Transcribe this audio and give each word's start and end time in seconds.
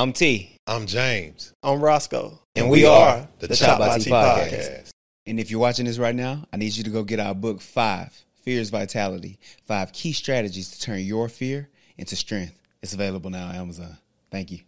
I'm 0.00 0.14
T, 0.14 0.56
I'm 0.66 0.86
James. 0.86 1.52
I'm 1.62 1.78
Roscoe. 1.78 2.40
and 2.56 2.70
we 2.70 2.86
are 2.86 3.28
the 3.38 3.48
the 3.48 3.54
Chop 3.54 3.78
by 3.78 3.98
T 3.98 4.10
podcast. 4.10 4.50
podcast. 4.50 4.90
And 5.26 5.38
if 5.38 5.50
you're 5.50 5.60
watching 5.60 5.84
this 5.84 5.98
right 5.98 6.14
now, 6.14 6.46
I 6.50 6.56
need 6.56 6.74
you 6.74 6.84
to 6.84 6.88
go 6.88 7.04
get 7.04 7.20
our 7.20 7.34
book 7.34 7.60
Five 7.60 8.18
Fears 8.42 8.70
Vitality 8.70 9.38
Five 9.66 9.92
Key 9.92 10.14
Strategies 10.14 10.70
to 10.70 10.80
Turn 10.80 11.00
Your 11.00 11.28
Fear 11.28 11.68
into 11.98 12.16
Strength. 12.16 12.58
It's 12.82 12.94
available 12.94 13.28
now 13.28 13.48
on 13.48 13.56
Amazon. 13.56 13.98
Thank 14.30 14.50
you. 14.50 14.60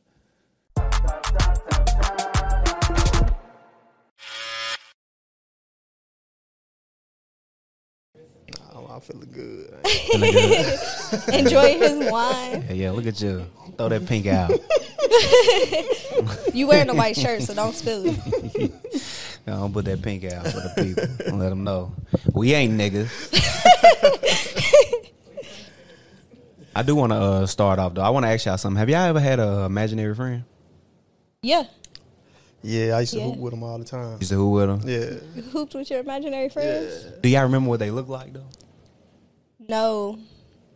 I'm 8.94 9.00
feeling 9.00 9.30
good. 9.32 9.74
Enjoy 11.34 11.78
his 11.78 12.10
wine. 12.10 12.64
Yeah, 12.68 12.72
yeah, 12.72 12.90
look 12.90 13.06
at 13.06 13.20
you. 13.20 13.46
Throw 13.76 13.88
that 13.88 14.06
pink 14.06 14.26
out. 14.26 14.50
You 16.54 16.66
wearing 16.66 16.90
a 16.90 16.94
white 16.94 17.16
shirt, 17.16 17.42
so 17.42 17.54
don't 17.54 17.74
spill 17.74 18.02
it. 18.06 18.72
No, 19.44 19.56
don't 19.56 19.72
put 19.72 19.86
that 19.86 20.00
pink 20.02 20.22
out 20.24 20.46
for 20.46 20.60
the 20.60 20.72
people. 20.84 21.26
and 21.26 21.40
let 21.40 21.48
them 21.48 21.64
know. 21.64 21.92
We 22.32 22.54
ain't 22.54 22.74
niggas. 22.80 23.10
I 26.76 26.82
do 26.84 26.94
want 26.94 27.10
to 27.10 27.16
uh, 27.16 27.46
start 27.46 27.80
off, 27.80 27.94
though. 27.94 28.02
I 28.02 28.10
want 28.10 28.24
to 28.24 28.28
ask 28.30 28.46
y'all 28.46 28.56
something. 28.56 28.78
Have 28.78 28.88
y'all 28.88 29.00
ever 29.00 29.18
had 29.18 29.40
an 29.40 29.64
imaginary 29.64 30.14
friend? 30.14 30.44
Yeah. 31.42 31.64
Yeah, 32.62 32.96
I 32.96 33.00
used 33.00 33.14
to 33.14 33.18
Yeah. 33.18 33.24
hoop 33.26 33.38
with 33.38 33.50
them 33.52 33.64
all 33.64 33.78
the 33.78 33.84
time. 33.84 34.18
Used 34.20 34.30
to 34.30 34.36
who 34.36 34.50
with 34.52 34.68
them? 34.68 34.88
Yeah. 34.88 35.16
You 35.34 35.42
hooped 35.42 35.74
with 35.74 35.90
your 35.90 35.98
imaginary 35.98 36.48
friends? 36.48 37.06
Do 37.20 37.28
y'all 37.28 37.42
remember 37.42 37.68
what 37.68 37.80
they 37.80 37.90
look 37.90 38.06
like, 38.08 38.32
though? 38.32 38.46
No. 39.72 40.18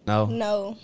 No? 0.06 0.27
No. 0.27 0.77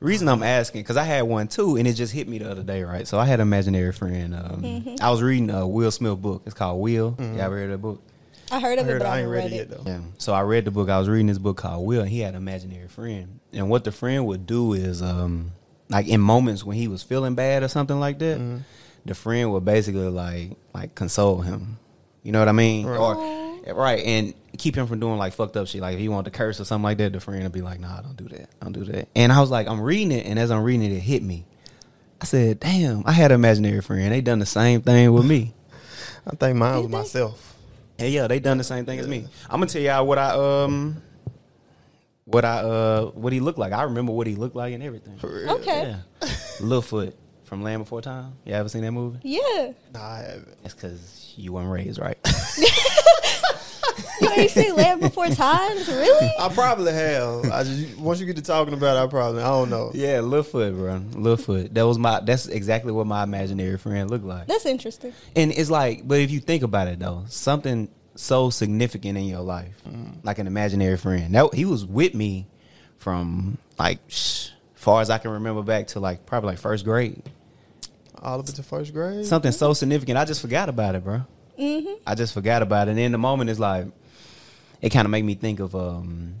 Reason 0.00 0.28
I'm 0.28 0.42
asking 0.42 0.82
because 0.82 0.96
I 0.96 1.04
had 1.04 1.22
one 1.22 1.48
too, 1.48 1.76
and 1.76 1.86
it 1.86 1.94
just 1.94 2.12
hit 2.12 2.26
me 2.28 2.38
the 2.38 2.50
other 2.50 2.62
day, 2.62 2.82
right? 2.82 3.06
So 3.06 3.18
I 3.18 3.24
had 3.26 3.40
an 3.40 3.46
imaginary 3.48 3.92
friend. 3.92 4.34
Um, 4.34 4.62
Mm-hmm. 4.62 4.94
I 5.00 5.10
was 5.10 5.22
reading 5.22 5.50
a 5.50 5.66
Will 5.66 5.90
Smith 5.90 6.20
book. 6.20 6.42
It's 6.46 6.54
called 6.54 6.80
Will. 6.80 7.16
Y'all 7.18 7.40
ever 7.40 7.56
read 7.56 7.70
that 7.70 7.78
book? 7.78 8.02
I 8.50 8.60
heard 8.60 8.78
I 8.78 8.82
of 8.82 8.88
it, 8.88 8.98
but 8.98 9.06
I 9.06 9.10
I 9.16 9.18
ain't 9.20 9.28
haven't 9.28 9.30
read 9.30 9.44
read 9.44 9.52
it 9.52 9.54
it. 9.54 9.58
yet 9.58 9.70
though. 9.84 9.90
Yeah. 9.90 10.00
So 10.18 10.32
I 10.34 10.42
read 10.42 10.64
the 10.64 10.70
book. 10.70 10.88
I 10.88 10.98
was 10.98 11.08
reading 11.08 11.26
this 11.28 11.38
book 11.38 11.56
called 11.56 11.86
Will, 11.86 12.00
and 12.02 12.10
he 12.10 12.20
had 12.20 12.34
an 12.34 12.42
imaginary 12.42 12.88
friend. 12.88 13.40
And 13.52 13.70
what 13.70 13.84
the 13.84 13.92
friend 13.92 14.26
would 14.26 14.46
do 14.46 14.72
is, 14.72 15.00
um, 15.02 15.52
like 15.88 16.06
in 16.08 16.20
moments 16.20 16.64
when 16.64 16.76
he 16.76 16.86
was 16.88 17.02
feeling 17.02 17.34
bad 17.34 17.62
or 17.62 17.68
something 17.68 17.98
like 18.00 18.18
that, 18.18 18.38
Mm-hmm. 18.38 18.58
the 19.04 19.14
friend 19.14 19.52
would 19.52 19.64
basically 19.64 20.08
like 20.08 20.50
like 20.74 20.94
console 20.94 21.40
him. 21.40 21.78
You 22.22 22.32
know 22.32 22.38
what 22.40 22.48
I 22.48 22.52
mean? 22.52 22.86
Right. 22.86 22.98
Or 23.66 23.74
right, 23.74 24.04
and 24.04 24.34
keep 24.62 24.76
him 24.76 24.86
from 24.86 25.00
doing 25.00 25.18
like 25.18 25.32
fucked 25.32 25.56
up 25.56 25.66
shit. 25.66 25.80
Like 25.80 25.94
if 25.94 26.00
he 26.00 26.08
wanted 26.08 26.32
to 26.32 26.38
curse 26.38 26.60
or 26.60 26.64
something 26.64 26.84
like 26.84 26.98
that, 26.98 27.12
the 27.12 27.20
friend 27.20 27.42
would 27.42 27.52
be 27.52 27.62
like, 27.62 27.80
"Nah, 27.80 28.00
don't 28.00 28.16
do 28.16 28.28
that. 28.28 28.48
Don't 28.60 28.72
do 28.72 28.84
that." 28.84 29.08
And 29.16 29.32
I 29.32 29.40
was 29.40 29.50
like, 29.50 29.66
I'm 29.66 29.80
reading 29.80 30.12
it, 30.12 30.26
and 30.26 30.38
as 30.38 30.50
I'm 30.50 30.62
reading 30.62 30.90
it, 30.90 30.94
it 30.94 31.00
hit 31.00 31.22
me. 31.22 31.44
I 32.20 32.24
said, 32.24 32.60
"Damn, 32.60 33.02
I 33.04 33.12
had 33.12 33.32
an 33.32 33.36
imaginary 33.36 33.80
friend. 33.80 34.12
They 34.12 34.20
done 34.20 34.38
the 34.38 34.46
same 34.46 34.80
thing 34.82 35.12
with 35.12 35.26
me." 35.26 35.52
I 36.26 36.36
think 36.36 36.56
mine 36.56 36.76
was 36.76 36.82
Did 36.84 36.90
myself. 36.92 37.56
Yeah, 37.98 38.06
yeah, 38.06 38.26
they 38.28 38.38
done 38.38 38.58
the 38.58 38.64
same 38.64 38.86
thing 38.86 39.00
as 39.00 39.08
me. 39.08 39.26
I'm 39.50 39.58
gonna 39.60 39.66
tell 39.66 39.82
y'all 39.82 40.06
what 40.06 40.18
I 40.18 40.30
um 40.30 41.02
what 42.24 42.44
I 42.44 42.58
uh 42.58 43.06
what 43.06 43.32
he 43.32 43.40
looked 43.40 43.58
like. 43.58 43.72
I 43.72 43.82
remember 43.82 44.12
what 44.12 44.26
he 44.26 44.36
looked 44.36 44.56
like 44.56 44.72
and 44.74 44.82
everything. 44.82 45.18
Okay. 45.22 45.90
Yeah. 45.90 46.28
Littlefoot 46.60 47.14
from 47.44 47.62
Land 47.62 47.82
Before 47.82 48.00
Time. 48.00 48.34
You 48.44 48.54
ever 48.54 48.68
seen 48.68 48.82
that 48.82 48.92
movie? 48.92 49.18
Yeah. 49.22 49.72
Nah, 49.92 50.00
I 50.00 50.18
haven't. 50.18 50.62
That's 50.62 50.74
because 50.74 51.34
you 51.36 51.52
weren't 51.52 51.70
raised 51.70 51.98
right. 51.98 52.18
You 54.22 54.30
ain't 54.36 54.50
seen 54.50 54.74
Land 54.76 55.00
Before 55.00 55.28
Times? 55.28 55.88
Really? 55.88 56.30
I 56.38 56.48
probably 56.48 56.92
have. 56.92 57.44
I 57.50 57.64
just 57.64 57.98
once 57.98 58.20
you 58.20 58.26
get 58.26 58.36
to 58.36 58.42
talking 58.42 58.74
about 58.74 58.96
it, 58.96 59.00
I 59.00 59.06
probably 59.08 59.42
I 59.42 59.48
don't 59.48 59.70
know. 59.70 59.90
yeah, 59.94 60.18
Littlefoot, 60.18 60.76
bro. 60.76 61.00
Littlefoot. 61.20 61.74
That 61.74 61.86
was 61.86 61.98
my. 61.98 62.20
That's 62.20 62.46
exactly 62.46 62.92
what 62.92 63.06
my 63.06 63.22
imaginary 63.22 63.78
friend 63.78 64.10
looked 64.10 64.24
like. 64.24 64.46
That's 64.46 64.66
interesting. 64.66 65.12
And 65.36 65.52
it's 65.52 65.70
like, 65.70 66.06
but 66.06 66.20
if 66.20 66.30
you 66.30 66.40
think 66.40 66.62
about 66.62 66.88
it 66.88 66.98
though, 66.98 67.24
something 67.28 67.88
so 68.14 68.50
significant 68.50 69.16
in 69.18 69.24
your 69.24 69.40
life, 69.40 69.74
like 70.22 70.38
an 70.38 70.46
imaginary 70.46 70.96
friend. 70.96 71.34
That 71.34 71.54
he 71.54 71.64
was 71.64 71.84
with 71.84 72.14
me 72.14 72.46
from 72.98 73.58
like 73.78 73.98
sh- 74.08 74.50
far 74.74 75.00
as 75.00 75.10
I 75.10 75.18
can 75.18 75.30
remember 75.32 75.62
back 75.62 75.88
to 75.88 76.00
like 76.00 76.26
probably 76.26 76.50
like 76.50 76.58
first 76.58 76.84
grade. 76.84 77.22
All 78.20 78.38
of 78.38 78.48
it 78.48 78.54
to 78.56 78.62
first 78.62 78.92
grade. 78.92 79.26
Something 79.26 79.50
so 79.52 79.72
significant, 79.72 80.16
I 80.18 80.24
just 80.24 80.40
forgot 80.40 80.68
about 80.68 80.94
it, 80.94 81.02
bro. 81.02 81.22
Mm-hmm. 81.58 81.94
I 82.06 82.14
just 82.14 82.32
forgot 82.34 82.62
about 82.62 82.88
it. 82.88 82.92
And 82.92 83.00
in 83.00 83.12
the 83.12 83.18
moment, 83.18 83.50
it's 83.50 83.58
like 83.58 83.86
it 84.82 84.90
kind 84.90 85.06
of 85.06 85.10
made 85.10 85.24
me 85.24 85.34
think 85.34 85.60
of 85.60 85.74
um 85.74 86.34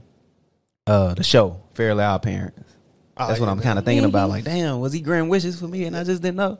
uh 0.86 1.14
the 1.14 1.24
show 1.24 1.62
Fairly 1.74 2.04
Odd 2.04 2.22
Parents. 2.22 2.60
Oh, 3.16 3.28
That's 3.28 3.40
what 3.40 3.48
I'm 3.48 3.60
kind 3.60 3.78
of 3.78 3.84
thinking 3.84 4.04
about. 4.06 4.30
Like, 4.30 4.44
damn, 4.44 4.80
was 4.80 4.92
he 4.92 5.00
granting 5.00 5.28
wishes 5.30 5.58
for 5.60 5.68
me 5.68 5.84
and 5.84 5.96
I 5.96 6.02
just 6.04 6.22
didn't 6.22 6.36
know? 6.36 6.58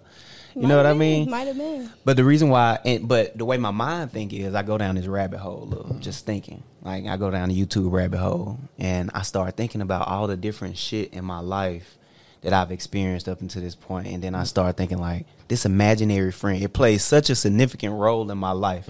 You 0.55 0.67
know 0.67 0.77
what 0.77 0.85
I 0.85 0.93
mean? 0.93 1.31
Might 1.31 1.47
have 1.47 1.57
been. 1.57 1.91
But 2.05 2.17
the 2.19 2.25
reason 2.25 2.51
why, 2.51 2.79
and, 2.85 3.09
but 3.09 3.37
the 3.39 3.45
way 3.47 3.57
my 3.57 3.71
mind 3.71 4.13
think 4.13 4.35
is, 4.35 4.55
I 4.55 4.63
go 4.63 4.77
down 4.77 4.97
this 4.97 5.07
rabbit 5.07 5.39
hole 5.41 5.73
of 5.73 6.01
just 6.01 6.27
thinking. 6.27 6.63
Like 6.83 7.07
I 7.07 7.17
go 7.17 7.31
down 7.31 7.49
the 7.49 7.59
YouTube 7.59 7.91
rabbit 7.91 8.19
hole, 8.19 8.59
and 8.79 9.11
I 9.15 9.23
start 9.23 9.57
thinking 9.57 9.81
about 9.81 10.09
all 10.09 10.27
the 10.27 10.37
different 10.37 10.77
shit 10.77 11.15
in 11.15 11.25
my 11.25 11.41
life 11.41 11.97
that 12.43 12.53
I've 12.53 12.71
experienced 12.71 13.29
up 13.31 13.41
until 13.41 13.63
this 13.63 13.75
point, 13.75 14.09
and 14.09 14.23
then 14.23 14.35
I 14.35 14.45
start 14.45 14.77
thinking 14.77 14.99
like 14.99 15.25
this 15.49 15.65
imaginary 15.65 16.33
friend. 16.33 16.63
It 16.63 16.75
plays 16.75 17.03
such 17.03 17.31
a 17.31 17.35
significant 17.35 17.95
role 17.95 18.31
in 18.31 18.37
my 18.37 18.53
life. 18.53 18.87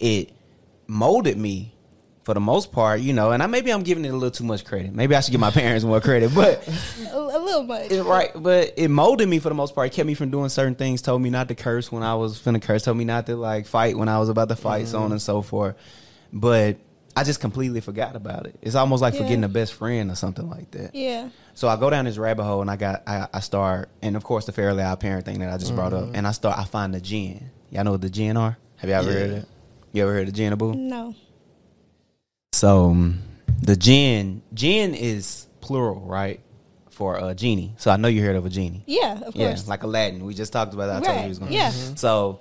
It 0.00 0.32
molded 0.88 1.38
me 1.38 1.75
for 2.26 2.34
the 2.34 2.40
most 2.40 2.72
part, 2.72 3.00
you 3.02 3.12
know. 3.12 3.30
And 3.30 3.40
I 3.40 3.46
maybe 3.46 3.72
I'm 3.72 3.84
giving 3.84 4.04
it 4.04 4.08
a 4.08 4.12
little 4.12 4.32
too 4.32 4.42
much 4.42 4.64
credit. 4.64 4.92
Maybe 4.92 5.14
I 5.14 5.20
should 5.20 5.30
give 5.30 5.40
my 5.40 5.52
parents 5.52 5.84
more 5.84 6.00
credit, 6.00 6.34
but 6.34 6.66
A, 7.12 7.16
a 7.16 7.38
little 7.38 7.62
much. 7.62 7.92
it, 7.92 8.02
right, 8.02 8.32
but 8.34 8.74
it 8.76 8.88
molded 8.88 9.28
me 9.28 9.38
for 9.38 9.48
the 9.48 9.54
most 9.54 9.76
part. 9.76 9.86
It 9.86 9.94
kept 9.94 10.08
me 10.08 10.14
from 10.14 10.32
doing 10.32 10.48
certain 10.48 10.74
things. 10.74 11.02
Told 11.02 11.22
me 11.22 11.30
not 11.30 11.46
to 11.46 11.54
curse 11.54 11.92
when 11.92 12.02
I 12.02 12.16
was 12.16 12.36
finna 12.36 12.60
curse. 12.60 12.82
Told 12.82 12.96
me 12.96 13.04
not 13.04 13.26
to 13.26 13.36
like 13.36 13.66
fight 13.66 13.96
when 13.96 14.08
I 14.08 14.18
was 14.18 14.28
about 14.28 14.48
to 14.48 14.56
fight, 14.56 14.88
so 14.88 14.98
on 14.98 15.04
mm-hmm. 15.04 15.12
and 15.12 15.22
so 15.22 15.40
forth. 15.40 15.76
But 16.32 16.78
I 17.14 17.22
just 17.22 17.38
completely 17.38 17.80
forgot 17.80 18.16
about 18.16 18.46
it. 18.46 18.56
It's 18.60 18.74
almost 18.74 19.02
like 19.02 19.14
Yeah. 19.14 19.20
forgetting 19.20 19.44
a 19.44 19.48
best 19.48 19.74
friend 19.74 20.10
or 20.10 20.16
something 20.16 20.50
like 20.50 20.72
that. 20.72 20.96
Yeah. 20.96 21.28
So 21.54 21.68
I 21.68 21.76
go 21.76 21.90
down 21.90 22.06
this 22.06 22.18
rabbit 22.18 22.42
hole 22.42 22.60
and 22.60 22.68
I 22.68 22.74
got 22.74 23.04
I, 23.06 23.28
I 23.32 23.38
start 23.38 23.88
and 24.02 24.16
of 24.16 24.24
course 24.24 24.46
the 24.46 24.52
fairly 24.52 24.82
odd 24.82 24.98
parent 24.98 25.26
thing 25.26 25.38
that 25.38 25.52
I 25.52 25.58
just 25.58 25.76
brought 25.76 25.92
up 25.92 26.06
mm-hmm. 26.06 26.16
and 26.16 26.26
I 26.26 26.32
start 26.32 26.58
I 26.58 26.64
find 26.64 26.92
the 26.92 27.00
jinn. 27.00 27.50
Y'all 27.70 27.84
know 27.84 27.92
what 27.92 28.00
the 28.00 28.10
jinn 28.10 28.36
are? 28.36 28.58
Have 28.78 28.90
y'all 28.90 28.98
ever 28.98 29.12
heard 29.12 29.30
of 29.30 29.36
it? 29.36 29.48
You 29.92 30.02
ever 30.02 30.12
heard 30.12 30.26
of 30.26 30.34
jinn 30.34 30.52
Abu? 30.52 30.74
No. 30.74 31.14
So 32.56 32.86
um, 32.90 33.20
the 33.62 33.76
jinn, 33.76 34.42
jinn 34.54 34.94
is 34.94 35.46
plural, 35.60 36.00
right? 36.00 36.40
For 36.90 37.18
a 37.18 37.34
genie. 37.34 37.74
So 37.76 37.90
I 37.90 37.96
know 37.98 38.08
you 38.08 38.22
heard 38.22 38.36
of 38.36 38.46
a 38.46 38.48
genie. 38.48 38.82
Yeah, 38.86 39.20
of 39.22 39.36
Yeah, 39.36 39.48
course. 39.48 39.68
like 39.68 39.82
Aladdin. 39.82 40.24
We 40.24 40.32
just 40.32 40.52
talked 40.52 40.72
about 40.72 40.86
that. 40.86 41.02
I 41.02 41.06
told 41.06 41.16
you 41.18 41.22
he 41.24 41.28
was 41.28 41.38
going. 41.38 41.50
to. 41.52 41.56
yeah. 41.56 41.70
So, 41.96 42.40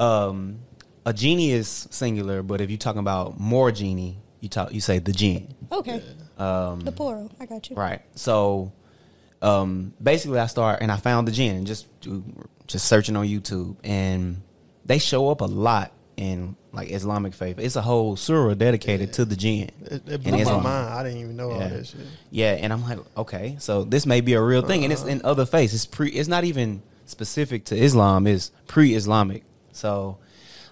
um, 0.00 0.58
a 1.06 1.12
genie 1.12 1.52
is 1.52 1.86
singular, 1.90 2.42
but 2.42 2.60
if 2.60 2.70
you're 2.70 2.78
talking 2.78 2.98
about 2.98 3.38
more 3.38 3.70
genie, 3.70 4.18
you 4.40 4.48
talk 4.48 4.72
you 4.74 4.80
say 4.80 4.98
the 4.98 5.12
jinn. 5.12 5.54
okay. 5.70 6.02
Um, 6.38 6.80
The 6.80 6.90
plural. 6.92 7.30
I 7.40 7.46
got 7.46 7.70
you. 7.70 7.76
right. 7.76 8.02
So, 8.16 8.72
um, 9.42 9.94
basically, 10.02 10.40
I 10.40 10.46
start 10.46 10.82
and 10.82 10.90
I 10.90 10.96
found 10.96 11.28
the 11.28 11.32
jinn 11.32 11.64
just 11.64 11.86
just 12.66 12.86
searching 12.86 13.14
on 13.16 13.26
YouTube, 13.26 13.76
and 13.84 14.42
they 14.84 14.98
show 14.98 15.30
up 15.30 15.40
a 15.40 15.44
lot 15.46 15.92
in 16.18 16.56
like 16.72 16.90
Islamic 16.90 17.32
faith. 17.32 17.60
It's 17.60 17.76
a 17.76 17.80
whole 17.80 18.16
surah 18.16 18.54
dedicated 18.54 19.12
to 19.14 19.24
the 19.24 19.36
jinn. 19.36 19.70
It, 19.82 20.02
it 20.08 20.22
blew 20.22 20.32
my 20.32 20.38
Islam. 20.40 20.62
mind. 20.64 20.88
I 20.94 21.02
didn't 21.04 21.20
even 21.20 21.36
know 21.36 21.52
all 21.52 21.60
Yeah. 21.60 21.68
that 21.68 21.86
shit. 21.86 22.00
Yeah, 22.32 22.52
and 22.52 22.72
I'm 22.72 22.82
like, 22.82 22.98
okay, 23.16 23.56
so 23.60 23.84
this 23.84 24.04
may 24.04 24.20
be 24.20 24.34
a 24.34 24.42
real 24.42 24.62
thing, 24.62 24.82
and 24.82 24.92
it's 24.92 25.02
uh-huh. 25.02 25.12
in 25.12 25.22
other 25.24 25.46
faiths. 25.46 25.72
It's 25.72 25.86
pre. 25.86 26.10
It's 26.10 26.28
not 26.28 26.42
even 26.42 26.82
specific 27.06 27.64
to 27.66 27.76
Islam. 27.76 28.26
It's 28.26 28.50
pre-Islamic. 28.66 29.44
So 29.72 30.18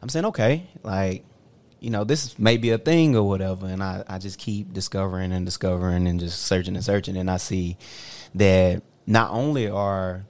I'm 0.02 0.08
saying, 0.08 0.26
okay, 0.26 0.66
like, 0.82 1.24
you 1.78 1.90
know, 1.90 2.02
this 2.02 2.38
may 2.38 2.56
be 2.56 2.70
a 2.70 2.78
thing 2.78 3.14
or 3.14 3.22
whatever, 3.22 3.66
and 3.66 3.82
I 3.82 4.02
I 4.08 4.18
just 4.18 4.38
keep 4.40 4.72
discovering 4.72 5.30
and 5.32 5.46
discovering 5.46 6.08
and 6.08 6.18
just 6.18 6.42
searching 6.42 6.74
and 6.74 6.84
searching, 6.84 7.16
and 7.16 7.30
I 7.30 7.36
see 7.36 7.76
that 8.34 8.82
not 9.06 9.30
only 9.30 9.68
are 9.70 10.24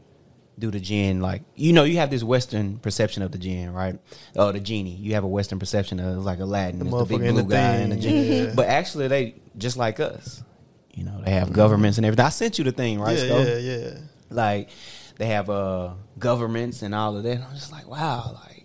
do 0.59 0.71
the 0.71 0.81
jinn 0.81 1.21
like 1.21 1.43
you 1.55 1.73
know 1.75 1.85
you 1.85 1.97
have 1.99 2.09
this 2.11 2.23
Western 2.25 2.79
perception 2.79 3.23
of 3.23 3.31
the 3.33 3.39
jinn, 3.39 3.73
right? 3.73 3.99
Oh, 4.37 4.53
the 4.53 4.61
genie. 4.61 4.95
You 4.95 5.15
have 5.15 5.25
a 5.25 5.29
Western 5.29 5.59
perception 5.59 6.01
of 6.01 6.25
like 6.25 6.39
Aladdin, 6.41 6.79
The 6.79 6.87
it's 6.87 6.95
the 6.97 7.05
big 7.05 7.21
motherfucker 7.21 7.27
in 7.29 7.35
blue 7.35 7.43
the 7.43 7.49
guy, 7.49 7.73
thing, 7.75 7.83
and 7.85 7.93
the 7.93 7.97
genie. 7.97 8.37
yeah. 8.47 8.53
But 8.55 8.69
actually, 8.69 9.09
they 9.09 9.35
just 9.59 9.77
like 9.77 10.01
us. 10.01 10.43
You 10.95 11.05
know, 11.05 11.21
they 11.23 11.33
have 11.33 11.53
governments 11.53 11.99
and 11.99 12.07
everything. 12.07 12.25
I 12.25 12.31
sent 12.31 12.57
you 12.59 12.65
the 12.65 12.73
thing, 12.73 12.99
right? 12.99 13.19
yeah, 13.19 13.25
Sco? 13.25 13.43
yeah, 13.43 13.57
yeah. 13.59 13.99
Like 14.31 14.71
they 15.19 15.27
have 15.27 15.51
uh 15.51 15.91
governments 16.19 16.81
and 16.83 16.95
all 16.95 17.17
of 17.17 17.23
that. 17.23 17.33
And 17.33 17.45
I'm 17.45 17.55
just 17.55 17.71
like, 17.71 17.87
wow, 17.87 18.33
like 18.47 18.65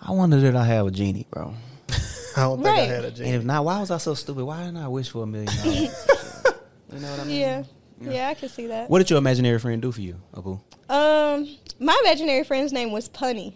I 0.00 0.10
wonder 0.12 0.40
did 0.40 0.56
I 0.56 0.64
have 0.64 0.86
a 0.88 0.90
genie, 0.90 1.26
bro. 1.30 1.54
I 2.36 2.40
don't 2.42 2.62
think 2.62 2.76
I 2.76 2.80
had 2.80 3.04
a 3.04 3.10
genie 3.10 3.10
And 3.10 3.16
genie. 3.16 3.30
if 3.34 3.44
not, 3.44 3.64
why 3.64 3.78
was 3.78 3.90
I 3.92 3.98
so 3.98 4.14
stupid? 4.14 4.44
Why 4.44 4.64
didn't 4.64 4.78
I 4.78 4.88
wish 4.88 5.08
for 5.10 5.22
a 5.22 5.26
million 5.26 5.54
dollars? 5.56 5.76
you 6.92 6.98
know 7.00 7.10
what 7.12 7.20
I 7.20 7.24
mean? 7.24 7.40
Yeah. 7.40 7.62
Yeah, 8.00 8.28
I 8.28 8.34
can 8.34 8.48
see 8.48 8.66
that. 8.68 8.88
What 8.88 8.98
did 8.98 9.10
your 9.10 9.18
imaginary 9.18 9.58
friend 9.58 9.82
do 9.82 9.90
for 9.90 10.00
you, 10.00 10.20
Abu? 10.36 10.60
Um, 10.88 11.48
my 11.78 11.98
imaginary 12.04 12.44
friend's 12.44 12.72
name 12.72 12.92
was 12.92 13.08
Punny. 13.08 13.54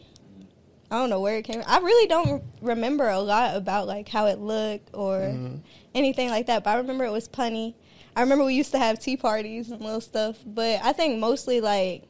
I 0.90 0.96
don't 0.96 1.08
know 1.08 1.20
where 1.20 1.37
it 1.38 1.43
came. 1.44 1.62
from. 1.62 1.70
I 1.70 1.79
really 1.79 2.06
don't 2.06 2.43
remember 2.61 3.08
a 3.08 3.19
lot 3.19 3.56
about 3.56 3.87
like 3.87 4.08
how 4.08 4.26
it 4.26 4.38
looked 4.38 4.90
or 4.93 5.20
Mm-hmm. 5.20 5.56
anything 5.94 6.29
like 6.29 6.46
that. 6.46 6.64
But 6.64 6.70
I 6.70 6.76
remember 6.76 7.05
it 7.05 7.11
was 7.12 7.29
Punny. 7.29 7.75
I 8.14 8.20
remember 8.20 8.44
we 8.44 8.55
used 8.55 8.73
to 8.73 8.79
have 8.79 8.99
tea 8.99 9.17
parties 9.17 9.70
and 9.70 9.81
little 9.81 10.02
stuff. 10.02 10.37
But 10.44 10.81
I 10.84 10.93
think 10.93 11.19
mostly 11.19 11.62
like 11.62 12.02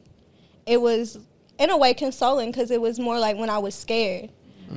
it 0.65 0.81
was 0.81 1.17
in 1.57 1.69
a 1.69 1.77
way 1.77 1.93
consoling 1.93 2.51
because 2.51 2.71
it 2.71 2.81
was 2.81 2.99
more 2.99 3.17
like 3.19 3.37
when 3.37 3.49
I 3.49 3.59
was 3.59 3.73
scared 3.75 4.29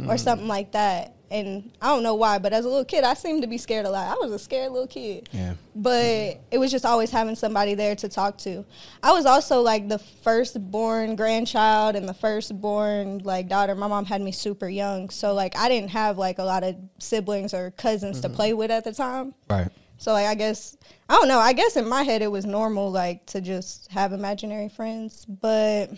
or 0.08 0.16
something 0.18 0.46
like 0.46 0.72
that. 0.72 1.15
And 1.30 1.72
I 1.82 1.88
don't 1.88 2.02
know 2.02 2.14
why, 2.14 2.38
but 2.38 2.52
as 2.52 2.64
a 2.64 2.68
little 2.68 2.84
kid, 2.84 3.02
I 3.02 3.14
seemed 3.14 3.42
to 3.42 3.48
be 3.48 3.58
scared 3.58 3.84
a 3.84 3.90
lot. 3.90 4.16
I 4.16 4.20
was 4.20 4.32
a 4.32 4.38
scared 4.38 4.70
little 4.70 4.86
kid. 4.86 5.28
Yeah. 5.32 5.54
But 5.74 6.40
it 6.50 6.58
was 6.58 6.70
just 6.70 6.86
always 6.86 7.10
having 7.10 7.34
somebody 7.34 7.74
there 7.74 7.96
to 7.96 8.08
talk 8.08 8.38
to. 8.38 8.64
I 9.02 9.12
was 9.12 9.26
also 9.26 9.60
like 9.60 9.88
the 9.88 9.98
firstborn 9.98 11.16
grandchild 11.16 11.96
and 11.96 12.08
the 12.08 12.14
firstborn 12.14 13.18
like 13.24 13.48
daughter. 13.48 13.74
My 13.74 13.88
mom 13.88 14.04
had 14.04 14.20
me 14.20 14.30
super 14.30 14.68
young, 14.68 15.10
so 15.10 15.34
like 15.34 15.56
I 15.56 15.68
didn't 15.68 15.90
have 15.90 16.16
like 16.16 16.38
a 16.38 16.44
lot 16.44 16.62
of 16.62 16.76
siblings 16.98 17.52
or 17.52 17.72
cousins 17.72 18.20
to 18.20 18.28
mm-hmm. 18.28 18.36
play 18.36 18.54
with 18.54 18.70
at 18.70 18.84
the 18.84 18.92
time. 18.92 19.34
Right. 19.50 19.68
So 19.98 20.12
like 20.12 20.26
I 20.26 20.34
guess 20.34 20.76
I 21.08 21.14
don't 21.14 21.28
know. 21.28 21.38
I 21.38 21.52
guess 21.52 21.76
in 21.76 21.88
my 21.88 22.02
head 22.02 22.22
it 22.22 22.30
was 22.30 22.46
normal 22.46 22.90
like 22.90 23.26
to 23.26 23.40
just 23.40 23.90
have 23.90 24.12
imaginary 24.12 24.68
friends, 24.68 25.24
but 25.24 25.90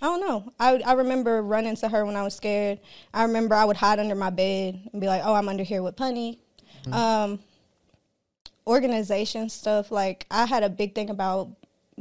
I 0.00 0.06
don't 0.06 0.20
know. 0.20 0.52
I 0.60 0.80
I 0.84 0.92
remember 0.92 1.42
running 1.42 1.76
to 1.76 1.88
her 1.88 2.04
when 2.04 2.16
I 2.16 2.22
was 2.22 2.34
scared. 2.34 2.78
I 3.12 3.24
remember 3.24 3.54
I 3.54 3.64
would 3.64 3.76
hide 3.76 3.98
under 3.98 4.14
my 4.14 4.30
bed 4.30 4.80
and 4.92 5.00
be 5.00 5.06
like, 5.08 5.22
"Oh, 5.24 5.34
I'm 5.34 5.48
under 5.48 5.64
here 5.64 5.82
with 5.82 5.96
Punny." 5.96 6.38
Um, 6.92 7.40
organization 8.66 9.48
stuff. 9.48 9.90
Like 9.90 10.26
I 10.30 10.46
had 10.46 10.62
a 10.62 10.68
big 10.68 10.94
thing 10.94 11.10
about 11.10 11.50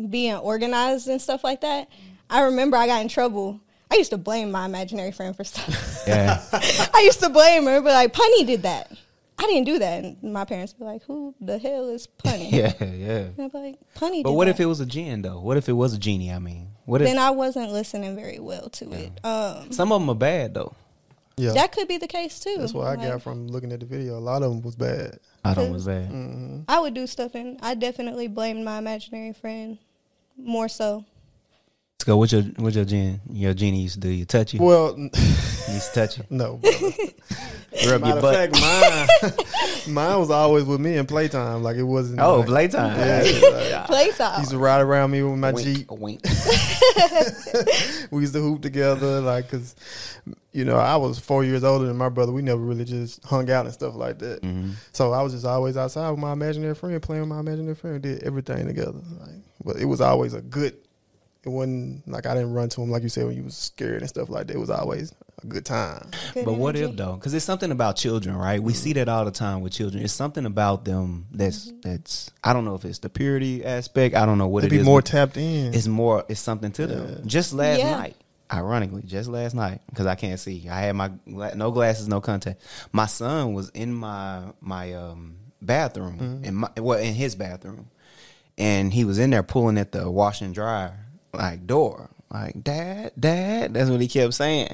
being 0.09 0.35
organized 0.35 1.07
and 1.07 1.21
stuff 1.21 1.43
like 1.43 1.61
that. 1.61 1.89
I 2.29 2.41
remember 2.43 2.77
I 2.77 2.87
got 2.87 3.01
in 3.01 3.07
trouble. 3.07 3.59
I 3.89 3.95
used 3.95 4.11
to 4.11 4.17
blame 4.17 4.51
my 4.51 4.65
imaginary 4.65 5.11
friend 5.11 5.35
for 5.35 5.43
stuff. 5.43 6.03
Yeah. 6.05 6.41
I 6.93 7.01
used 7.05 7.21
to 7.21 7.29
blame 7.29 7.65
her, 7.65 7.81
but 7.81 7.93
like 7.93 8.13
Punny 8.13 8.45
did 8.45 8.63
that. 8.63 8.91
I 9.39 9.43
didn't 9.45 9.65
do 9.65 9.79
that. 9.79 10.03
And 10.03 10.33
my 10.33 10.45
parents 10.45 10.73
be 10.73 10.83
like, 10.83 11.03
"Who 11.03 11.35
the 11.39 11.59
hell 11.59 11.89
is 11.89 12.07
Punny?" 12.23 12.51
yeah. 12.51 12.73
Yeah. 12.83 13.17
And 13.17 13.41
I'd 13.41 13.51
be 13.51 13.57
like, 13.57 13.79
"Punny." 13.95 14.23
But 14.23 14.33
what 14.33 14.45
that. 14.45 14.51
if 14.51 14.59
it 14.59 14.65
was 14.65 14.79
a 14.79 14.85
jinn 14.85 15.21
though? 15.21 15.39
What 15.39 15.57
if 15.57 15.69
it 15.69 15.73
was 15.73 15.93
a 15.93 15.99
genie? 15.99 16.31
I 16.31 16.39
mean, 16.39 16.69
what 16.85 17.01
if 17.01 17.07
Then 17.07 17.19
I 17.19 17.29
wasn't 17.29 17.71
listening 17.71 18.15
very 18.15 18.39
well 18.39 18.69
to 18.69 18.91
it. 18.93 19.19
Um, 19.23 19.71
some 19.71 19.91
of 19.91 20.01
them 20.01 20.09
are 20.09 20.15
bad 20.15 20.53
though? 20.55 20.73
Yeah, 21.39 21.53
that 21.53 21.71
could 21.71 21.87
be 21.87 21.97
the 21.97 22.07
case 22.07 22.39
too. 22.39 22.55
that's 22.57 22.73
what 22.73 22.87
I 22.87 22.95
Like, 22.95 23.07
got 23.09 23.21
from 23.21 23.47
looking 23.47 23.71
at 23.71 23.79
the 23.79 23.85
video. 23.85 24.17
A 24.17 24.19
lot 24.19 24.41
of 24.41 24.49
them 24.51 24.61
was 24.63 24.75
bad. 24.75 25.19
I 25.45 25.53
don't 25.53 25.71
was 25.71 25.85
bad. 25.85 26.07
hmm 26.09 26.61
I 26.67 26.79
would 26.79 26.95
do 26.95 27.05
stuff, 27.05 27.35
and 27.35 27.59
I 27.61 27.75
definitely 27.75 28.27
blamed 28.27 28.65
my 28.65 28.79
imaginary 28.79 29.33
friend 29.33 29.77
more 30.35 30.67
so. 30.67 31.05
Let's 31.99 32.05
go. 32.05 32.17
What 32.17 32.31
your 32.31 32.43
what 32.57 32.75
your 32.75 32.85
jinn 32.85 33.19
your 33.31 33.55
genie 33.55 33.81
used 33.81 33.95
to 33.95 33.99
do? 34.01 34.09
You 34.09 34.25
touch 34.25 34.53
you? 34.53 34.61
Well, 34.61 34.95
You 34.97 35.09
used 35.73 35.93
to 35.95 36.07
touch 36.07 36.19
you? 36.19 36.25
no. 36.29 36.57
brother. 36.57 36.91
Rub 37.87 38.01
Matter 38.01 38.07
your 38.13 38.21
butt. 38.21 38.35
fact, 38.55 38.61
mine 39.87 39.93
mine 39.95 40.19
was 40.19 40.29
always 40.29 40.63
with 40.65 40.79
me 40.79 40.95
in 40.97 41.07
playtime. 41.07 41.63
Like 41.63 41.75
it 41.77 41.83
wasn't. 41.83 42.19
oh, 42.19 42.37
like, 42.41 42.47
playtime. 42.47 42.99
Yeah, 42.99 43.23
like, 43.79 43.85
Playtime. 43.87 44.33
he 44.35 44.39
used 44.41 44.51
to 44.51 44.57
ride 44.59 44.81
around 44.81 45.09
me 45.09 45.23
with 45.23 45.39
my 45.39 45.51
wink, 45.51 45.65
jeep. 45.67 45.91
wink. 45.91 46.21
we 48.11 48.21
used 48.21 48.33
to 48.33 48.41
hoop 48.41 48.61
together, 48.61 49.19
like, 49.21 49.49
cause 49.49 49.75
you 50.53 50.65
know 50.65 50.77
I 50.77 50.97
was 50.97 51.17
four 51.19 51.43
years 51.43 51.63
older 51.63 51.85
than 51.87 51.97
my 51.97 52.09
brother. 52.09 52.31
We 52.31 52.43
never 52.43 52.61
really 52.61 52.85
just 52.85 53.23
hung 53.25 53.49
out 53.49 53.65
and 53.65 53.73
stuff 53.73 53.95
like 53.95 54.19
that. 54.19 54.43
Mhm. 54.43 54.73
So 54.91 55.13
I 55.13 55.23
was 55.23 55.33
just 55.33 55.45
always 55.45 55.77
outside 55.77 56.11
with 56.11 56.19
my 56.19 56.33
imaginary 56.33 56.75
friend, 56.75 57.01
playing 57.01 57.21
with 57.23 57.29
my 57.29 57.39
imaginary 57.39 57.75
friend, 57.75 57.99
did 58.03 58.21
everything 58.23 58.67
together. 58.67 59.01
Like, 59.19 59.41
but 59.63 59.77
it 59.77 59.85
was 59.85 59.99
always 59.99 60.35
a 60.35 60.41
good. 60.41 60.77
It 61.43 61.49
wasn't 61.49 62.07
like 62.07 62.25
I 62.25 62.33
didn't 62.33 62.53
run 62.53 62.69
to 62.69 62.81
him 62.81 62.89
like 62.91 63.03
you 63.03 63.09
said 63.09 63.25
when 63.25 63.35
you 63.37 63.43
was 63.43 63.55
scared 63.55 64.01
and 64.01 64.09
stuff 64.09 64.29
like 64.29 64.47
that. 64.47 64.55
It 64.55 64.59
was 64.59 64.69
always 64.69 65.13
a 65.43 65.47
good 65.47 65.65
time. 65.65 66.09
Good 66.33 66.45
But 66.45 66.53
what 66.53 66.75
if 66.75 66.95
though? 66.95 67.13
Because 67.13 67.33
it's 67.33 67.45
something 67.45 67.71
about 67.71 67.95
children, 67.95 68.35
right? 68.35 68.61
We 68.61 68.73
see 68.73 68.91
that 68.93 69.07
all 69.07 69.23
the 69.23 69.31
time 69.31 69.61
with 69.61 69.71
children. 69.71 70.03
It's 70.03 70.11
something 70.13 70.45
about 70.45 70.83
them 70.83 71.27
that's 71.31 71.67
Mm-hmm. 71.67 71.81
that's. 71.89 72.31
I 72.43 72.51
don't 72.53 72.65
know 72.65 72.75
if 72.75 72.83
it's 72.85 72.99
the 72.99 73.09
purity 73.09 73.63
aspect. 73.63 74.15
I 74.15 74.25
don't 74.25 74.37
know 74.37 74.47
what 74.47 74.61
to 74.61 74.67
it 74.67 74.71
be 74.71 74.77
is, 74.79 74.85
more 74.85 75.01
tapped 75.01 75.37
in. 75.37 75.73
It's 75.73 75.87
more. 75.87 76.25
It's 76.27 76.39
something 76.41 76.71
to 76.73 76.87
them. 76.87 77.21
Just 77.27 77.53
last 77.53 77.79
Yeah. 77.79 77.91
night, 77.91 78.15
ironically, 78.51 79.03
just 79.03 79.29
last 79.29 79.53
night, 79.55 79.79
because 79.89 80.05
I 80.07 80.15
can't 80.15 80.39
see. 80.39 80.67
I 80.69 80.81
had 80.81 80.95
my 80.95 81.11
no 81.25 81.71
glasses, 81.71 82.07
no 82.09 82.19
contact. 82.19 82.59
My 82.91 83.05
son 83.05 83.53
was 83.53 83.69
in 83.69 83.93
my 83.93 84.41
my 84.59 84.93
um 84.93 85.37
bathroom 85.61 86.17
Mm-hmm. 86.19 86.43
in 86.45 86.55
my 86.55 86.69
well 86.77 86.99
in 86.99 87.13
his 87.13 87.35
bathroom, 87.35 87.87
and 88.57 88.91
he 88.91 89.05
was 89.05 89.19
in 89.19 89.29
there 89.29 89.43
pulling 89.43 89.77
at 89.77 89.91
the 89.91 90.09
wash 90.09 90.41
and 90.41 90.53
dryer 90.53 91.05
like 91.37 91.65
door. 91.65 92.09
Like 92.29 92.61
dad, 92.63 93.13
dad. 93.17 93.73
That's 93.73 93.89
what 93.89 94.01
he 94.01 94.07
kept 94.09 94.33
saying. 94.33 94.69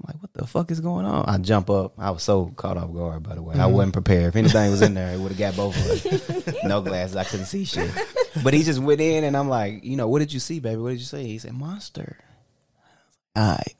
I'm 0.00 0.04
like, 0.06 0.22
what 0.22 0.32
the 0.32 0.46
fuck 0.46 0.70
is 0.70 0.80
going 0.80 1.04
on? 1.06 1.24
I 1.28 1.38
jump 1.38 1.68
up. 1.70 1.94
I 1.98 2.12
was 2.12 2.22
so 2.22 2.46
caught 2.56 2.76
off 2.76 2.92
guard, 2.94 3.22
by 3.24 3.34
the 3.34 3.42
way. 3.42 3.54
I 3.56 3.58
Mm-hmm. 3.58 3.72
wasn't 3.74 3.92
prepared. 3.94 4.26
If 4.26 4.36
anything 4.36 4.70
was 4.70 4.80
in 4.80 4.94
there, 4.94 5.12
it 5.12 5.18
would 5.18 5.32
have 5.32 5.38
got 5.38 5.56
both 5.56 5.76
of 5.76 6.46
us. 6.46 6.54
no 6.64 6.80
glasses. 6.80 7.16
I 7.16 7.24
couldn't 7.24 7.46
see 7.46 7.64
shit. 7.64 7.90
But 8.44 8.54
he 8.54 8.62
just 8.62 8.78
went 8.78 9.00
in, 9.00 9.24
and 9.24 9.36
I'm 9.36 9.48
like, 9.48 9.82
you 9.84 9.96
know, 9.96 10.06
what 10.08 10.20
did 10.20 10.32
you 10.32 10.38
see, 10.40 10.60
baby? 10.60 10.76
What 10.80 10.90
did 10.90 11.00
you 11.00 11.04
say? 11.04 11.24
He 11.24 11.38
said, 11.38 11.52
monster. 11.52 12.16
All 13.34 13.56
right. 13.56 13.74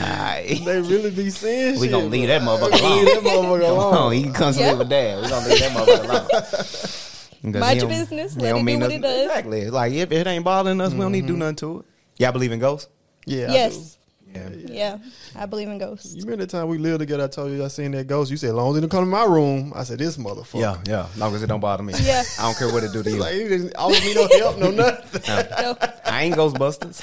right. 0.00 0.60
they 0.64 0.80
really 0.80 1.10
be 1.10 1.30
saying 1.30 1.80
We 1.80 1.86
shit, 1.86 1.90
gonna 1.92 2.06
leave 2.06 2.28
that 2.28 2.42
motherfucker 2.42 2.80
alone. 2.80 3.04
Leave 3.04 3.14
that 3.14 3.22
motherfucker 3.24 3.68
alone. 3.68 3.94
on, 3.94 4.12
he 4.12 4.22
can 4.24 4.32
come 4.32 4.54
Yeah. 4.54 4.68
sleep 4.68 4.78
with 4.78 4.88
dad. 4.88 5.22
We 5.22 5.28
gonna 5.28 5.48
leave 5.48 5.58
that 5.60 5.72
motherfucker 5.72 6.04
alone. 6.04 6.92
'Cause 7.42 7.54
Mind 7.60 7.80
your 7.80 7.88
don't- 7.88 7.98
business. 7.98 8.34
he 8.34 8.40
Let 8.40 8.48
don't 8.50 8.56
it 8.58 8.60
do 8.60 8.64
mean 8.64 8.80
what 8.80 8.92
it 8.92 9.02
does. 9.02 9.26
Exactly. 9.26 9.70
Like 9.70 9.92
if 9.92 10.12
it 10.12 10.26
ain't 10.26 10.44
bothering 10.44 10.80
us, 10.80 10.92
we 10.92 11.00
don't 11.00 11.12
need 11.12 11.22
to 11.22 11.26
do 11.28 11.32
mm-hmm. 11.34 11.40
nothing 11.40 11.56
to 11.56 11.78
it. 11.80 11.84
Y'all 12.18 12.32
believe 12.32 12.52
in 12.52 12.58
ghosts? 12.60 12.88
Yeah. 13.26 13.46
I 13.50 13.52
yes. 13.52 13.98
Yeah. 14.34 14.48
Yeah. 14.66 14.98
I 15.34 15.46
believe 15.46 15.68
in 15.68 15.78
ghosts. 15.78 16.14
You 16.14 16.22
remember 16.22 16.44
the 16.44 16.50
time 16.52 16.68
we 16.68 16.76
lived 16.76 16.98
together? 17.00 17.24
I 17.24 17.28
told 17.28 17.52
you 17.52 17.64
I 17.64 17.68
seen 17.68 17.92
that 17.92 18.06
ghost. 18.06 18.30
You 18.30 18.36
said, 18.36 18.48
"As 18.50 18.54
long 18.54 18.70
as 18.72 18.76
it 18.76 18.80
don't 18.82 18.90
come 18.90 19.04
to 19.04 19.10
my 19.10 19.24
room," 19.24 19.72
I 19.74 19.82
said, 19.84 19.98
"This 19.98 20.18
motherfucker." 20.18 20.60
Yeah, 20.60 20.76
yeah. 20.86 21.06
Long 21.16 21.34
as 21.34 21.42
it 21.42 21.46
don't 21.46 21.60
bother 21.60 21.82
me. 21.82 21.94
Yeah. 22.02 22.22
I 22.38 22.42
don't 22.42 22.56
care 22.58 22.70
what 22.70 22.84
it 22.84 22.92
do 22.92 23.02
to 23.02 23.10
you. 23.12 23.16
Like 23.16 23.34
you 23.34 23.48
didn't 23.48 23.72
offer 23.76 23.98
me 24.04 24.14
no 24.14 24.28
help, 24.38 24.58
no 24.58 24.70
nothing. 24.82 25.22
No, 25.26 25.76
I 26.04 26.24
ain't 26.24 26.36
Ghostbusters. 26.36 27.02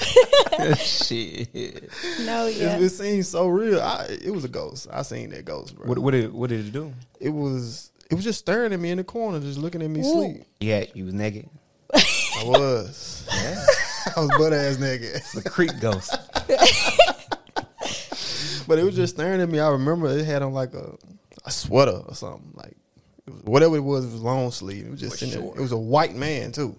Shit. 0.78 1.90
no, 2.24 2.46
yeah. 2.46 2.76
It, 2.76 2.82
it 2.84 2.90
seemed 2.90 3.26
so 3.26 3.48
real. 3.48 3.80
I, 3.80 4.06
it 4.22 4.30
was 4.32 4.44
a 4.44 4.48
ghost. 4.48 4.86
I 4.92 5.02
seen 5.02 5.30
that 5.30 5.44
ghost, 5.44 5.74
bro. 5.76 5.88
What, 5.88 5.98
what 5.98 6.10
did 6.12 6.32
what 6.32 6.50
did 6.50 6.66
it 6.66 6.72
do? 6.72 6.92
it 7.20 7.30
was. 7.30 7.90
It 8.14 8.16
was 8.16 8.24
just 8.24 8.38
staring 8.38 8.72
at 8.72 8.80
me 8.80 8.90
in 8.90 8.98
the 8.98 9.04
corner, 9.04 9.40
just 9.40 9.58
looking 9.58 9.82
at 9.82 9.90
me 9.90 10.00
Ooh. 10.00 10.12
sleep. 10.12 10.44
Yeah, 10.60 10.84
you 10.94 11.04
was 11.04 11.14
naked. 11.14 11.48
I 11.92 12.42
was. 12.44 13.28
Yeah, 13.32 13.64
I 14.16 14.20
was 14.20 14.30
butt 14.38 14.52
ass 14.52 14.78
naked. 14.78 15.22
the 15.34 15.48
creep 15.48 15.72
ghost. 15.80 16.16
But 18.66 18.78
it 18.78 18.84
was 18.84 18.96
just 18.96 19.14
staring 19.14 19.40
at 19.40 19.48
me. 19.48 19.60
I 19.60 19.70
remember 19.70 20.08
it 20.08 20.24
had 20.24 20.42
on 20.42 20.52
like 20.52 20.74
a, 20.74 20.96
a 21.44 21.50
sweater 21.50 22.02
or 22.06 22.14
something. 22.14 22.52
Like 22.54 22.76
it 23.26 23.32
was, 23.32 23.42
whatever 23.42 23.76
it 23.76 23.80
was, 23.80 24.04
it 24.04 24.12
was 24.12 24.22
long 24.22 24.50
sleeve. 24.50 24.86
It 24.86 24.90
was 24.90 25.00
just 25.00 25.18
sitting 25.18 25.34
there. 25.34 25.42
sure. 25.42 25.58
It 25.58 25.60
was 25.60 25.72
a 25.72 25.78
white 25.78 26.14
man 26.14 26.52
too, 26.52 26.76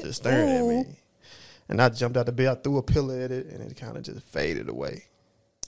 just 0.00 0.22
staring 0.22 0.48
at 0.48 0.64
me. 0.64 0.96
And 1.68 1.80
I 1.80 1.88
jumped 1.88 2.16
out 2.16 2.26
the 2.26 2.32
bed. 2.32 2.48
I 2.48 2.54
threw 2.54 2.78
a 2.78 2.82
pillow 2.82 3.18
at 3.18 3.30
it, 3.30 3.46
and 3.46 3.60
it 3.60 3.76
kind 3.76 3.96
of 3.96 4.02
just 4.02 4.20
faded 4.26 4.68
away. 4.68 5.04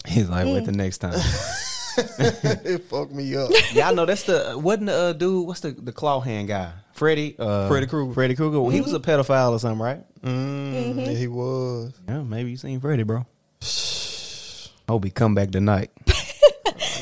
He's 0.06 0.28
like, 0.28 0.44
wait 0.46 0.64
the 0.64 0.72
hmm. 0.72 0.78
next 0.78 0.98
time. 0.98 1.18
it 2.64 2.84
fucked 2.84 3.12
me 3.12 3.36
up. 3.36 3.50
Yeah, 3.72 3.88
I 3.88 3.94
know 3.94 4.06
that's 4.06 4.24
the 4.24 4.54
wasn't 4.56 4.86
the 4.86 4.94
uh, 4.94 5.12
dude. 5.12 5.46
What's 5.46 5.60
the 5.60 5.72
the 5.72 5.92
claw 5.92 6.20
hand 6.20 6.48
guy? 6.48 6.72
Freddy. 6.92 7.34
Uh, 7.38 7.68
Freddy 7.68 7.86
Krueger. 7.86 8.14
Freddy 8.14 8.34
Krueger. 8.34 8.70
He 8.72 8.80
was 8.80 8.92
a 8.92 9.00
pedophile 9.00 9.50
or 9.52 9.58
something, 9.58 9.80
right? 9.80 10.04
Mm, 10.22 11.06
yeah, 11.06 11.12
he 11.12 11.26
was. 11.26 11.92
Yeah, 12.08 12.22
maybe 12.22 12.50
you 12.50 12.56
seen 12.56 12.80
Freddy, 12.80 13.02
bro. 13.02 13.26
Hope 14.88 15.04
he 15.04 15.10
come 15.10 15.34
back 15.34 15.50
tonight. 15.50 15.90
I 16.06 16.12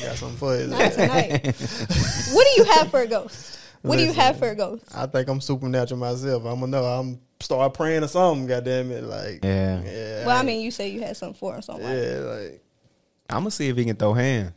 got 0.03 0.15
something 0.15 0.37
for 0.37 0.57
you. 0.57 0.67
Not 0.67 0.91
tonight. 0.93 1.45
what 2.33 2.47
do 2.47 2.61
you 2.61 2.63
have 2.75 2.89
for 2.89 3.01
a 3.01 3.07
ghost? 3.07 3.59
What 3.81 3.97
do 3.97 4.01
you 4.01 4.09
Listen. 4.09 4.21
have 4.21 4.39
for 4.39 4.49
a 4.49 4.55
ghost? 4.55 4.85
I 4.95 5.05
think 5.07 5.27
I'm 5.27 5.41
supernatural 5.41 5.99
myself. 5.99 6.45
I'm 6.45 6.61
gonna 6.61 6.67
know. 6.67 6.85
I'm 6.85 7.19
start 7.41 7.73
praying 7.73 8.03
or 8.03 8.07
something. 8.07 8.47
Goddamn 8.47 8.91
it! 8.91 9.03
Like 9.03 9.43
Yeah. 9.43 9.81
yeah. 9.83 10.25
Well, 10.25 10.37
I 10.37 10.43
mean, 10.43 10.61
you 10.61 10.71
say 10.71 10.87
you 10.89 11.01
had 11.01 11.17
something 11.17 11.37
for 11.37 11.55
him, 11.55 11.61
so 11.61 11.73
I'm 11.73 11.81
like, 11.81 11.91
yeah, 11.97 12.17
like 12.19 12.63
I'm 13.29 13.39
gonna 13.39 13.51
see 13.51 13.67
if 13.67 13.75
he 13.77 13.83
can 13.85 13.95
throw 13.97 14.13
hand. 14.13 14.53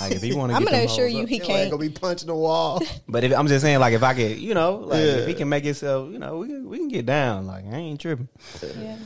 Like 0.00 0.12
if 0.12 0.22
he 0.22 0.34
want 0.34 0.50
to, 0.50 0.56
I'm 0.56 0.64
gonna 0.64 0.78
assure 0.84 1.06
you 1.06 1.22
up. 1.22 1.28
he 1.28 1.36
Yo, 1.36 1.42
ain't 1.44 1.46
can't. 1.48 1.70
gonna 1.70 1.80
be 1.80 1.88
punching 1.88 2.26
the 2.26 2.34
wall. 2.34 2.82
But 3.08 3.22
if 3.24 3.32
I'm 3.32 3.46
just 3.46 3.62
saying, 3.62 3.78
like 3.78 3.94
if 3.94 4.02
I 4.02 4.12
could, 4.12 4.36
you 4.38 4.52
know, 4.52 4.76
like 4.78 5.00
if 5.00 5.26
he 5.28 5.34
can 5.34 5.48
make 5.48 5.64
himself, 5.64 6.10
you 6.10 6.18
know, 6.18 6.38
we 6.38 6.48
can, 6.48 6.68
we 6.68 6.78
can 6.78 6.88
get 6.88 7.06
down. 7.06 7.46
Like 7.46 7.64
I 7.64 7.76
ain't 7.76 8.00
tripping. 8.00 8.28
Yeah. 8.76 8.96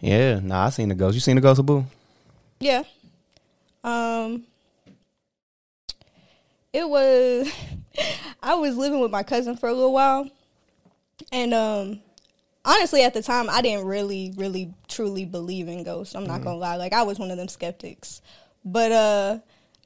Yeah, 0.00 0.40
nah, 0.40 0.66
I 0.66 0.70
seen 0.70 0.88
the 0.88 0.94
ghost. 0.94 1.14
You 1.14 1.20
seen 1.20 1.36
the 1.36 1.40
ghost 1.40 1.60
of 1.60 1.66
Boo? 1.66 1.86
Yeah. 2.58 2.82
Um 3.84 4.44
it 6.72 6.88
was 6.88 7.50
I 8.42 8.54
was 8.54 8.76
living 8.76 9.00
with 9.00 9.10
my 9.10 9.22
cousin 9.22 9.56
for 9.56 9.68
a 9.68 9.72
little 9.72 9.92
while. 9.92 10.28
And 11.32 11.54
um 11.54 12.00
honestly 12.64 13.02
at 13.04 13.14
the 13.14 13.22
time 13.22 13.48
I 13.48 13.62
didn't 13.62 13.86
really 13.86 14.34
really 14.36 14.74
truly 14.88 15.24
believe 15.24 15.68
in 15.68 15.84
ghosts. 15.84 16.14
I'm 16.14 16.26
not 16.26 16.42
going 16.42 16.56
to 16.56 16.60
lie. 16.60 16.76
Like 16.76 16.92
I 16.92 17.02
was 17.04 17.18
one 17.18 17.30
of 17.30 17.36
them 17.38 17.48
skeptics. 17.48 18.20
But 18.64 18.92
uh 18.92 19.38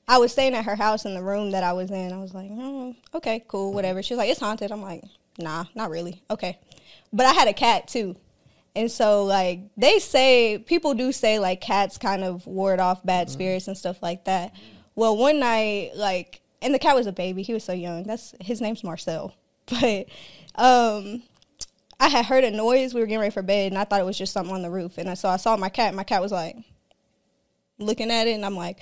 I 0.07 0.19
was 0.19 0.33
staying 0.33 0.54
at 0.54 0.66
her 0.66 0.76
house 0.76 1.04
in 1.04 1.14
the 1.14 1.23
room 1.23 1.52
that 1.52 1.64
I 1.64 1.73
was 1.73 1.90
in. 1.90 2.12
I 2.12 2.19
was 2.19 2.35
like, 2.35 2.50
oh, 2.52 2.95
okay, 3.14 3.43
cool, 3.49 3.73
whatever. 3.73 4.02
She 4.02 4.14
was 4.14 4.19
like, 4.19 4.28
it's 4.28 4.40
haunted. 4.40 4.71
I'm 4.71 4.83
like, 4.83 5.02
nah, 5.38 5.64
not 5.75 5.90
really. 5.90 6.23
Okay. 6.31 6.59
But 7.12 7.26
I 7.26 7.33
had 7.33 7.49
a 7.49 7.54
cat 7.54 7.88
too. 7.88 8.16
And 8.76 8.90
so, 8.90 9.25
like, 9.25 9.61
they 9.76 10.00
say, 10.00 10.59
people 10.59 10.95
do 10.95 11.12
say, 11.12 11.38
like, 11.38 11.61
cats 11.61 11.97
kind 11.97 12.25
of 12.25 12.47
ward 12.47 12.81
off 12.81 13.04
bad 13.07 13.31
spirits 13.31 13.69
and 13.69 13.78
stuff 13.78 14.02
like 14.02 14.25
that. 14.25 14.52
Well, 14.97 15.16
one 15.16 15.38
night, 15.38 15.93
like, 15.95 16.40
and 16.61 16.75
the 16.75 16.78
cat 16.81 16.97
was 16.97 17.07
a 17.07 17.12
baby. 17.12 17.43
He 17.43 17.52
was 17.52 17.62
so 17.62 17.73
young. 17.73 18.02
That's 18.02 18.35
his 18.40 18.61
name's 18.61 18.85
Marcel. 18.85 19.35
But 19.66 20.09
um, 20.57 21.23
I 21.99 22.09
had 22.11 22.26
heard 22.26 22.45
a 22.45 22.50
noise. 22.50 22.93
We 22.93 23.00
were 23.00 23.07
getting 23.07 23.21
ready 23.21 23.33
for 23.33 23.40
bed, 23.40 23.73
and 23.73 23.78
I 23.78 23.85
thought 23.85 24.00
it 24.00 24.04
was 24.04 24.19
just 24.19 24.35
something 24.35 24.54
on 24.54 24.61
the 24.61 24.69
roof. 24.69 24.99
And 24.99 25.09
I, 25.09 25.14
so 25.14 25.31
I 25.31 25.38
saw 25.38 25.57
my 25.57 25.71
cat. 25.71 25.95
My 25.95 26.04
cat 26.04 26.21
was 26.21 26.33
like 26.33 26.57
looking 27.78 28.11
at 28.11 28.26
it, 28.26 28.33
and 28.33 28.45
I'm 28.45 28.57
like, 28.57 28.78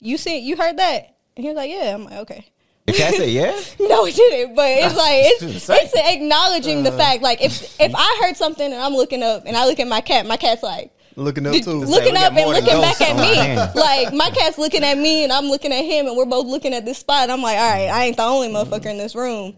"You 0.00 0.16
see? 0.18 0.38
You 0.38 0.56
heard 0.56 0.78
that?" 0.78 1.16
And 1.36 1.44
he 1.44 1.48
was 1.48 1.56
like, 1.56 1.70
"Yeah." 1.70 1.94
I'm 1.94 2.04
like, 2.04 2.14
"Okay." 2.20 2.46
The 2.86 2.92
cat 2.94 3.14
said, 3.14 3.28
"Yeah." 3.28 3.52
No, 3.88 4.06
it 4.06 4.14
didn't. 4.14 4.54
But 4.56 4.66
it's 4.70 4.96
like 5.04 5.14
it's 5.16 5.42
It's 5.42 5.52
the 5.54 5.60
same. 5.60 5.78
it's 5.82 5.94
acknowledging 5.94 6.82
the 6.84 6.92
fact. 6.92 7.22
Like 7.22 7.42
if 7.42 7.78
if 7.80 7.92
I 7.94 8.20
heard 8.22 8.36
something 8.36 8.64
and 8.72 8.80
I'm 8.82 8.94
looking 8.94 9.22
up 9.22 9.44
and 9.46 9.56
I 9.56 9.66
look 9.66 9.78
at 9.80 9.86
my 9.88 10.00
cat, 10.00 10.26
my 10.26 10.36
cat's 10.36 10.62
like 10.62 10.92
Looking 11.16 11.46
up 11.48 11.52
too. 11.54 11.70
looking 11.72 12.12
we 12.12 12.18
up 12.18 12.32
and 12.32 12.48
looking 12.48 12.80
back 12.80 13.00
at 13.00 13.16
me. 13.16 13.34
hands. 13.34 13.74
Like 13.74 14.14
my 14.14 14.30
cat's 14.30 14.56
looking 14.56 14.84
at 14.84 14.96
me 14.96 15.24
and 15.24 15.32
I'm 15.32 15.46
looking 15.46 15.72
at 15.72 15.82
him 15.84 16.06
and 16.06 16.16
we're 16.16 16.24
both 16.26 16.46
looking 16.46 16.72
at 16.72 16.84
this 16.84 16.98
spot. 16.98 17.28
I'm 17.28 17.42
like, 17.42 17.58
all 17.58 17.70
right, 17.70 17.88
I 17.88 18.04
ain't 18.04 18.16
the 18.16 18.22
only 18.22 18.48
motherfucker 18.48 18.86
in 18.86 18.98
this 18.98 19.16
room. 19.16 19.56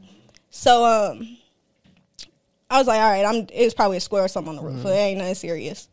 So 0.48 0.84
um, 0.86 1.36
I 2.70 2.78
was 2.78 2.86
like, 2.86 3.00
all 3.00 3.10
right, 3.10 3.24
I'm. 3.24 3.46
It's 3.52 3.74
probably 3.74 3.98
a 3.98 4.00
square 4.00 4.24
or 4.24 4.28
something 4.28 4.56
on 4.56 4.56
the 4.56 4.62
roof. 4.62 4.84
It 4.86 4.88
ain't 4.88 5.18
nothing 5.18 5.34
serious. 5.34 5.88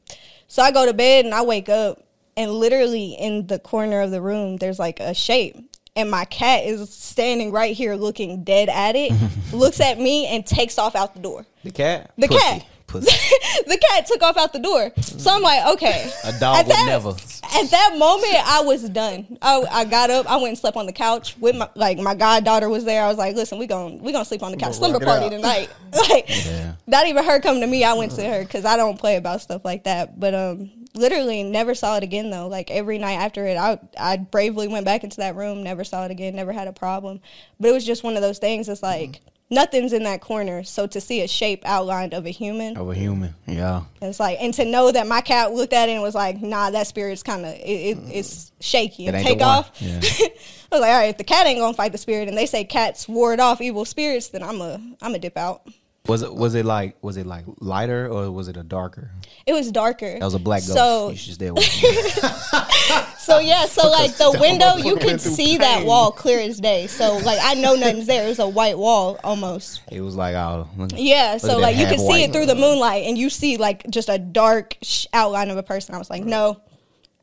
So 0.47 0.63
I 0.63 0.71
go 0.71 0.85
to 0.85 0.93
bed 0.93 1.25
and 1.25 1.33
I 1.35 1.41
wake 1.41 1.67
up 1.69 2.01
and 2.37 2.51
literally 2.51 3.13
in 3.19 3.47
the 3.47 3.59
corner 3.59 3.99
of 4.01 4.11
the 4.11 4.21
room 4.21 4.55
there's 4.57 4.79
like 4.79 4.99
a 5.01 5.13
shape. 5.13 5.57
And 5.95 6.11
my 6.11 6.25
cat 6.25 6.63
is 6.63 6.93
standing 6.93 7.51
right 7.51 7.75
here 7.75 7.95
looking 7.95 8.43
dead 8.43 8.69
at 8.69 8.95
it, 8.95 9.11
looks 9.51 9.79
at 9.81 9.97
me 9.99 10.27
and 10.27 10.45
takes 10.45 10.77
off 10.77 10.95
out 10.95 11.15
the 11.15 11.19
door. 11.19 11.45
The 11.63 11.71
cat. 11.71 12.11
The 12.17 12.27
Pussy. 12.27 12.39
cat. 12.39 12.65
Pussy. 12.85 13.07
the 13.65 13.77
cat 13.89 14.05
took 14.05 14.21
off 14.21 14.37
out 14.37 14.53
the 14.53 14.59
door. 14.59 14.91
So 15.01 15.31
I'm 15.33 15.41
like, 15.41 15.65
okay. 15.73 16.09
A 16.23 16.39
dog 16.39 16.57
At 16.59 16.67
would 16.67 16.75
that- 16.75 16.85
never. 16.85 17.09
At 17.09 17.71
that 17.71 17.95
moment, 17.97 18.35
I 18.45 18.61
was 18.61 18.87
done. 18.89 19.37
I, 19.41 19.63
I 19.71 19.85
got 19.85 20.09
up. 20.11 20.29
I 20.29 20.35
went 20.35 20.49
and 20.49 20.57
slept 20.57 20.77
on 20.77 20.85
the 20.85 20.93
couch 20.93 21.35
with 21.39 21.55
my 21.55 21.67
like 21.75 21.97
my 21.97 22.13
goddaughter 22.13 22.67
was 22.69 22.83
there. 22.85 23.03
I 23.03 23.07
was 23.07 23.17
like, 23.17 23.35
listen, 23.35 23.57
we 23.57 23.65
gon' 23.67 23.99
we 24.03 24.11
gonna 24.11 24.25
sleep 24.25 24.43
on 24.43 24.51
the 24.51 24.57
couch. 24.57 24.75
Slumber 24.75 24.99
party 24.99 25.25
out. 25.25 25.31
tonight. 25.31 25.69
Like, 26.09 26.27
Yeah. 26.45 26.73
not 26.85 27.07
even 27.07 27.23
her 27.23 27.39
coming 27.39 27.61
to 27.61 27.67
me. 27.67 27.83
I 27.85 27.93
went 27.93 28.11
to 28.13 28.23
her 28.23 28.43
because 28.43 28.65
I 28.65 28.75
don't 28.77 28.99
play 28.99 29.15
about 29.15 29.41
stuff 29.41 29.63
like 29.65 29.85
that. 29.85 30.19
But 30.19 30.35
um, 30.35 30.69
literally 30.97 31.43
never 31.43 31.75
saw 31.75 31.97
it 31.97 32.03
again 32.03 32.29
though. 32.29 32.47
Like 32.47 32.71
every 32.71 32.97
night 32.97 33.13
after 33.13 33.45
it, 33.45 33.57
I 33.57 33.79
I 33.97 34.17
bravely 34.17 34.67
went 34.67 34.85
back 34.85 35.03
into 35.03 35.17
that 35.17 35.35
room. 35.35 35.63
Never 35.63 35.83
saw 35.83 36.05
it 36.05 36.11
again. 36.11 36.35
Never 36.35 36.51
had 36.51 36.67
a 36.67 36.73
problem. 36.73 37.21
But 37.59 37.69
it 37.69 37.73
was 37.73 37.85
just 37.85 38.03
one 38.03 38.15
of 38.15 38.21
those 38.21 38.39
things. 38.39 38.69
It's 38.69 38.83
like. 38.83 39.11
Mm-hmm. 39.11 39.29
Nothing's 39.49 39.93
in 39.93 40.03
that 40.03 40.19
corner, 40.19 40.65
so 40.65 40.87
to 40.87 40.99
see 40.99 41.21
a 41.21 41.27
shape 41.27 41.63
outlined 41.65 42.13
of 42.13 42.25
a 42.25 42.29
human, 42.31 42.75
Of 42.75 42.89
a 42.89 42.93
human. 42.93 43.33
Yeah. 43.45 43.83
it's 44.01 44.19
like, 44.19 44.39
and 44.41 44.53
to 44.55 44.65
know 44.65 44.91
that 44.91 45.07
my 45.07 45.21
cat 45.21 45.53
looked 45.53 45.71
at 45.71 45.87
it 45.87 45.93
and 45.93 46.01
was 46.01 46.15
like, 46.15 46.41
"Nah, 46.41 46.71
that 46.71 46.85
spirit's 46.85 47.23
kind 47.23 47.45
of 47.45 47.53
it, 47.53 47.61
it, 47.61 47.97
mm-hmm. 47.97 48.11
it's 48.11 48.51
shaky." 48.59 49.07
And 49.07 49.15
ain't 49.15 49.25
take 49.25 49.41
off. 49.41 49.71
Yeah. 49.79 50.01
I 50.03 50.75
was 50.75 50.81
like, 50.81 50.91
"All 50.91 50.99
right, 50.99 51.09
if 51.11 51.17
the 51.17 51.23
cat 51.23 51.47
ain't 51.47 51.61
gonna 51.61 51.73
fight 51.73 51.93
the 51.93 51.97
spirit, 51.97 52.27
and 52.27 52.37
they 52.37 52.45
say 52.45 52.65
cats 52.65 53.07
ward 53.07 53.39
off 53.39 53.61
evil 53.61 53.85
spirits, 53.85 54.27
then 54.27 54.43
I'm 54.43 54.59
a 54.59 54.81
I'm 55.01 55.15
a 55.15 55.19
dip 55.19 55.37
out." 55.37 55.65
Was 56.07 56.21
it 56.21 56.33
was 56.33 56.55
it 56.55 56.65
like 56.65 56.97
was 57.03 57.17
it 57.17 57.25
like 57.25 57.45
lighter 57.59 58.07
or 58.07 58.31
was 58.31 58.47
it 58.47 58.57
a 58.57 58.63
darker? 58.63 59.11
It 59.45 59.53
was 59.53 59.71
darker. 59.71 60.13
That 60.19 60.25
was 60.25 60.33
a 60.33 60.39
black 60.39 60.61
ghost. 60.61 60.73
So 60.73 61.09
you 61.09 61.15
should 61.17 61.33
stay 61.35 61.47
away 61.47 61.61
so 63.17 63.39
yeah, 63.39 63.65
so 63.65 63.89
like 63.89 64.15
the 64.15 64.37
window, 64.39 64.75
you 64.77 64.95
could 64.97 65.19
see 65.21 65.57
that 65.57 65.85
wall 65.85 66.11
clear 66.11 66.39
as 66.39 66.59
day. 66.59 66.87
So 66.87 67.17
like 67.17 67.39
I 67.41 67.53
know 67.55 67.75
nothing's 67.75 68.07
there. 68.07 68.25
It 68.25 68.29
was 68.29 68.39
a 68.39 68.47
white 68.47 68.77
wall 68.77 69.19
almost. 69.23 69.81
It 69.91 70.01
was 70.01 70.15
like 70.15 70.35
oh 70.35 70.67
look- 70.77 70.91
Yeah, 70.95 71.37
so 71.37 71.57
like 71.59 71.75
you 71.77 71.85
can 71.85 71.99
see 71.99 72.23
it 72.23 72.31
through 72.33 72.45
the 72.45 72.55
moonlight, 72.55 73.05
and 73.05 73.17
you 73.17 73.29
see 73.29 73.57
like 73.57 73.85
just 73.89 74.09
a 74.09 74.17
dark 74.17 74.77
sh- 74.81 75.05
outline 75.13 75.49
of 75.49 75.57
a 75.57 75.63
person. 75.63 75.95
I 75.95 75.97
was 75.97 76.09
like, 76.09 76.23
no, 76.23 76.61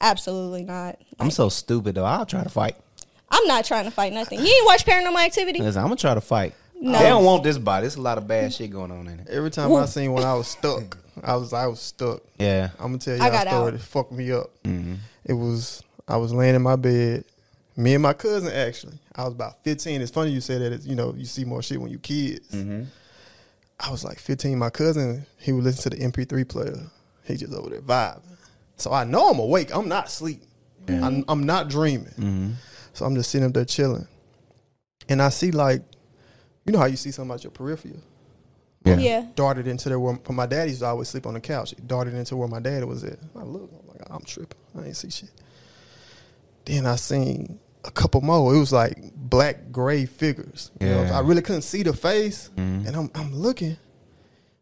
absolutely 0.00 0.64
not. 0.64 0.98
I'm 1.18 1.30
so 1.30 1.48
stupid 1.48 1.94
though. 1.94 2.04
I'll 2.04 2.26
try 2.26 2.42
to 2.42 2.50
fight. 2.50 2.76
I'm 3.30 3.46
not 3.46 3.64
trying 3.64 3.84
to 3.84 3.90
fight 3.90 4.12
nothing. 4.12 4.38
You 4.40 4.46
ain't 4.46 4.66
watch 4.66 4.84
Paranormal 4.84 5.24
Activity? 5.24 5.60
Listen, 5.60 5.80
I'm 5.82 5.86
gonna 5.88 5.96
try 5.96 6.14
to 6.14 6.20
fight. 6.20 6.54
No. 6.84 6.98
They 6.98 7.08
don't 7.08 7.24
want 7.24 7.42
this 7.42 7.56
body. 7.56 7.84
There's 7.84 7.96
a 7.96 8.02
lot 8.02 8.18
of 8.18 8.28
bad 8.28 8.52
shit 8.52 8.70
going 8.70 8.90
on 8.90 9.08
in 9.08 9.20
it. 9.20 9.28
Every 9.30 9.50
time 9.50 9.74
I 9.74 9.86
seen 9.86 10.12
one, 10.12 10.22
I 10.22 10.34
was 10.34 10.48
stuck. 10.48 10.98
I 11.22 11.34
was 11.34 11.54
I 11.54 11.66
was 11.66 11.80
stuck. 11.80 12.20
Yeah. 12.38 12.70
I'm 12.78 12.88
gonna 12.88 12.98
tell 12.98 13.16
you 13.16 13.22
I 13.22 13.28
a 13.28 13.30
got 13.30 13.46
story 13.46 13.68
out. 13.68 13.72
that 13.72 13.78
fucked 13.80 14.12
me 14.12 14.30
up. 14.32 14.50
Mm-hmm. 14.64 14.96
It 15.24 15.32
was 15.32 15.82
I 16.06 16.18
was 16.18 16.34
laying 16.34 16.54
in 16.54 16.60
my 16.60 16.76
bed, 16.76 17.24
me 17.74 17.94
and 17.94 18.02
my 18.02 18.12
cousin 18.12 18.52
actually. 18.52 18.98
I 19.14 19.24
was 19.24 19.32
about 19.32 19.64
15. 19.64 20.02
It's 20.02 20.10
funny 20.10 20.30
you 20.30 20.42
say 20.42 20.58
that. 20.58 20.72
It's, 20.72 20.84
you 20.84 20.94
know, 20.94 21.14
you 21.16 21.24
see 21.24 21.46
more 21.46 21.62
shit 21.62 21.80
when 21.80 21.90
you 21.90 21.98
kids. 21.98 22.50
Mm-hmm. 22.50 22.82
I 23.80 23.90
was 23.90 24.04
like 24.04 24.18
15. 24.18 24.58
My 24.58 24.68
cousin, 24.68 25.24
he 25.38 25.52
would 25.52 25.64
listen 25.64 25.90
to 25.90 25.96
the 25.96 26.04
MP3 26.04 26.46
player. 26.46 26.76
He 27.24 27.36
just 27.36 27.54
over 27.54 27.70
there 27.70 27.80
vibing. 27.80 28.20
So 28.76 28.92
I 28.92 29.04
know 29.04 29.30
I'm 29.30 29.38
awake. 29.38 29.74
I'm 29.74 29.88
not 29.88 30.08
asleep. 30.08 30.42
I'm, 30.86 31.24
I'm 31.28 31.44
not 31.44 31.70
dreaming. 31.70 32.12
Mm-hmm. 32.18 32.50
So 32.92 33.06
I'm 33.06 33.14
just 33.14 33.30
sitting 33.30 33.46
up 33.46 33.54
there 33.54 33.64
chilling, 33.64 34.06
and 35.08 35.22
I 35.22 35.30
see 35.30 35.50
like, 35.50 35.80
you 36.64 36.72
know 36.72 36.78
how 36.78 36.86
you 36.86 36.96
see 36.96 37.10
something 37.10 37.32
out 37.34 37.44
your 37.44 37.50
peripheral. 37.50 38.00
Yeah. 38.84 38.96
Yeah. 38.98 39.26
darted 39.34 39.66
into 39.66 39.88
there 39.88 39.98
where 39.98 40.18
my 40.28 40.44
daddy 40.46 40.70
used 40.70 40.82
to 40.82 40.86
always 40.86 41.08
sleep 41.08 41.26
on 41.26 41.32
the 41.34 41.40
couch. 41.40 41.70
He 41.70 41.76
darted 41.86 42.12
into 42.14 42.36
where 42.36 42.48
my 42.48 42.60
daddy 42.60 42.84
was 42.84 43.02
at. 43.02 43.18
I 43.34 43.42
look, 43.42 43.70
I'm 43.80 43.88
like, 43.88 44.02
I'm 44.10 44.22
tripping. 44.24 44.58
I 44.78 44.86
ain't 44.86 44.96
see 44.96 45.10
shit. 45.10 45.30
Then 46.66 46.84
I 46.86 46.96
seen 46.96 47.58
a 47.84 47.90
couple 47.90 48.20
more. 48.20 48.54
It 48.54 48.58
was 48.58 48.72
like 48.72 48.98
black 49.14 49.70
gray 49.72 50.04
figures. 50.06 50.70
You 50.80 50.88
know, 50.88 51.02
I 51.04 51.20
really 51.20 51.42
couldn't 51.42 51.62
see 51.62 51.82
the 51.82 51.92
face, 51.94 52.50
Mhm. 52.56 52.86
and 52.86 52.96
I'm 52.96 53.10
I'm 53.14 53.34
looking. 53.34 53.76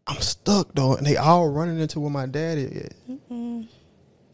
I'm 0.07 0.19
stuck 0.21 0.73
though, 0.73 0.95
and 0.95 1.05
they 1.07 1.15
all 1.17 1.49
running 1.49 1.79
into 1.79 1.99
where 2.01 2.09
my 2.11 2.25
daddy 2.25 2.65
at. 2.85 2.93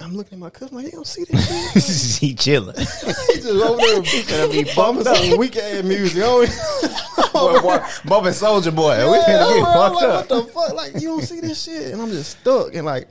I'm 0.02 0.16
looking 0.16 0.34
at 0.34 0.40
my 0.40 0.50
cousin 0.50 0.78
like, 0.78 0.86
you 0.86 0.92
don't 0.92 1.08
see 1.08 1.26
that 1.26 1.74
shit. 1.74 2.20
he 2.22 2.34
chilling. 2.34 2.76
he 2.78 2.86
just 2.86 3.48
over 3.48 3.78
there 3.78 4.48
Gonna 4.48 4.52
be 4.52 4.64
bumping 4.76 5.04
fucked 5.04 5.18
some 5.18 5.38
weak 5.38 5.58
ass 5.58 5.84
music. 5.84 6.24
Oh, 6.24 7.60
boy, 7.62 7.62
boy, 7.62 7.86
bumping 8.06 8.34
Soldier 8.34 8.72
Boy. 8.72 8.98
we 9.10 9.18
Yeah, 9.18 9.24
finna 9.24 9.56
get 9.56 9.64
bro, 9.64 9.72
I'm 9.72 9.92
fucked 9.92 9.96
like, 9.96 10.04
up. 10.04 10.30
What 10.30 10.30
the 10.30 10.52
fuck? 10.52 10.74
Like, 10.74 10.94
you 10.96 11.10
don't 11.10 11.22
see 11.22 11.40
this 11.42 11.64
shit, 11.64 11.94
and 11.94 12.02
I'm 12.02 12.10
just 12.10 12.40
stuck. 12.40 12.74
And 12.74 12.86
like, 12.86 13.10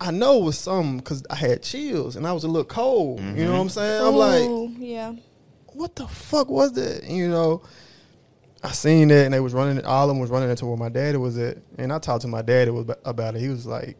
I 0.00 0.10
know 0.10 0.40
it 0.40 0.44
was 0.44 0.58
something 0.58 0.98
because 0.98 1.24
I 1.30 1.36
had 1.36 1.62
chills 1.62 2.16
and 2.16 2.26
I 2.26 2.32
was 2.32 2.44
a 2.44 2.48
little 2.48 2.64
cold. 2.64 3.20
You 3.20 3.44
know 3.44 3.52
what 3.52 3.60
I'm 3.60 3.68
saying? 3.68 4.06
I'm 4.06 4.14
like, 4.14 4.42
mm-hmm. 4.42 4.82
yeah. 4.82 5.14
what 5.72 5.96
the 5.96 6.06
fuck 6.06 6.48
was 6.48 6.72
that? 6.72 7.04
You 7.04 7.28
know, 7.28 7.62
I 8.62 8.72
seen 8.72 9.08
that, 9.08 9.24
and 9.24 9.34
they 9.34 9.40
was 9.40 9.54
running. 9.54 9.84
All 9.84 10.04
of 10.04 10.08
them 10.08 10.18
was 10.18 10.30
running 10.30 10.50
into 10.50 10.66
where 10.66 10.76
my 10.76 10.88
daddy 10.88 11.18
was 11.18 11.38
at, 11.38 11.58
and 11.78 11.92
I 11.92 11.98
talked 11.98 12.22
to 12.22 12.28
my 12.28 12.42
daddy 12.42 12.70
about 13.04 13.36
it. 13.36 13.40
He 13.40 13.48
was 13.48 13.66
like. 13.66 13.96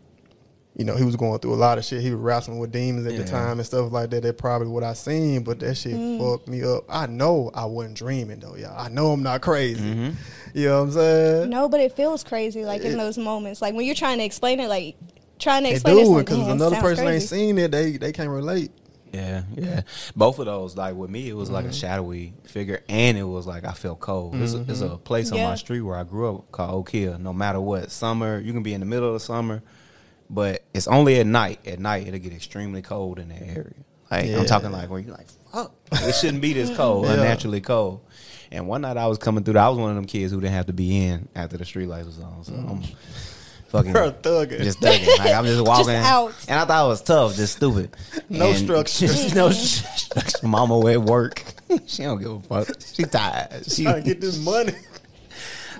You 0.78 0.84
know, 0.84 0.94
he 0.94 1.04
was 1.04 1.16
going 1.16 1.38
through 1.38 1.54
a 1.54 1.56
lot 1.56 1.78
of 1.78 1.86
shit. 1.86 2.02
He 2.02 2.10
was 2.10 2.20
wrestling 2.20 2.58
with 2.58 2.70
demons 2.70 3.06
at 3.06 3.16
the 3.16 3.24
time 3.24 3.58
and 3.58 3.64
stuff 3.66 3.90
like 3.90 4.10
that. 4.10 4.22
That 4.22 4.36
probably 4.36 4.68
what 4.68 4.84
I 4.84 4.92
seen, 4.92 5.42
but 5.42 5.58
that 5.60 5.74
shit 5.74 6.20
fucked 6.20 6.48
me 6.48 6.62
up. 6.64 6.84
I 6.90 7.06
know 7.06 7.50
I 7.54 7.64
wasn't 7.64 7.96
dreaming 7.96 8.40
though, 8.40 8.56
y'all. 8.56 8.78
I 8.78 8.88
know 8.90 9.10
I'm 9.12 9.22
not 9.22 9.40
crazy. 9.40 9.80
Mm-hmm. 9.82 10.10
You 10.52 10.66
know 10.68 10.76
what 10.80 10.82
I'm 10.84 10.92
saying? 10.92 11.50
No, 11.50 11.68
but 11.70 11.80
it 11.80 11.92
feels 11.92 12.22
crazy, 12.22 12.64
like 12.66 12.82
in 12.82 12.98
those 12.98 13.16
moments, 13.16 13.62
like 13.62 13.74
when 13.74 13.86
you're 13.86 13.94
trying 13.94 14.18
to 14.18 14.24
explain 14.24 14.60
it, 14.60 14.68
like 14.68 14.96
trying 15.38 15.62
to 15.64 15.70
explain 15.70 15.96
it, 15.96 16.00
it's 16.00 16.08
do 16.10 16.14
like, 16.14 16.26
because 16.26 16.38
"Man, 16.40 16.50
another 16.50 16.76
sounds 16.76 16.82
person 16.82 17.08
ain't 17.08 17.22
seen 17.22 17.56
it. 17.58 17.70
They 17.70 17.96
they 17.96 18.12
can't 18.12 18.28
relate. 18.30 18.70
Yeah, 19.12 19.44
yeah. 19.54 19.80
Both 20.14 20.38
of 20.40 20.44
those, 20.44 20.76
like 20.76 20.94
with 20.94 21.08
me, 21.08 21.26
it 21.26 21.32
was 21.34 21.48
Mm-hmm. 21.48 21.54
like 21.54 21.64
a 21.66 21.72
shadowy 21.72 22.34
figure, 22.44 22.82
and 22.86 23.16
it 23.16 23.22
was 23.22 23.46
like 23.46 23.64
I 23.64 23.72
felt 23.72 24.00
cold. 24.00 24.34
There's, 24.34 24.52
a, 24.52 24.58
there's 24.58 24.82
a 24.82 24.98
place 24.98 25.32
on 25.32 25.38
my 25.40 25.54
street 25.54 25.80
where 25.80 25.96
I 25.96 26.04
grew 26.04 26.34
up 26.36 26.52
called 26.52 26.74
Oak 26.74 26.90
Hill. 26.90 27.18
No 27.18 27.32
matter 27.32 27.60
what, 27.62 27.90
summer 27.90 28.38
you 28.38 28.52
can 28.52 28.62
be 28.62 28.74
in 28.74 28.80
the 28.80 28.86
middle 28.86 29.08
of 29.08 29.14
the 29.14 29.20
summer, 29.20 29.62
but 30.30 30.62
it's 30.74 30.88
only 30.88 31.18
at 31.20 31.26
night. 31.26 31.60
At 31.66 31.78
night 31.78 32.06
it'll 32.06 32.20
get 32.20 32.32
extremely 32.32 32.82
cold 32.82 33.18
in 33.18 33.28
that 33.28 33.42
area. 33.42 33.72
Like 34.10 34.26
Yeah. 34.26 34.38
I'm 34.38 34.46
talking 34.46 34.70
like 34.72 34.88
when 34.90 35.04
you're 35.06 35.16
like, 35.16 35.26
fuck, 35.52 35.72
it 35.92 36.14
shouldn't 36.14 36.42
be 36.42 36.52
this 36.52 36.74
cold, 36.76 37.06
Yeah. 37.06 37.14
unnaturally 37.14 37.60
cold. 37.60 38.00
And 38.52 38.68
one 38.68 38.82
night 38.82 38.96
I 38.96 39.06
was 39.08 39.18
coming 39.18 39.42
through, 39.42 39.58
I 39.58 39.68
was 39.68 39.78
one 39.78 39.90
of 39.90 39.96
them 39.96 40.04
kids 40.04 40.32
who 40.32 40.40
didn't 40.40 40.54
have 40.54 40.66
to 40.66 40.72
be 40.72 41.04
in 41.06 41.28
after 41.34 41.56
the 41.56 41.64
street 41.64 41.86
lights 41.88 42.06
was 42.06 42.20
on. 42.20 42.44
So 42.44 42.52
mm. 42.52 42.70
I'm 42.70 42.82
fucking 43.68 43.92
Bro, 43.92 44.12
thugging. 44.12 44.62
just 44.62 44.80
thugging. 44.80 45.18
Like 45.18 45.34
I'm 45.34 45.44
just 45.52 45.64
walking 45.66 45.94
out. 45.96 46.32
and 46.48 46.58
I 46.60 46.64
thought 46.64 46.84
it 46.84 46.88
was 46.88 47.02
tough, 47.02 47.34
just 47.34 47.56
stupid. 47.56 47.96
No 48.28 48.50
And 48.50 48.58
structure. 48.58 49.06
just 49.08 49.34
no 49.34 49.50
structure. 49.50 50.46
Mama 50.46 50.86
at 50.88 51.02
work. 51.02 51.42
she 51.86 52.04
don't 52.04 52.18
give 52.20 52.30
a 52.30 52.40
fuck. 52.64 52.76
She 52.94 53.02
tired. 53.04 53.68
She 53.70 53.82
Trying 53.82 53.96
to 53.96 54.02
get 54.02 54.20
this 54.20 54.38
money. 54.38 54.72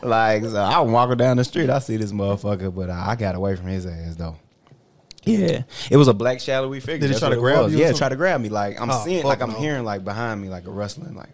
Like 0.03 0.43
so 0.45 0.61
I'm 0.63 0.93
walking 0.93 1.17
down 1.17 1.37
the 1.37 1.45
street. 1.45 1.71
I 1.71 1.79
see 1.81 1.97
this 1.97 2.13
motherfucker, 2.13 2.75
but 2.75 2.91
I, 2.91 3.11
I 3.11 3.17
got 3.17 3.35
away 3.35 3.57
from 3.57 3.67
his 3.67 3.87
ass 3.87 4.17
though. 4.17 4.37
Yeah, 5.25 5.63
it 5.91 5.97
was 5.97 6.07
a 6.07 6.15
black 6.15 6.39
shadowy 6.41 6.79
figure. 6.79 6.99
Did 6.99 7.07
he 7.07 7.09
That's 7.09 7.21
try 7.21 7.31
to 7.31 7.37
grab 7.37 7.65
was. 7.65 7.73
you 7.75 7.81
Yeah, 7.81 7.93
try 7.93 8.09
to 8.09 8.15
grab 8.17 8.41
me. 8.41 8.49
Like 8.49 8.81
I'm 8.81 8.91
Oh, 8.91 9.03
seeing, 9.05 9.25
like 9.25 9.43
I'm 9.43 9.51
no. 9.51 9.59
hearing, 9.59 9.85
like 9.85 10.05
behind 10.05 10.41
me, 10.41 10.49
like 10.49 10.67
a 10.67 10.71
rustling. 10.71 11.15
Like 11.17 11.31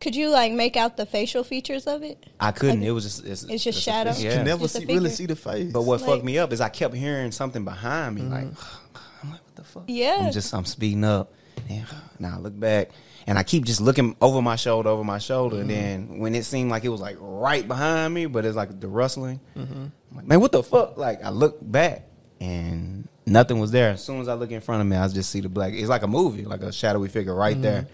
Could 0.00 0.14
you 0.14 0.30
like 0.30 0.52
make 0.52 0.76
out 0.76 0.96
the 0.96 1.04
facial 1.04 1.42
features 1.42 1.88
of 1.88 2.04
it? 2.04 2.24
I 2.38 2.52
couldn't. 2.52 2.84
It 2.84 2.92
was 2.92 3.02
just 3.02 3.24
it's, 3.26 3.42
It's 3.42 3.64
just 3.64 3.78
a 3.78 3.82
shadow? 3.82 4.12
figure. 4.12 4.26
You 4.26 4.30
Yeah. 4.30 4.36
can 4.36 4.46
never 4.46 4.68
see 4.68 4.84
really 4.84 5.10
see 5.10 5.26
the 5.26 5.34
face. 5.34 5.72
But 5.72 5.82
what 5.82 6.00
Like- 6.00 6.08
fucked 6.10 6.24
me 6.24 6.38
up 6.38 6.52
is 6.52 6.60
I 6.60 6.68
kept 6.68 6.94
hearing 6.94 7.32
something 7.32 7.64
behind 7.64 8.14
me. 8.14 8.22
Like 8.22 8.44
mm. 8.44 8.66
I'm 9.24 9.30
like, 9.32 9.40
what 9.42 9.56
the 9.56 9.64
fuck? 9.64 9.84
Yeah. 9.88 10.18
I'm 10.26 10.32
just 10.32 10.54
I'm 10.54 10.64
speeding 10.64 11.02
up. 11.02 11.32
And 11.68 11.84
now 12.20 12.36
I 12.36 12.38
look 12.38 12.58
back 12.58 12.90
and 13.26 13.38
I 13.38 13.42
keep 13.42 13.64
just 13.64 13.80
looking 13.80 14.16
over 14.20 14.40
my 14.40 14.56
shoulder, 14.56 14.88
over 14.88 15.02
my 15.02 15.18
shoulder, 15.18 15.60
and 15.60 15.68
then 15.68 16.18
when 16.18 16.34
it 16.34 16.44
seemed 16.44 16.70
like 16.70 16.84
it 16.84 16.88
was 16.88 17.00
like 17.00 17.16
right 17.20 17.66
behind 17.66 18.14
me, 18.14 18.26
but 18.26 18.44
it's 18.44 18.56
like 18.56 18.80
the 18.80 18.88
rustling. 18.88 19.40
I'm 19.56 19.92
like, 20.16 20.26
man, 20.26 20.40
what 20.40 20.52
the 20.52 20.62
fuck? 20.62 20.96
Like 20.96 21.24
I 21.24 21.30
look 21.30 21.58
back 21.60 22.04
and 22.40 23.08
nothing 23.26 23.58
was 23.58 23.72
there. 23.72 23.90
As 23.90 24.04
soon 24.04 24.20
as 24.20 24.28
I 24.28 24.34
look 24.34 24.52
in 24.52 24.60
front 24.60 24.80
of 24.80 24.86
me, 24.86 24.96
I 24.96 25.08
just 25.08 25.30
see 25.30 25.40
the 25.40 25.48
black. 25.48 25.72
It's 25.72 25.88
like 25.88 26.02
a 26.02 26.06
movie, 26.08 26.44
like 26.44 26.62
a 26.62 26.72
shadowy 26.72 27.08
figure 27.08 27.34
right 27.34 27.60
there, 27.60 27.88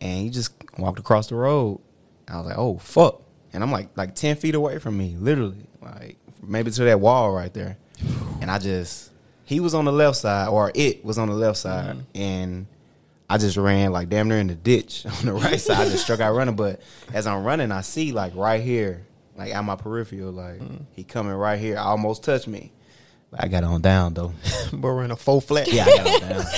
and 0.00 0.22
he 0.22 0.30
just 0.30 0.52
walked 0.78 0.98
across 0.98 1.28
the 1.28 1.36
road. 1.36 1.80
I 2.28 2.38
was 2.38 2.46
like, 2.46 2.58
oh 2.58 2.78
fuck. 2.78 3.22
and 3.52 3.62
I'm 3.62 3.70
like 3.70 3.90
like 3.96 4.14
ten 4.14 4.36
feet 4.36 4.54
away 4.54 4.78
from 4.78 4.98
me, 4.98 5.16
literally, 5.18 5.66
like 5.80 6.18
maybe 6.42 6.70
to 6.70 6.84
that 6.84 7.00
wall 7.00 7.30
right 7.30 7.52
there. 7.54 7.78
And 8.40 8.50
I 8.50 8.58
just 8.58 9.12
he 9.44 9.60
was 9.60 9.74
on 9.74 9.84
the 9.84 9.92
left 9.92 10.16
side, 10.16 10.48
or 10.48 10.72
it 10.74 11.04
was 11.04 11.18
on 11.18 11.28
the 11.28 11.34
left 11.34 11.58
side, 11.58 11.96
mm-hmm. 11.96 12.20
and 12.20 12.66
I 13.28 13.38
just 13.38 13.56
ran 13.56 13.90
like 13.92 14.08
damn 14.08 14.28
near 14.28 14.38
in 14.38 14.46
the 14.46 14.54
ditch 14.54 15.04
on 15.18 15.26
the 15.26 15.32
right 15.32 15.60
side. 15.60 15.86
I 15.86 15.90
just 15.90 16.04
struck 16.04 16.20
out 16.20 16.34
running, 16.34 16.56
but 16.56 16.80
as 17.12 17.26
I'm 17.26 17.44
running, 17.44 17.72
I 17.72 17.80
see 17.80 18.12
like 18.12 18.34
right 18.36 18.62
here, 18.62 19.06
like 19.36 19.52
at 19.54 19.64
my 19.64 19.76
peripheral, 19.76 20.32
like 20.32 20.60
he 20.92 21.02
coming 21.04 21.32
right 21.32 21.58
here, 21.58 21.78
almost 21.78 22.22
touched 22.24 22.46
me. 22.48 22.72
But 23.30 23.42
I 23.44 23.48
got 23.48 23.64
on 23.64 23.80
down 23.82 24.14
though. 24.14 24.32
But 24.72 24.80
we're 24.82 25.02
in 25.04 25.10
a 25.10 25.16
full 25.16 25.40
flat. 25.40 25.72
Yeah, 25.72 25.84
I 25.86 25.96
got 25.96 26.22
on 26.22 26.28
down. 26.30 26.44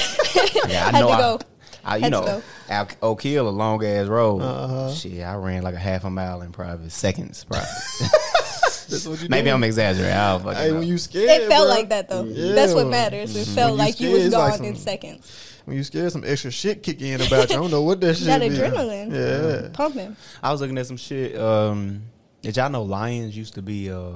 Yeah, 0.68 0.86
I 0.86 0.90
Had 0.90 1.00
know. 1.00 1.06
to 1.08 1.12
I, 1.14 1.18
go. 1.18 1.38
I, 1.84 1.96
you 1.96 2.02
Had 2.02 2.12
know, 2.12 2.24
go. 2.24 2.42
Al- 2.68 2.88
Oak 3.00 3.22
Hill, 3.22 3.48
a 3.48 3.50
long 3.50 3.82
ass 3.82 4.06
road. 4.06 4.40
Uh-huh. 4.42 4.92
Shit, 4.92 5.22
I 5.22 5.34
ran 5.36 5.62
like 5.62 5.74
a 5.74 5.78
half 5.78 6.04
a 6.04 6.10
mile 6.10 6.42
in 6.42 6.52
probably 6.52 6.90
seconds. 6.90 7.44
Probably. 7.44 7.66
That's 8.90 9.06
what 9.06 9.28
Maybe 9.28 9.48
do. 9.48 9.54
I'm 9.54 9.64
exaggerating. 9.64 10.12
I 10.16 10.32
don't 10.32 10.44
fucking 10.44 10.58
Hey, 10.62 10.68
know. 10.70 10.78
when 10.78 10.88
you 10.88 10.98
scared, 10.98 11.28
It 11.42 11.48
felt 11.48 11.66
bro, 11.68 11.74
like 11.76 11.88
that 11.90 12.08
though. 12.08 12.24
Yeah. 12.24 12.54
That's 12.54 12.72
what 12.74 12.86
matters. 12.88 13.34
It 13.36 13.46
felt 13.46 13.70
When 13.72 13.78
you 13.80 13.84
like 13.84 14.00
you 14.00 14.08
scared, 14.08 14.24
was 14.24 14.34
gone 14.34 14.50
like 14.50 14.60
in 14.60 14.76
seconds. 14.76 15.57
When 15.68 15.76
you 15.76 15.84
scared, 15.84 16.10
some 16.10 16.24
extra 16.26 16.50
shit 16.50 16.82
kick 16.82 17.02
in 17.02 17.20
about 17.20 17.50
you. 17.50 17.56
I 17.56 17.58
don't 17.60 17.70
know 17.70 17.82
what 17.82 18.00
that 18.00 18.14
shit 18.16 18.26
That 18.26 18.40
be. 18.40 18.48
adrenaline. 18.48 19.12
Yeah. 19.12 19.68
Pumping. 19.74 20.16
I 20.42 20.50
was 20.50 20.62
looking 20.62 20.78
at 20.78 20.86
some 20.86 20.96
shit. 20.96 21.38
Um, 21.38 22.04
did 22.40 22.56
y'all 22.56 22.70
know 22.70 22.82
lions 22.84 23.36
used 23.36 23.52
to 23.54 23.62
be 23.62 23.90
uh, 23.90 24.12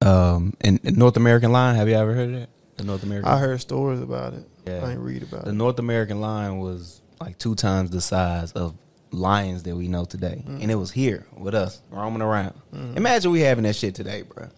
um, 0.00 0.54
in, 0.60 0.78
in 0.82 0.94
North 0.94 1.16
American 1.16 1.52
lion? 1.52 1.76
Have 1.76 1.88
you 1.88 1.94
ever 1.94 2.14
heard 2.14 2.30
of 2.30 2.40
that? 2.40 2.48
The 2.76 2.84
North 2.84 3.02
American. 3.02 3.30
I 3.30 3.38
heard 3.38 3.60
stories 3.60 4.00
about 4.00 4.34
it. 4.34 4.44
Yeah. 4.66 4.84
I 4.84 4.92
ain't 4.92 5.00
read 5.00 5.22
about 5.24 5.44
the 5.44 5.50
it. 5.50 5.54
North 5.54 5.78
American 5.78 6.20
lion 6.20 6.58
was 6.58 7.00
like 7.20 7.36
two 7.38 7.54
times 7.54 7.90
the 7.90 8.00
size 8.00 8.52
of 8.52 8.74
lions 9.10 9.62
that 9.64 9.74
we 9.74 9.88
know 9.88 10.04
today, 10.04 10.42
Mm. 10.46 10.62
and 10.62 10.70
it 10.70 10.74
was 10.76 10.90
here 10.90 11.26
with 11.36 11.54
us 11.54 11.80
roaming 11.90 12.22
around. 12.22 12.54
Imagine 12.96 13.30
we 13.32 13.40
having 13.40 13.64
that 13.64 13.74
shit 13.76 13.94
today, 13.94 14.22
bro. 14.22 14.48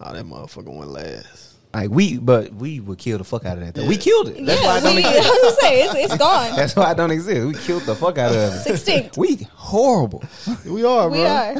Oh, 0.00 0.12
that 0.12 0.24
motherfucker 0.24 0.74
went 0.74 0.90
last. 0.90 1.51
Like 1.74 1.88
we, 1.90 2.18
but 2.18 2.52
we 2.52 2.80
would 2.80 2.98
kill 2.98 3.16
the 3.16 3.24
fuck 3.24 3.46
out 3.46 3.56
of 3.56 3.64
that. 3.64 3.74
Though. 3.74 3.86
We 3.86 3.96
killed 3.96 4.28
it. 4.28 4.44
That's 4.44 4.62
why 4.62 4.76
I 4.76 4.80
don't 4.80 4.94
we, 4.94 5.04
I 5.04 5.12
was 5.12 5.40
gonna 5.42 5.56
say 5.56 5.82
it's, 5.84 5.94
it's 5.94 6.16
gone. 6.18 6.54
That's 6.54 6.76
why 6.76 6.84
I 6.90 6.94
don't 6.94 7.10
exist. 7.10 7.46
We 7.46 7.54
killed 7.54 7.84
the 7.84 7.94
fuck 7.94 8.18
out 8.18 8.30
of 8.30 8.36
it. 8.36 8.56
It's 8.56 8.66
extinct. 8.66 9.16
We 9.16 9.48
horrible. 9.54 10.22
We 10.66 10.84
are, 10.84 11.08
bro. 11.08 11.18
We 11.18 11.26
are. 11.26 11.54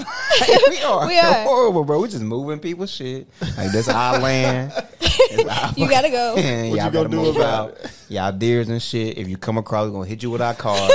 we 0.69 0.83
are. 0.83 1.07
We 1.07 1.19
are. 1.19 1.45
horrible, 1.45 1.85
bro. 1.85 2.00
We 2.02 2.09
just 2.09 2.23
moving 2.23 2.59
people's 2.59 2.90
shit. 2.90 3.26
Like 3.40 3.73
that's 3.73 3.88
our 3.88 4.19
land. 4.19 4.73
It's 5.00 5.49
our 5.49 5.73
You 5.76 5.88
gotta 5.88 6.11
go. 6.11 6.35
What 6.35 6.45
y'all 6.45 6.66
you 6.66 6.76
gonna 6.76 6.90
gotta 6.90 7.09
do 7.09 7.16
move 7.16 7.37
about 7.37 7.71
out. 7.71 7.90
Y'all 8.11 8.33
deers 8.33 8.69
and 8.69 8.83
shit. 8.83 9.16
If 9.16 9.28
you 9.28 9.38
come 9.38 9.57
across, 9.57 9.87
we're 9.87 9.92
gonna 9.92 10.09
hit 10.09 10.23
you 10.23 10.31
with 10.31 10.42
our 10.42 10.54
cars. 10.54 10.90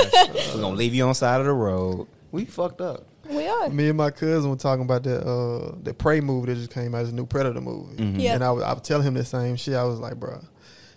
we're 0.54 0.60
gonna 0.60 0.76
leave 0.76 0.94
you 0.94 1.04
on 1.04 1.14
side 1.16 1.40
of 1.40 1.46
the 1.46 1.52
road. 1.52 2.06
We 2.30 2.44
fucked 2.44 2.80
up. 2.80 3.07
We 3.28 3.46
are. 3.46 3.68
Me 3.68 3.88
and 3.88 3.96
my 3.98 4.10
cousin 4.10 4.50
were 4.50 4.56
talking 4.56 4.84
about 4.84 5.02
that 5.04 5.26
uh 5.26 5.74
that 5.82 5.98
Prey 5.98 6.20
movie 6.20 6.52
that 6.52 6.58
just 6.58 6.70
came 6.70 6.94
out 6.94 7.02
as 7.02 7.10
a 7.10 7.14
new 7.14 7.26
Predator 7.26 7.60
movie. 7.60 7.96
Mm-hmm. 7.96 8.20
Yeah. 8.20 8.34
And 8.34 8.44
I 8.44 8.50
was, 8.52 8.62
I 8.62 8.72
was 8.72 8.82
telling 8.82 9.06
him 9.06 9.14
the 9.14 9.24
same 9.24 9.56
shit. 9.56 9.74
I 9.74 9.84
was 9.84 9.98
like, 9.98 10.16
bro. 10.16 10.40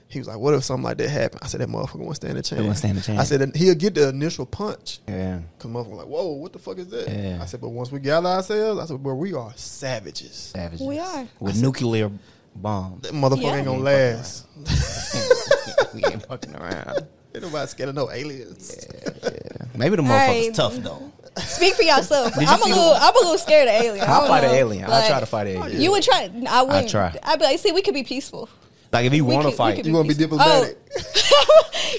He 0.07 0.19
was 0.19 0.27
like, 0.27 0.39
"What 0.39 0.53
if 0.53 0.65
something 0.65 0.83
like 0.83 0.97
that 0.97 1.09
happened?" 1.09 1.39
I 1.41 1.47
said, 1.47 1.61
"That 1.61 1.69
motherfucker 1.69 1.99
won't 1.99 2.17
stand 2.17 2.37
a 2.37 2.41
chance." 2.41 2.61
won't 2.61 2.77
stand 2.77 2.97
a 2.97 3.01
chance. 3.01 3.17
I 3.17 3.23
said, 3.23 3.55
"He'll 3.55 3.75
get 3.75 3.95
the 3.95 4.09
initial 4.09 4.45
punch." 4.45 4.99
Yeah. 5.07 5.39
Cause 5.57 5.71
motherfucker 5.71 5.95
like, 5.95 6.07
"Whoa, 6.07 6.33
what 6.33 6.51
the 6.51 6.59
fuck 6.59 6.79
is 6.79 6.87
that?" 6.87 7.07
Yeah. 7.07 7.39
I 7.41 7.45
said, 7.45 7.61
"But 7.61 7.69
once 7.69 7.93
we 7.93 8.01
gather 8.01 8.27
ourselves, 8.27 8.81
I 8.81 8.85
said, 8.87 9.01
bro, 9.01 9.15
we 9.15 9.33
are 9.33 9.53
savages. 9.55 10.51
Savages. 10.53 10.85
We 10.85 10.99
are. 10.99 11.25
With 11.39 11.61
nuclear 11.61 12.11
bombs. 12.53 13.03
That 13.03 13.13
motherfucker 13.13 13.41
Yeah. 13.41 13.55
ain't 13.55 13.65
gonna 13.67 13.81
We 13.83 13.89
ain't 13.89 14.17
last. 14.17 14.47
we 15.93 16.03
ain't 16.03 16.25
fucking 16.25 16.55
around. 16.57 17.07
Ain't 17.33 17.45
nobody 17.45 17.67
scared 17.69 17.87
of 17.87 17.95
no 17.95 18.11
aliens." 18.11 18.85
Yeah. 19.23 19.31
Maybe 19.77 19.95
the 19.95 20.01
motherfucker's 20.01 20.47
right. 20.47 20.53
tough 20.53 20.75
though. 20.75 21.09
Speak 21.37 21.75
for 21.75 21.83
yourself. 21.83 22.33
I'm 22.37 22.61
a 22.61 22.65
little. 22.65 22.93
I'm 22.93 23.15
a 23.15 23.19
little 23.19 23.37
scared 23.37 23.67
of 23.67 23.73
aliens. 23.75 24.05
I 24.07 24.11
I'll 24.11 24.19
don't 24.21 24.27
fight 24.29 24.43
an 24.43 24.51
know. 24.51 24.57
alien. 24.57 24.83
I'll 24.85 24.91
Like, 24.91 25.07
try 25.09 25.19
to 25.21 25.25
fight 25.25 25.47
an 25.47 25.57
alien. 25.63 25.81
You 25.81 25.91
would 25.91 26.03
try. 26.03 26.29
I 26.49 26.61
wouldn't. 26.63 26.89
try. 26.89 27.15
I'd 27.23 27.39
be 27.39 27.45
like, 27.45 27.59
see, 27.59 27.71
we 27.71 27.81
could 27.81 27.93
be 27.93 28.03
peaceful. 28.03 28.49
Like 28.91 29.05
if 29.05 29.13
you 29.13 29.23
want 29.23 29.47
to 29.47 29.53
fight, 29.53 29.85
You 29.85 29.93
want 29.93 30.09
to 30.09 30.15
be 30.15 30.19
peaceful. 30.27 30.37
diplomatic? 30.39 30.77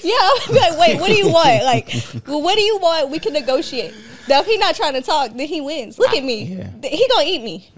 Yeah, 0.03 0.11
I'd 0.15 0.45
be 0.49 0.53
like, 0.55 0.77
wait, 0.79 0.99
what 0.99 1.07
do 1.07 1.13
you 1.15 1.29
want? 1.29 1.63
Like, 1.63 1.87
well, 2.27 2.41
what 2.41 2.55
do 2.55 2.61
you 2.61 2.77
want? 2.77 3.09
We 3.09 3.19
can 3.19 3.31
negotiate. 3.33 3.93
Now, 4.27 4.39
if 4.41 4.45
he's 4.45 4.59
not 4.59 4.75
trying 4.75 4.93
to 4.93 5.01
talk, 5.01 5.31
then 5.33 5.47
he 5.47 5.61
wins. 5.61 5.97
Look 5.97 6.13
at 6.13 6.23
me. 6.23 6.43
Yeah. 6.43 6.69
He 6.83 7.07
gonna 7.09 7.23
eat 7.25 7.41
me. 7.43 7.69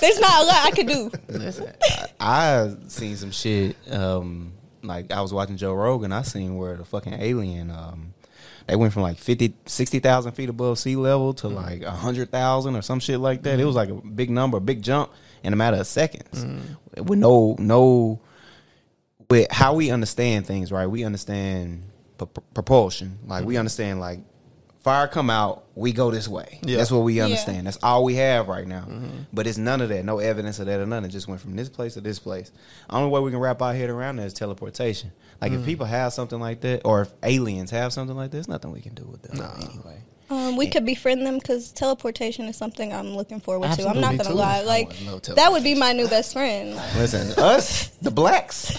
There's 0.00 0.20
not 0.20 0.42
a 0.42 0.44
lot 0.46 0.64
I 0.66 0.70
could 0.70 0.86
do. 0.86 1.10
Listen, 1.28 1.72
I, 2.20 2.60
I 2.62 2.74
seen 2.88 3.16
some 3.16 3.30
shit. 3.32 3.76
Um, 3.90 4.52
like 4.82 5.10
I 5.12 5.20
was 5.20 5.32
watching 5.32 5.56
Joe 5.56 5.72
Rogan. 5.74 6.12
I 6.12 6.22
seen 6.22 6.56
where 6.56 6.76
the 6.76 6.84
fucking 6.84 7.14
alien. 7.14 7.70
Um, 7.70 8.14
they 8.68 8.76
went 8.76 8.92
from 8.92 9.02
like 9.02 9.16
50, 9.16 9.54
60,000 9.64 10.32
feet 10.32 10.50
above 10.50 10.78
sea 10.78 10.94
level 10.94 11.32
to 11.34 11.46
mm. 11.46 11.54
like 11.54 11.82
a 11.82 11.90
hundred 11.90 12.30
thousand 12.30 12.76
or 12.76 12.82
some 12.82 13.00
shit 13.00 13.18
like 13.18 13.42
that. 13.42 13.58
It 13.58 13.62
mm. 13.62 13.66
was 13.66 13.74
like 13.74 13.88
a 13.88 13.94
big 13.94 14.28
number, 14.28 14.58
a 14.58 14.60
big 14.60 14.82
jump 14.82 15.10
in 15.42 15.54
a 15.54 15.56
matter 15.56 15.78
of 15.78 15.86
seconds. 15.86 16.44
Mm. 16.44 17.06
With 17.06 17.18
no 17.18 17.56
no, 17.58 18.20
with 19.30 19.50
how 19.50 19.74
we 19.74 19.90
understand 19.90 20.46
things, 20.46 20.70
right? 20.70 20.86
We 20.86 21.04
understand 21.04 21.84
p- 22.18 22.26
p- 22.26 22.42
propulsion. 22.52 23.18
Like 23.26 23.46
we 23.46 23.54
mm-hmm. 23.54 23.60
understand 23.60 24.00
like 24.00 24.20
fire 24.88 25.06
come 25.06 25.28
out, 25.28 25.64
we 25.74 25.92
go 25.92 26.10
this 26.10 26.26
way. 26.26 26.60
Yeah. 26.62 26.78
That's 26.78 26.90
what 26.90 27.00
we 27.00 27.14
Yeah. 27.14 27.24
understand. 27.24 27.66
That's 27.66 27.78
all 27.82 28.04
we 28.04 28.14
have 28.14 28.48
right 28.48 28.66
now. 28.66 28.84
But 29.32 29.46
it's 29.46 29.58
none 29.58 29.80
of 29.82 29.90
that. 29.90 30.04
No 30.04 30.18
evidence 30.18 30.58
of 30.60 30.66
that 30.66 30.80
or 30.80 30.86
none. 30.86 31.04
It 31.04 31.08
just 31.08 31.28
went 31.28 31.40
from 31.42 31.56
this 31.56 31.68
place 31.68 31.94
to 31.94 32.00
this 32.00 32.18
place. 32.18 32.50
Only 32.88 33.10
way 33.10 33.20
we 33.20 33.30
can 33.30 33.38
wrap 33.38 33.60
our 33.60 33.74
head 33.74 33.90
around 33.90 34.16
that 34.16 34.26
is 34.26 34.32
teleportation. 34.32 35.12
Like 35.42 35.52
if 35.52 35.64
people 35.64 35.84
have 35.86 36.12
something 36.14 36.40
like 36.40 36.62
that, 36.62 36.82
or 36.84 37.02
if 37.02 37.12
aliens 37.22 37.70
have 37.70 37.92
something 37.92 38.16
like 38.16 38.30
that, 38.30 38.36
there's 38.38 38.48
nothing 38.48 38.72
we 38.72 38.80
can 38.80 38.94
do 38.94 39.04
with 39.04 39.22
them 39.22 39.40
anyway. 39.60 39.98
Um, 40.30 40.56
we 40.56 40.66
could 40.68 40.84
befriend 40.84 41.26
them 41.26 41.38
because 41.38 41.70
teleportation 41.72 42.46
is 42.46 42.56
something 42.56 42.92
I'm 42.92 43.14
looking 43.14 43.40
forward 43.40 43.70
to. 43.72 43.88
I'm 43.88 44.00
not 44.00 44.16
gonna 44.16 44.30
too. 44.30 44.34
lie, 44.34 44.62
like 44.62 44.92
no 45.04 45.18
that 45.20 45.52
would 45.52 45.62
be 45.64 45.74
my 45.74 45.92
new 45.92 46.06
best 46.08 46.32
friend. 46.34 46.74
Listen, 46.96 47.32
us, 47.42 47.88
the 48.02 48.10
blacks, 48.10 48.78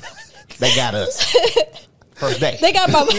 they 0.59 0.75
got 0.75 0.93
us. 0.95 1.35
First 2.29 2.39
day. 2.41 2.57
they 2.59 2.73
got 2.73 2.91
my 2.91 3.05
vote. 3.05 3.13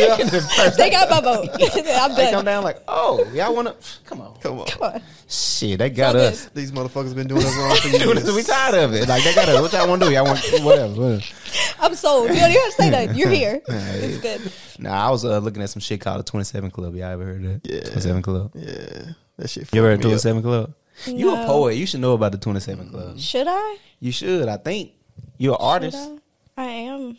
First 0.56 0.76
they 0.76 0.90
got 0.90 1.08
my 1.08 1.20
vote. 1.20 1.48
I'm 1.52 2.14
They 2.14 2.30
come 2.30 2.44
down 2.44 2.62
like, 2.64 2.78
oh, 2.86 3.24
y'all 3.32 3.54
want 3.54 3.68
to? 3.68 3.74
Come 4.04 4.20
on. 4.20 4.34
Come 4.40 4.58
on. 4.60 4.66
Come 4.66 4.82
on. 4.82 5.02
Shit, 5.28 5.78
they 5.78 5.88
got 5.90 6.12
So 6.12 6.18
good. 6.18 6.32
us. 6.34 6.44
These 6.50 6.72
motherfuckers 6.72 7.14
been 7.14 7.26
doing 7.26 7.42
us 7.44 7.56
wrong 7.56 7.76
for 7.76 7.98
Doing 7.98 8.16
this, 8.16 8.34
we 8.34 8.42
tired 8.42 8.74
of 8.74 8.92
it. 8.94 9.08
Like 9.08 9.24
they 9.24 9.34
got 9.34 9.48
us. 9.48 9.60
What 9.60 9.72
y'all 9.72 9.88
want 9.88 10.02
to 10.02 10.08
do? 10.08 10.14
Y'all 10.14 10.24
want 10.24 10.38
whatever. 10.62 10.92
whatever. 10.94 11.20
I'm 11.80 11.94
sold. 11.94 12.28
You 12.28 12.34
don't 12.36 12.50
even 12.50 12.62
have 12.62 12.64
to 12.64 12.82
say 12.82 12.90
that. 12.90 13.16
You're 13.16 13.30
here. 13.30 13.62
It's 13.68 14.18
good. 14.18 14.52
Nah, 14.78 15.06
I 15.06 15.10
was 15.10 15.24
uh, 15.24 15.38
looking 15.38 15.62
at 15.62 15.70
some 15.70 15.80
shit 15.80 16.00
called 16.00 16.18
the 16.20 16.24
Twenty 16.24 16.44
Seven 16.44 16.70
Club. 16.70 16.94
Y'all 16.94 17.04
ever 17.10 17.24
heard 17.24 17.44
of 17.44 17.62
that? 17.62 17.70
Yeah. 17.72 17.80
Twenty 17.82 18.00
Seven 18.00 18.22
Club. 18.22 18.50
Yeah, 18.54 19.12
that 19.38 19.48
shit. 19.48 19.72
You 19.72 19.80
ever 19.80 19.88
heard 19.90 19.96
fucked 19.96 19.98
me 19.98 20.02
Twenty 20.02 20.14
up. 20.14 20.20
Seven 20.20 20.42
Club? 20.42 20.74
You 21.06 21.34
a 21.34 21.46
poet. 21.46 21.76
You 21.76 21.86
should 21.86 22.00
know 22.00 22.12
about 22.12 22.32
the 22.32 22.38
Twenty 22.38 22.60
Seven 22.60 22.90
Club. 22.90 23.18
Should 23.18 23.46
I? 23.48 23.76
You 23.98 24.12
should. 24.12 24.48
I 24.48 24.58
think 24.58 24.92
you're 25.38 25.54
an 25.54 25.58
Should 25.58 25.64
artist. 25.64 26.10
I? 26.56 26.62
I 26.62 26.66
am. 26.66 27.16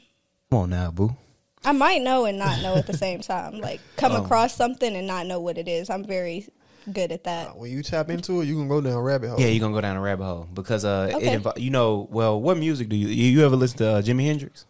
Come 0.51 0.59
on 0.59 0.69
now, 0.69 0.91
boo. 0.91 1.15
I 1.63 1.71
might 1.73 2.01
know 2.01 2.25
and 2.25 2.37
not 2.39 2.61
know 2.61 2.75
at 2.75 2.87
the 2.87 2.97
same 2.97 3.21
time. 3.21 3.59
Like 3.59 3.79
come 3.95 4.13
Oh. 4.13 4.23
across 4.23 4.55
something 4.55 4.95
and 4.95 5.05
not 5.07 5.27
know 5.27 5.39
what 5.39 5.57
it 5.57 5.67
is. 5.67 5.89
I'm 5.89 6.03
very 6.03 6.47
good 6.91 7.11
at 7.11 7.23
that. 7.25 7.57
When 7.57 7.69
you 7.71 7.83
tap 7.83 8.09
into 8.09 8.41
it, 8.41 8.45
you 8.45 8.55
can 8.55 8.67
go 8.67 8.81
down 8.81 8.93
a 8.93 9.01
rabbit 9.01 9.29
hole. 9.29 9.39
Yeah, 9.39 9.47
you're 9.47 9.59
gonna 9.59 9.73
go 9.73 9.81
down 9.81 9.95
a 9.97 10.01
rabbit 10.01 10.23
hole 10.25 10.47
because 10.53 10.83
uh, 10.85 11.11
Okay. 11.13 11.33
it 11.33 11.43
invo- 11.43 11.59
you 11.59 11.69
know. 11.69 12.07
Well, 12.11 12.41
what 12.41 12.57
music 12.57 12.89
do 12.89 12.95
you 12.95 13.07
you, 13.07 13.31
you 13.39 13.45
ever 13.45 13.55
listen 13.55 13.77
to 13.79 13.87
uh, 13.89 14.01
Jimi 14.01 14.25
Hendrix? 14.25 14.65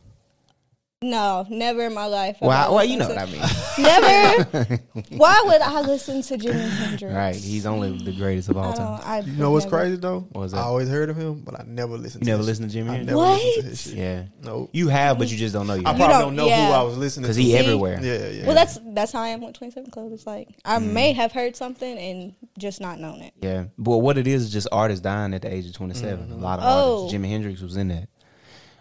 No, 1.04 1.48
never 1.50 1.82
in 1.88 1.96
my 1.96 2.06
life. 2.06 2.38
have 2.40 2.48
Well, 2.48 2.76
well, 2.76 2.86
you 2.86 2.96
know 2.96 3.08
listened 3.08 3.18
what 3.18 3.18
I 3.18 3.26
mean, 3.26 4.44
Never. 4.54 4.80
Why 5.18 5.42
would 5.48 5.60
I 5.62 5.82
listen 5.82 6.22
to 6.22 6.38
Jimi 6.38 6.70
Hendrix? 6.70 7.12
right? 7.12 7.36
He's 7.36 7.66
only 7.66 7.98
the 7.98 8.12
greatest 8.12 8.50
of 8.50 8.58
all 8.58 8.72
I 8.72 8.76
time. 8.76 9.02
I 9.04 9.20
You 9.22 9.32
know 9.32 9.50
what's 9.50 9.66
never- 9.66 9.78
crazy 9.78 9.96
though? 9.96 10.20
What 10.32 10.42
was 10.42 10.52
that? 10.52 10.60
I 10.60 10.62
always 10.62 10.90
heard 10.90 11.10
of 11.10 11.18
him, 11.18 11.40
but 11.42 11.60
I 11.60 11.64
never 11.66 11.98
listened. 11.98 12.22
You 12.22 12.26
to 12.26 12.32
never 12.34 12.44
listened 12.44 12.70
to 12.70 12.78
shit. 12.78 12.86
Jimi 12.86 12.90
I 12.92 12.98
Hendrix? 12.98 13.08
never 13.08 13.18
What? 13.18 13.34
listened 13.44 13.64
to 13.64 13.70
his 13.70 13.82
shit. 13.82 13.94
Yeah, 13.96 14.24
Nope. 14.44 14.70
you 14.74 14.90
have, 14.90 15.18
but 15.18 15.32
you 15.32 15.38
just 15.40 15.56
don't 15.56 15.66
know 15.66 15.74
you. 15.74 15.84
I 15.88 15.90
have. 15.90 15.98
probably 15.98 16.14
don't- 16.14 16.22
don't, 16.22 16.36
know 16.36 16.46
yeah. 16.46 16.68
who 16.68 16.74
I 16.74 16.84
was 16.84 16.98
listening 17.00 17.24
to. 17.24 17.28
because 17.30 17.38
he 17.38 17.58
everywhere. 17.58 18.00
Yeah, 18.00 18.28
yeah. 18.28 18.46
Well, 18.46 18.54
that's 18.56 18.78
that's 18.94 19.12
how 19.12 19.22
I 19.24 19.30
am 19.30 19.42
with 19.42 19.56
Twenty 19.56 19.72
Seven 19.74 19.90
Club. 19.90 20.12
It's 20.14 20.28
like 20.28 20.50
I 20.66 20.78
Mm. 20.78 20.92
may 20.94 21.14
have 21.14 21.32
heard 21.32 21.56
something 21.56 21.98
and 21.98 22.36
just 22.60 22.80
not 22.80 23.00
known 23.00 23.22
it. 23.24 23.34
Yeah, 23.42 23.64
but 23.80 23.98
what 23.98 24.20
it 24.20 24.28
is 24.28 24.44
is 24.44 24.54
just 24.54 24.68
artists 24.72 25.02
dying 25.02 25.34
at 25.34 25.42
the 25.42 25.52
age 25.52 25.66
of 25.66 25.74
27. 25.74 26.32
A 26.32 26.36
lot 26.36 26.60
of 26.60 26.66
Oh. 26.68 26.98
artists. 27.06 27.18
Jimi 27.18 27.28
Hendrix 27.30 27.60
was 27.62 27.76
in 27.76 27.88
that. 27.88 28.08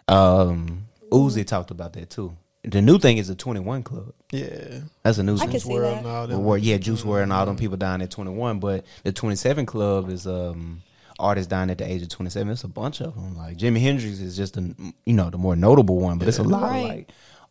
Um, 0.07 0.87
Uzi 1.11 1.47
talked 1.47 1.71
about 1.71 1.93
that 1.95 2.11
too. 2.11 2.37
The 2.63 2.83
new 2.83 2.99
thing 2.99 3.17
is 3.17 3.29
the 3.29 3.35
21 3.35 3.83
Club. 3.85 4.13
yeah. 4.33 4.81
That's 5.03 5.17
a 5.19 5.23
new 5.23 5.37
I 5.37 5.39
thing. 5.39 5.51
can 5.51 5.61
see 5.61 5.73
World 5.73 5.95
that. 5.95 5.99
and 5.99 6.07
all 6.07 6.13
Well, 6.13 6.27
them. 6.27 6.45
where- 6.45 6.59
yeah, 6.59 6.77
Juice 6.77 7.03
WRLD 7.03 7.23
and 7.23 7.33
all 7.33 7.47
them 7.47 7.57
people 7.57 7.77
dying 7.79 8.03
at 8.03 8.11
21, 8.11 8.59
but 8.61 8.85
the 9.03 9.13
27 9.13 9.65
Club 9.67 10.11
is 10.11 10.27
um 10.27 10.83
artists 11.19 11.49
dying 11.51 11.71
at 11.71 11.79
the 11.79 11.91
age 11.91 12.03
of 12.03 12.09
27. 12.09 12.51
It's 12.53 12.65
a 12.65 12.69
bunch 12.69 13.01
of 13.01 13.15
them. 13.15 13.37
Like 13.37 13.57
Jimi 13.57 13.81
Hendrix 13.81 14.21
is 14.21 14.37
just 14.37 14.55
the 14.55 14.75
you 15.07 15.15
know 15.15 15.31
the 15.31 15.39
more 15.39 15.57
notable 15.57 15.99
one, 16.01 16.19
but 16.19 16.29
it's 16.29 16.39
a 16.39 16.43
lot 16.43 16.63
Right. 16.71 16.79
of 16.79 16.89
like 16.89 17.09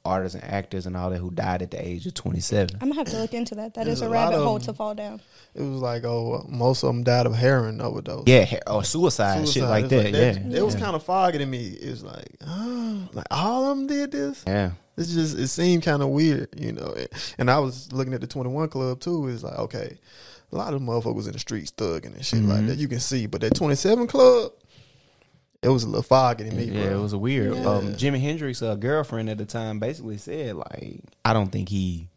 artists 0.10 0.36
and 0.36 0.44
actors 0.44 0.86
and 0.86 0.98
all 0.98 1.10
that 1.10 1.18
who 1.20 1.32
died 1.32 1.62
at 1.62 1.72
the 1.72 1.86
age 1.86 2.06
of 2.08 2.14
27. 2.14 2.70
I'm 2.82 2.90
gonna 2.90 2.96
have 2.96 3.08
to 3.10 3.18
look 3.20 3.34
into 3.34 3.56
that. 3.56 3.74
That 3.76 3.88
is 3.88 4.00
There's 4.00 4.02
a 4.02 4.06
a 4.08 4.10
rabbit 4.10 4.38
hole 4.44 4.54
them. 4.58 4.66
to 4.66 4.74
fall 4.74 4.96
down. 4.96 5.22
It 5.56 5.62
was 5.62 5.82
like, 5.82 6.04
oh, 6.06 6.46
most 6.50 6.84
of 6.84 6.88
them 6.88 7.04
died 7.04 7.26
of 7.26 7.36
heroin 7.36 7.82
overdose. 7.82 8.24
Yeah, 8.28 8.46
he- 8.46 8.60
or 8.68 8.84
suicide, 8.84 9.48
shit 9.48 9.64
like 9.64 9.86
It's 9.92 9.94
that. 9.94 10.12
yeah, 10.14 10.58
It 10.60 10.64
was 10.66 10.76
yeah. 10.76 10.82
kind 10.82 10.96
of 10.96 11.04
foggy 11.04 11.38
to 11.40 11.46
me. 11.46 11.68
It 11.70 11.90
was 11.90 12.04
like, 12.04 12.28
oh, 12.46 13.10
like 13.14 13.26
all 13.32 13.66
of 13.72 13.78
them 13.78 13.88
did 13.88 14.12
this. 14.12 14.44
yeah. 14.48 14.72
It's 14.98 15.14
just 15.14 15.38
it 15.38 15.48
seemed 15.48 15.84
kind 15.84 16.02
of 16.04 16.10
weird, 16.10 16.50
you 16.60 16.74
know. 16.74 16.94
And, 16.98 17.08
and 17.38 17.52
I 17.52 17.60
was 17.60 17.92
looking 17.94 18.14
at 18.14 18.20
the 18.22 18.28
Twenty 18.28 18.50
One 18.50 18.68
Club 18.68 19.00
too. 19.00 19.30
It's 19.30 19.44
like 19.44 19.58
okay, 19.58 19.98
a 20.52 20.56
lot 20.58 20.74
of 20.74 20.82
motherfuckers 20.82 21.26
in 21.28 21.32
the 21.32 21.40
streets 21.40 21.72
thugging 21.72 22.16
and 22.16 22.26
shit 22.26 22.42
like 22.44 22.64
Mhm. 22.64 22.68
that. 22.68 22.78
You 22.80 22.90
can 22.90 23.00
see, 23.00 23.26
but 23.26 23.40
that 23.42 23.56
Twenty 23.56 23.76
Seven 23.76 24.08
Club, 24.08 24.52
it 25.62 25.70
was 25.70 25.84
a 25.84 25.88
little 25.88 26.02
foggy 26.04 26.50
to 26.50 26.56
me, 26.56 26.66
yeah, 26.66 26.88
bro. 26.90 27.00
it 27.00 27.02
was 27.02 27.14
a 27.14 27.18
weird. 27.18 27.56
Yeah. 27.56 27.66
Um, 27.70 27.94
Jimi 27.96 28.20
Hendrix' 28.20 28.62
uh, 28.62 28.76
girlfriend 28.76 29.30
at 29.30 29.38
the 29.38 29.46
time 29.46 29.80
basically 29.80 30.18
said 30.18 30.56
like, 30.56 31.02
I 31.26 31.34
don't 31.34 31.52
think 31.52 31.68
he, 31.70 32.08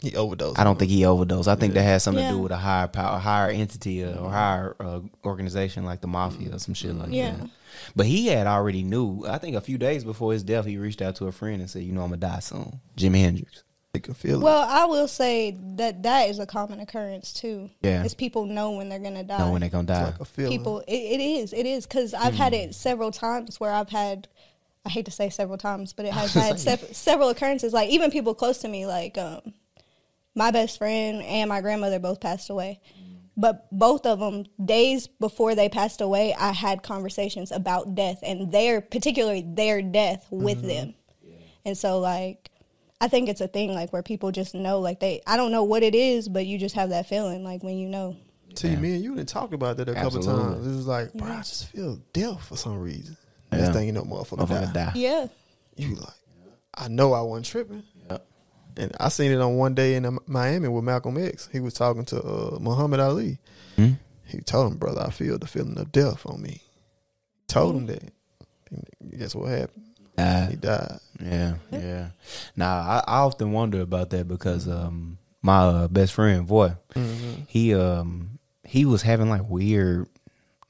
he 0.00 0.16
overdosed. 0.16 0.58
I 0.58 0.64
don't 0.64 0.78
think 0.78 0.90
he 0.90 1.04
overdosed. 1.04 1.46
I 1.48 1.56
think 1.56 1.74
Yeah. 1.74 1.82
that 1.82 1.88
has 1.88 2.02
something 2.02 2.24
Yeah. 2.24 2.30
to 2.30 2.36
do 2.36 2.42
with 2.42 2.52
a 2.52 2.56
higher 2.56 2.88
power, 2.88 3.18
higher 3.18 3.50
entity 3.50 4.02
uh, 4.02 4.14
or 4.18 4.30
higher 4.30 4.74
uh, 4.80 5.00
organization 5.26 5.84
like 5.84 6.00
the 6.00 6.08
mafia 6.08 6.54
or 6.54 6.58
some 6.58 6.72
shit 6.74 6.94
like 6.94 7.10
Yeah. 7.12 7.32
that. 7.36 7.50
But 7.94 8.06
he 8.06 8.28
had 8.28 8.46
already 8.46 8.82
knew. 8.82 9.24
I 9.28 9.36
think 9.38 9.56
a 9.56 9.60
few 9.60 9.76
days 9.78 10.02
before 10.02 10.32
his 10.32 10.42
death, 10.42 10.64
he 10.64 10.76
reached 10.78 11.02
out 11.02 11.16
to 11.16 11.26
a 11.26 11.32
friend 11.32 11.60
and 11.60 11.70
said, 11.70 11.82
"You 11.82 11.92
know, 11.92 12.02
I'm 12.02 12.08
gonna 12.10 12.16
die 12.16 12.40
soon." 12.40 12.80
Jimi 12.96 13.20
Hendrix. 13.20 13.62
You 13.94 14.00
can 14.00 14.14
feel 14.14 14.40
it. 14.40 14.44
Well, 14.44 14.64
I 14.68 14.84
will 14.84 15.08
say 15.08 15.56
that 15.76 16.04
that 16.04 16.28
is 16.30 16.38
a 16.38 16.46
common 16.46 16.78
occurrence 16.78 17.32
too. 17.32 17.70
Yeah. 17.82 18.04
is 18.04 18.14
people 18.14 18.46
know 18.46 18.70
when 18.72 18.88
they're 18.88 19.00
gonna 19.00 19.24
die. 19.24 19.38
Know 19.38 19.50
when 19.50 19.62
they're 19.62 19.70
gonna 19.70 19.82
It's 19.92 19.98
die. 19.98 20.04
like 20.04 20.20
a 20.20 20.48
people 20.48 20.78
it, 20.86 20.92
it 20.92 21.20
is 21.20 21.52
it 21.52 21.66
is 21.66 21.86
because 21.86 22.14
i've 22.14 22.34
had 22.34 22.52
Mm. 22.52 22.68
it 22.68 22.74
several 22.74 23.10
times 23.10 23.58
where 23.58 23.72
i've 23.72 23.88
had 23.90 24.28
i 24.86 24.88
hate 24.90 25.06
to 25.06 25.10
say 25.10 25.28
several 25.28 25.58
times 25.58 25.92
but 25.92 26.06
it 26.06 26.12
has 26.12 26.32
had 26.46 26.60
sep- 26.60 26.94
several 26.94 27.28
occurrences 27.30 27.72
like 27.72 27.90
even 27.90 28.10
people 28.12 28.32
close 28.34 28.58
to 28.58 28.68
me 28.68 28.86
like 28.86 29.18
um 29.18 29.40
my 30.36 30.50
best 30.52 30.78
friend 30.78 31.22
and 31.22 31.48
my 31.48 31.60
grandmother 31.60 31.98
both 31.98 32.20
passed 32.20 32.48
away 32.48 32.80
but 33.36 33.66
both 33.72 34.06
of 34.06 34.20
them 34.20 34.44
days 34.64 35.06
before 35.08 35.54
they 35.56 35.68
passed 35.68 36.00
away 36.00 36.32
i 36.38 36.52
had 36.52 36.82
conversations 36.84 37.50
about 37.50 37.94
death 37.96 38.20
and 38.22 38.52
their 38.52 38.80
particularly 38.80 39.42
their 39.46 39.82
death 39.82 40.26
with 40.30 40.62
them 40.62 40.94
and 41.64 41.76
so 41.76 41.98
like 41.98 42.49
i 43.00 43.08
think 43.08 43.28
it's 43.28 43.40
a 43.40 43.48
thing 43.48 43.72
like 43.74 43.92
where 43.92 44.02
people 44.02 44.30
just 44.30 44.54
know 44.54 44.78
like 44.80 45.00
they 45.00 45.20
i 45.26 45.36
don't 45.36 45.52
know 45.52 45.64
what 45.64 45.82
it 45.82 45.94
is 45.94 46.28
but 46.28 46.46
you 46.46 46.58
just 46.58 46.74
have 46.74 46.90
that 46.90 47.06
feeling 47.06 47.42
like 47.44 47.62
when 47.62 47.76
you 47.78 47.88
know 47.88 48.16
See, 48.56 48.66
Yeah. 48.68 48.76
me 48.80 48.94
and 48.96 49.04
you 49.04 49.14
done 49.14 49.26
talked 49.26 49.54
about 49.54 49.76
that 49.76 49.88
a 49.88 49.94
couple 49.94 50.20
times. 50.20 50.66
It 50.66 50.70
was 50.70 50.84
like, 50.88 51.12
bro, 51.14 51.28
I 51.30 51.36
just 51.38 51.68
feel 51.68 52.00
death 52.12 52.42
for 52.48 52.56
some 52.56 52.80
reason. 52.80 53.16
Yeah. 53.52 53.58
Next 53.60 53.74
thing 53.76 53.86
you 53.86 53.92
know, 53.92 54.02
motherfucker, 54.02 54.38
Motherfucker 54.44 54.72
die. 54.74 54.86
die. 54.86 54.92
yeah 54.96 55.26
You 55.76 55.94
like, 55.94 56.14
I 56.74 56.88
know 56.88 57.12
I 57.12 57.20
wasn't 57.20 57.46
tripping. 57.46 57.84
Yep. 58.10 58.26
And 58.76 58.92
I 58.98 59.08
seen 59.08 59.30
it 59.30 59.40
on 59.40 59.54
one 59.56 59.74
day 59.74 59.94
in 59.94 60.04
um, 60.04 60.18
Miami 60.26 60.66
with 60.66 60.82
Malcolm 60.82 61.16
X. 61.24 61.48
He 61.52 61.60
was 61.60 61.74
talking 61.74 62.04
to 62.06 62.20
uh, 62.20 62.58
Muhammad 62.60 62.98
Ali. 62.98 63.38
Hmm? 63.76 63.90
He 64.26 64.40
told 64.40 64.72
him, 64.72 64.78
brother, 64.78 65.02
I 65.06 65.10
feel 65.10 65.38
the 65.38 65.46
feeling 65.46 65.78
of 65.78 65.92
death 65.92 66.26
on 66.26 66.42
me. 66.42 66.60
Told 67.46 67.76
him 67.76 67.86
that. 67.86 68.02
And 68.72 68.84
guess 69.16 69.32
what 69.36 69.48
happened? 69.50 69.84
Die. 70.20 70.50
He 70.50 70.56
died. 70.56 70.98
Yeah, 71.22 71.54
yeah. 71.70 72.08
Now 72.56 72.78
I, 72.78 73.04
I 73.06 73.16
often 73.18 73.52
wonder 73.52 73.80
about 73.80 74.10
that 74.10 74.26
because 74.28 74.66
um 74.68 75.18
my 75.42 75.58
uh, 75.64 75.88
best 75.88 76.12
friend 76.12 76.46
boy 76.46 76.74
Mm-hmm. 76.94 77.42
he 77.48 77.74
um 77.74 78.38
he 78.64 78.84
was 78.84 79.02
having 79.02 79.28
like 79.30 79.48
weird 79.48 80.08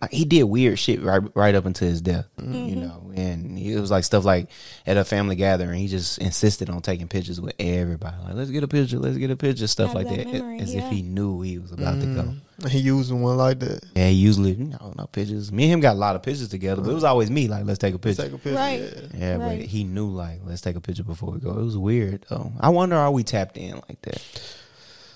like 0.00 0.10
he 0.12 0.24
did 0.24 0.44
weird 0.44 0.78
shit 0.78 1.02
right 1.02 1.22
right 1.34 1.54
up 1.54 1.66
until 1.66 1.88
his 1.88 2.00
death 2.00 2.26
you 2.38 2.76
know 2.76 3.12
and 3.14 3.58
it 3.58 3.78
was 3.80 3.90
like 3.90 4.04
stuff 4.04 4.24
like 4.24 4.48
at 4.86 4.96
a 4.96 5.04
family 5.04 5.36
gathering 5.36 5.78
he 5.80 5.88
just 5.88 6.18
insisted 6.18 6.70
on 6.70 6.80
taking 6.82 7.08
pictures 7.08 7.40
with 7.40 7.54
everybody 7.58 8.16
like 8.24 8.34
let's 8.34 8.50
get 8.50 8.62
a 8.64 8.68
picture 8.68 8.98
let's 8.98 9.16
get 9.18 9.30
a 9.30 9.36
picture 9.36 9.66
stuff 9.66 9.88
Have 9.88 9.96
like 9.96 10.08
that 10.08 10.18
that, 10.18 10.32
memory, 10.32 10.60
as 10.60 10.74
yeah. 10.74 10.84
if 10.86 10.92
he 10.92 11.02
knew 11.02 11.40
he 11.42 11.58
was 11.58 11.72
about 11.72 12.00
to 12.00 12.06
go 12.06 12.34
Mm-hmm. 12.60 12.68
He 12.68 12.78
used 12.80 13.10
one 13.10 13.38
like 13.38 13.58
that. 13.60 13.82
yeah 13.96 14.08
he 14.08 14.14
usually 14.16 14.52
you 14.52 14.64
know 14.66 14.92
no 14.98 15.06
pictures 15.06 15.50
me 15.50 15.64
and 15.64 15.72
him 15.72 15.80
got 15.80 15.94
a 15.94 15.98
lot 15.98 16.14
of 16.14 16.22
pictures 16.22 16.48
together 16.50 16.82
but 16.82 16.90
it 16.90 16.94
was 16.94 17.04
always 17.04 17.30
me 17.30 17.48
like 17.48 17.64
let's 17.64 17.78
take 17.78 17.94
a 17.94 17.96
Let's 17.96 18.18
picture 18.18 18.22
take 18.24 18.32
a 18.34 18.38
picture. 18.38 18.58
Right. 18.58 18.80
Yeah. 18.80 19.18
yeah, 19.18 19.36
Right. 19.36 19.60
but 19.60 19.66
he 19.68 19.84
knew 19.84 20.08
like 20.10 20.40
let's 20.44 20.60
take 20.60 20.76
a 20.76 20.80
picture 20.80 21.02
before 21.02 21.30
we 21.32 21.40
go. 21.40 21.52
It 21.58 21.62
was 21.64 21.78
weird 21.78 22.26
though. 22.28 22.52
I 22.60 22.68
wonder 22.68 22.96
are 22.96 23.10
we 23.10 23.22
tapped 23.24 23.56
in 23.56 23.76
like 23.88 24.02
that? 24.02 24.22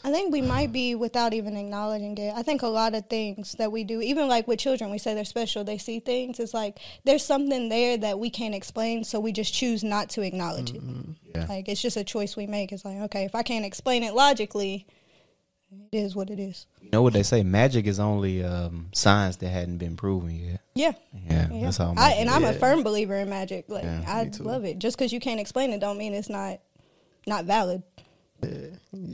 I 0.04 0.10
think 0.10 0.32
we 0.32 0.42
might 0.42 0.70
be 0.70 0.94
without 0.94 1.32
even 1.32 1.56
acknowledging 1.56 2.18
it. 2.18 2.34
I 2.36 2.42
think 2.42 2.60
a 2.60 2.66
lot 2.66 2.94
of 2.94 3.06
things 3.08 3.52
that 3.52 3.72
we 3.72 3.84
do, 3.84 4.02
even 4.02 4.28
like 4.28 4.46
with 4.46 4.58
children, 4.58 4.90
we 4.90 4.98
say 4.98 5.14
they're 5.14 5.24
special, 5.24 5.64
they 5.64 5.78
see 5.78 5.98
things. 5.98 6.38
It's 6.38 6.52
like 6.52 6.78
there's 7.04 7.24
something 7.24 7.70
there 7.70 7.96
that 7.96 8.18
we 8.18 8.28
can't 8.28 8.54
explain, 8.54 9.04
so 9.04 9.18
we 9.18 9.32
just 9.32 9.54
choose 9.54 9.82
not 9.82 10.10
to 10.10 10.20
acknowledge 10.20 10.74
it. 10.74 10.82
Yeah. 11.34 11.46
Like 11.48 11.70
it's 11.70 11.80
just 11.80 11.96
a 11.96 12.04
choice 12.04 12.36
we 12.36 12.46
make. 12.46 12.70
It's 12.70 12.84
like, 12.84 12.98
okay, 12.98 13.24
if 13.24 13.34
I 13.34 13.42
can't 13.42 13.64
explain 13.64 14.02
it 14.02 14.12
logically, 14.12 14.86
it 15.90 15.96
is 15.96 16.14
what 16.14 16.28
it 16.28 16.38
is. 16.38 16.66
You 16.82 16.90
know 16.92 17.02
what 17.02 17.14
they 17.14 17.22
say? 17.22 17.42
Magic 17.42 17.86
is 17.86 17.98
only 17.98 18.44
um, 18.44 18.90
science 18.92 19.36
that 19.36 19.48
hadn't 19.48 19.78
been 19.78 19.96
proven 19.96 20.36
yet. 20.36 20.60
Yeah. 20.74 20.92
Yeah, 21.12 21.48
yeah. 21.50 21.64
that's 21.64 21.80
all. 21.80 21.94
I, 21.96 22.12
and. 22.12 22.28
I'm 22.28 22.44
a 22.44 22.52
firm 22.52 22.82
believer 22.82 23.16
in 23.16 23.30
magic. 23.30 23.70
Like 23.70 23.84
Yeah, 23.84 24.04
I 24.06 24.30
love 24.40 24.66
it. 24.66 24.78
Just 24.78 24.98
because 24.98 25.14
you 25.14 25.20
can't 25.20 25.40
explain 25.40 25.72
it, 25.72 25.80
don't 25.80 25.96
mean 25.96 26.12
it's 26.12 26.28
not 26.28 26.60
not 27.26 27.46
valid. 27.46 27.82
Yeah. 28.50 28.68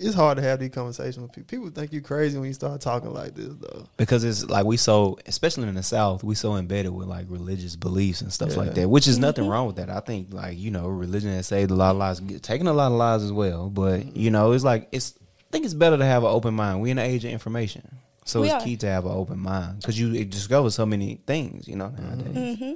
It's 0.06 0.14
hard 0.14 0.36
to 0.36 0.42
have 0.42 0.58
these 0.60 0.70
conversations 0.70 1.18
with 1.18 1.32
people. 1.32 1.46
People 1.48 1.70
think 1.70 1.92
you 1.92 2.00
crazy 2.02 2.36
when 2.38 2.48
you 2.48 2.52
start 2.54 2.80
talking 2.80 3.12
like 3.14 3.34
this, 3.34 3.48
though. 3.60 3.86
because 3.96 4.24
it's 4.24 4.44
like 4.44 4.66
we 4.66 4.76
so, 4.76 5.18
especially 5.26 5.68
in 5.68 5.74
the 5.74 5.82
South, 5.82 6.22
we 6.22 6.34
so 6.34 6.56
embedded 6.56 6.92
with 6.92 7.08
like 7.08 7.26
religious 7.30 7.76
beliefs 7.76 8.20
and 8.20 8.30
stuff 8.32 8.56
like 8.56 8.74
that. 8.74 8.88
Which 8.88 9.08
is 9.08 9.18
nothing 9.18 9.48
wrong 9.48 9.66
with 9.66 9.76
that. 9.76 9.88
I 9.88 10.00
think 10.00 10.32
like 10.34 10.58
you 10.58 10.70
know, 10.70 10.86
religion 10.88 11.30
has 11.30 11.46
saved 11.46 11.70
a 11.70 11.74
lot 11.74 11.92
of 11.92 11.96
lives, 11.96 12.20
taken 12.42 12.66
a 12.66 12.72
lot 12.74 12.88
of 12.92 12.98
lives 12.98 13.24
as 13.24 13.32
well. 13.32 13.70
But 13.70 14.16
you 14.16 14.30
know, 14.30 14.52
it's 14.52 14.64
like 14.64 14.88
it's. 14.92 15.14
I 15.18 15.50
think 15.52 15.64
it's 15.64 15.74
better 15.74 15.96
to 15.96 16.04
have 16.04 16.22
an 16.22 16.30
open 16.30 16.54
mind. 16.54 16.80
We're 16.80 16.92
in 16.92 16.98
the 16.98 17.02
age 17.02 17.24
of 17.24 17.32
information, 17.32 17.96
so 18.24 18.42
We 18.42 18.46
it's 18.46 18.54
are. 18.54 18.60
key 18.64 18.76
to 18.76 18.86
have 18.86 19.04
an 19.04 19.10
open 19.12 19.38
mind 19.40 19.80
because 19.80 19.98
you 19.98 20.24
discover 20.24 20.70
so 20.70 20.86
many 20.86 21.20
things. 21.26 21.66
You 21.66 21.74
know 21.76 21.88
nowadays. 21.88 22.58
hmm 22.58 22.72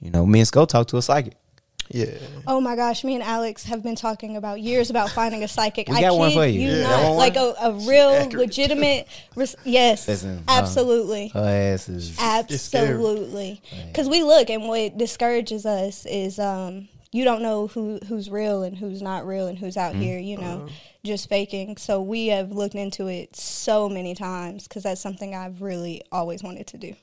You 0.00 0.10
know, 0.10 0.26
me 0.26 0.40
and 0.40 0.48
Sco 0.48 0.66
talk 0.66 0.88
to 0.88 0.96
a 0.98 1.02
psychic. 1.02 1.34
Yeah. 1.92 2.14
Oh 2.46 2.60
my 2.60 2.76
gosh, 2.76 3.02
me 3.02 3.14
and 3.14 3.22
Alex 3.22 3.64
have 3.64 3.82
been 3.82 3.96
talking 3.96 4.36
about 4.36 4.60
years 4.60 4.90
about 4.90 5.10
finding 5.10 5.42
a 5.42 5.48
psychic. 5.48 5.88
We 5.88 5.96
I 5.96 6.00
got 6.02 6.16
one 6.16 6.30
kid 6.30 6.36
for 6.36 6.46
you. 6.46 6.70
Yeah, 6.70 6.82
not. 6.82 7.08
one 7.08 7.16
like 7.16 7.36
a, 7.36 7.54
a 7.60 7.72
real 7.72 8.28
legitimate. 8.30 9.08
Res- 9.34 9.56
yes, 9.64 10.06
Listen, 10.06 10.44
uh, 10.46 10.52
absolutely, 10.52 11.28
Her 11.28 11.74
ass 11.74 11.88
is 11.88 12.16
absolutely. 12.20 13.60
Because 13.88 14.08
we 14.08 14.22
look, 14.22 14.50
and 14.50 14.68
what 14.68 14.96
discourages 14.98 15.66
us 15.66 16.06
is 16.06 16.38
um, 16.38 16.88
you 17.10 17.24
don't 17.24 17.42
know 17.42 17.66
who 17.66 17.98
who's 18.06 18.30
real 18.30 18.62
and 18.62 18.76
who's 18.78 19.02
not 19.02 19.26
real 19.26 19.48
and 19.48 19.58
who's 19.58 19.76
out 19.76 19.96
here. 19.96 20.18
You 20.18 20.38
know, 20.38 20.68
just 21.02 21.28
faking. 21.28 21.76
So 21.76 22.00
we 22.00 22.28
have 22.28 22.52
looked 22.52 22.76
into 22.76 23.08
it 23.08 23.34
so 23.34 23.88
many 23.88 24.14
times 24.14 24.68
because 24.68 24.84
that's 24.84 25.00
something 25.00 25.34
I've 25.34 25.60
really 25.60 26.02
always 26.12 26.42
wanted 26.44 26.68
to 26.68 26.78
do. 26.78 26.94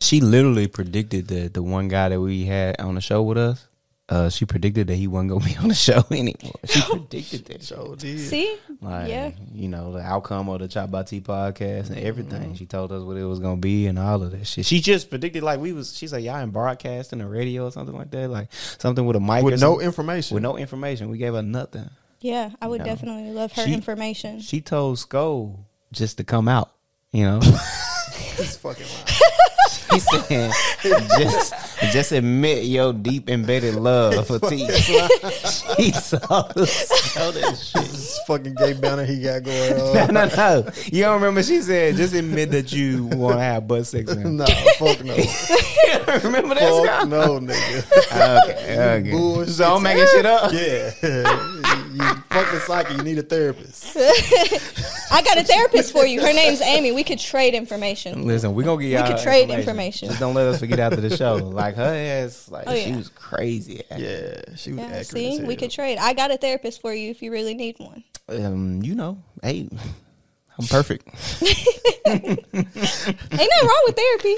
she 0.00 0.20
literally 0.20 0.66
predicted 0.68 1.28
that 1.28 1.54
the 1.54 1.62
one 1.62 1.88
guy 1.88 2.10
that 2.10 2.20
we 2.20 2.44
had 2.44 2.78
on 2.80 2.96
the 2.96 3.00
show 3.00 3.22
with 3.22 3.38
us, 3.38 3.66
uh, 4.08 4.28
she 4.28 4.44
predicted 4.44 4.86
that 4.88 4.96
he 4.96 5.06
wasn't 5.06 5.30
gonna 5.30 5.44
be 5.44 5.56
on 5.56 5.68
the 5.68 5.74
show 5.88 6.04
anymore. 6.10 6.52
She 6.64 6.80
predicted 6.90 7.44
that. 7.46 7.52
shit. 7.54 7.62
So 7.62 7.94
did. 7.94 8.20
See, 8.20 8.56
Like, 8.82 9.08
yeah. 9.08 9.30
you 9.54 9.68
know, 9.68 9.92
the 9.92 10.00
outcome 10.00 10.48
of 10.50 10.60
the 10.60 10.68
Chop 10.68 10.90
by 10.90 11.04
T 11.04 11.20
podcast 11.22 11.88
and 11.90 11.98
everything. 11.98 12.54
She 12.54 12.66
told 12.66 12.92
us 12.92 13.02
what 13.02 13.16
it 13.16 13.24
was 13.24 13.38
gonna 13.40 13.56
be 13.56 13.86
and 13.86 13.98
all 13.98 14.22
of 14.22 14.30
that 14.32 14.46
shit. 14.46 14.66
She 14.66 14.80
just 14.80 15.08
predicted 15.08 15.42
like 15.42 15.58
we 15.60 15.72
was. 15.72 15.96
She's 15.96 16.12
like, 16.12 16.22
y'all 16.24 16.40
in 16.40 16.50
broadcasting 16.50 17.20
the 17.20 17.26
radio 17.26 17.64
or 17.66 17.70
something 17.72 17.96
like 17.96 18.10
that, 18.10 18.28
like 18.30 18.52
something 18.52 19.06
with 19.06 19.16
a 19.16 19.20
mic 19.20 19.42
or 19.42 19.46
With 19.46 19.60
no 19.60 19.80
information. 19.80 20.34
with 20.34 20.42
no 20.42 20.56
information. 20.58 21.08
We 21.08 21.16
gave 21.18 21.32
her 21.34 21.42
nothing. 21.42 21.88
yeah, 22.20 22.50
I 22.60 22.66
would 22.68 22.80
No. 22.80 22.84
definitely 22.84 23.30
love 23.32 23.52
her 23.52 23.64
She- 23.64 23.72
information. 23.72 24.40
She 24.40 24.60
told 24.60 24.98
Sco 24.98 25.58
just 25.92 26.18
to 26.18 26.24
come 26.24 26.46
out. 26.48 26.70
You 27.12 27.24
know. 27.24 27.40
It's 28.36 28.56
fucking 28.56 28.84
wild. 28.84 29.33
He 29.94 30.00
said, 30.00 30.52
just, 31.18 31.54
just 31.92 32.12
admit 32.12 32.64
your 32.64 32.92
deep 32.92 33.28
embedded 33.30 33.76
love 33.76 34.26
for 34.26 34.38
T. 34.38 34.56
he 35.76 35.92
saw, 35.92 36.48
saw 36.52 37.30
that 37.30 37.56
shit. 37.56 37.82
this 37.82 38.18
fucking 38.26 38.54
gay 38.54 38.72
banner 38.72 39.04
he 39.04 39.22
got 39.22 39.42
going 39.42 39.72
on. 39.74 40.14
No, 40.14 40.24
no, 40.26 40.36
no. 40.36 40.70
You 40.86 41.02
don't 41.02 41.14
remember 41.14 41.42
she 41.42 41.60
said, 41.60 41.96
just 41.96 42.14
admit 42.14 42.50
that 42.50 42.72
you 42.72 43.04
want 43.06 43.36
to 43.36 43.42
have 43.42 43.68
butt 43.68 43.86
sex 43.86 44.14
now. 44.14 44.28
nah, 44.28 44.46
fuck 44.78 45.04
no. 45.04 45.14
remember 46.24 46.54
that, 46.54 46.86
fuck 46.86 47.08
no, 47.08 47.38
nigga. 47.40 48.44
Okay, 48.44 48.98
okay. 49.00 49.10
Bullshit. 49.10 49.54
So 49.54 49.76
I'm 49.76 49.82
making 49.82 50.06
shit 50.06 50.26
up. 50.26 50.52
Yeah. 50.52 51.60
You, 51.94 52.02
you 52.02 52.14
fucking 52.30 52.58
psychic. 52.60 52.96
You 52.96 53.02
need 53.04 53.18
a 53.18 53.22
therapist. 53.22 53.96
I 53.96 55.22
got 55.22 55.38
a 55.38 55.44
therapist 55.44 55.92
for 55.92 56.04
you. 56.04 56.20
Her 56.20 56.32
name's 56.32 56.60
Amy. 56.60 56.92
We 56.92 57.04
could 57.04 57.18
trade 57.18 57.54
information. 57.54 58.26
Listen, 58.26 58.54
we're 58.54 58.64
gonna 58.64 58.82
get 58.82 58.90
y'all 58.90 59.14
could 59.14 59.22
trade 59.22 59.50
information. 59.50 60.08
Just 60.08 60.20
don't 60.20 60.34
let 60.34 60.46
us 60.46 60.58
forget 60.60 60.78
after 60.80 61.00
the 61.00 61.16
show. 61.16 61.36
Like 61.36 61.76
her 61.76 61.82
ass, 62.24 62.48
like 62.50 62.64
Oh, 62.66 62.74
she 62.74 62.90
yeah. 62.90 62.96
was 62.96 63.08
crazy. 63.10 63.82
Yeah, 63.96 64.40
she 64.56 64.72
was 64.72 64.80
Yeah, 64.80 65.02
see, 65.02 65.38
as 65.40 65.46
we 65.46 65.56
could 65.56 65.70
trade. 65.70 65.98
I 65.98 66.12
got 66.14 66.30
a 66.30 66.36
therapist 66.36 66.80
for 66.80 66.92
you 66.92 67.10
if 67.10 67.22
you 67.22 67.30
really 67.30 67.54
need 67.54 67.76
one. 67.78 68.02
Um, 68.28 68.82
you 68.82 68.94
know, 68.94 69.22
hey, 69.42 69.68
I'm 70.58 70.66
perfect. 70.66 71.08
Ain't 72.06 72.46
nothing 73.32 73.68
wrong 73.68 73.82
with 73.86 73.96
therapy. 73.96 74.36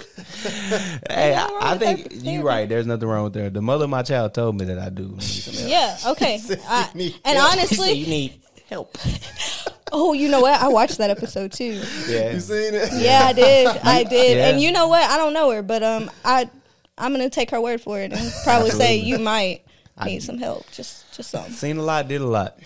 Hey, 1.10 1.34
I, 1.34 1.58
I 1.60 1.78
think 1.78 2.08
therapy. 2.08 2.16
you're 2.30 2.42
right. 2.42 2.66
There's 2.68 2.86
nothing 2.86 3.06
wrong 3.06 3.24
with 3.24 3.34
that. 3.34 3.52
The 3.52 3.60
mother 3.60 3.84
of 3.84 3.90
my 3.90 4.02
child 4.02 4.32
told 4.32 4.58
me 4.58 4.64
that 4.66 4.78
I 4.78 4.88
do. 4.88 5.08
need. 5.08 5.46
Yeah, 5.46 5.98
okay. 6.06 6.40
I, 6.68 6.90
need 6.94 7.16
and 7.24 7.36
help. 7.36 7.52
Honestly, 7.52 7.92
you 7.92 8.06
need 8.06 8.40
help. 8.66 8.96
oh, 9.92 10.14
you 10.14 10.28
know 10.30 10.40
what? 10.40 10.58
I 10.60 10.68
watched 10.68 10.96
that 10.98 11.10
episode 11.10 11.52
too. 11.52 11.82
Yeah. 12.08 12.32
You 12.32 12.40
seen 12.40 12.74
it? 12.74 12.90
Yeah, 12.94 13.22
I 13.26 13.32
did. 13.34 13.66
I 13.66 14.04
did. 14.04 14.36
Yeah. 14.38 14.48
And 14.48 14.60
you 14.60 14.72
know 14.72 14.88
what? 14.88 15.02
I 15.02 15.18
don't 15.18 15.34
know 15.34 15.50
her, 15.50 15.62
but 15.62 15.82
um, 15.82 16.10
I 16.24 16.48
I'm 16.96 17.12
gonna 17.12 17.28
take 17.28 17.50
her 17.50 17.60
word 17.60 17.82
for 17.82 18.00
it 18.00 18.12
and 18.12 18.32
probably 18.42 18.70
say 18.70 18.96
you 18.96 19.18
might 19.18 19.64
I- 19.98 20.06
need 20.06 20.22
some 20.22 20.38
help. 20.38 20.70
Just 20.70 21.14
just 21.14 21.30
some. 21.30 21.50
Seen 21.50 21.76
a 21.76 21.82
lot, 21.82 22.08
did 22.08 22.22
a 22.22 22.26
lot. 22.26 22.58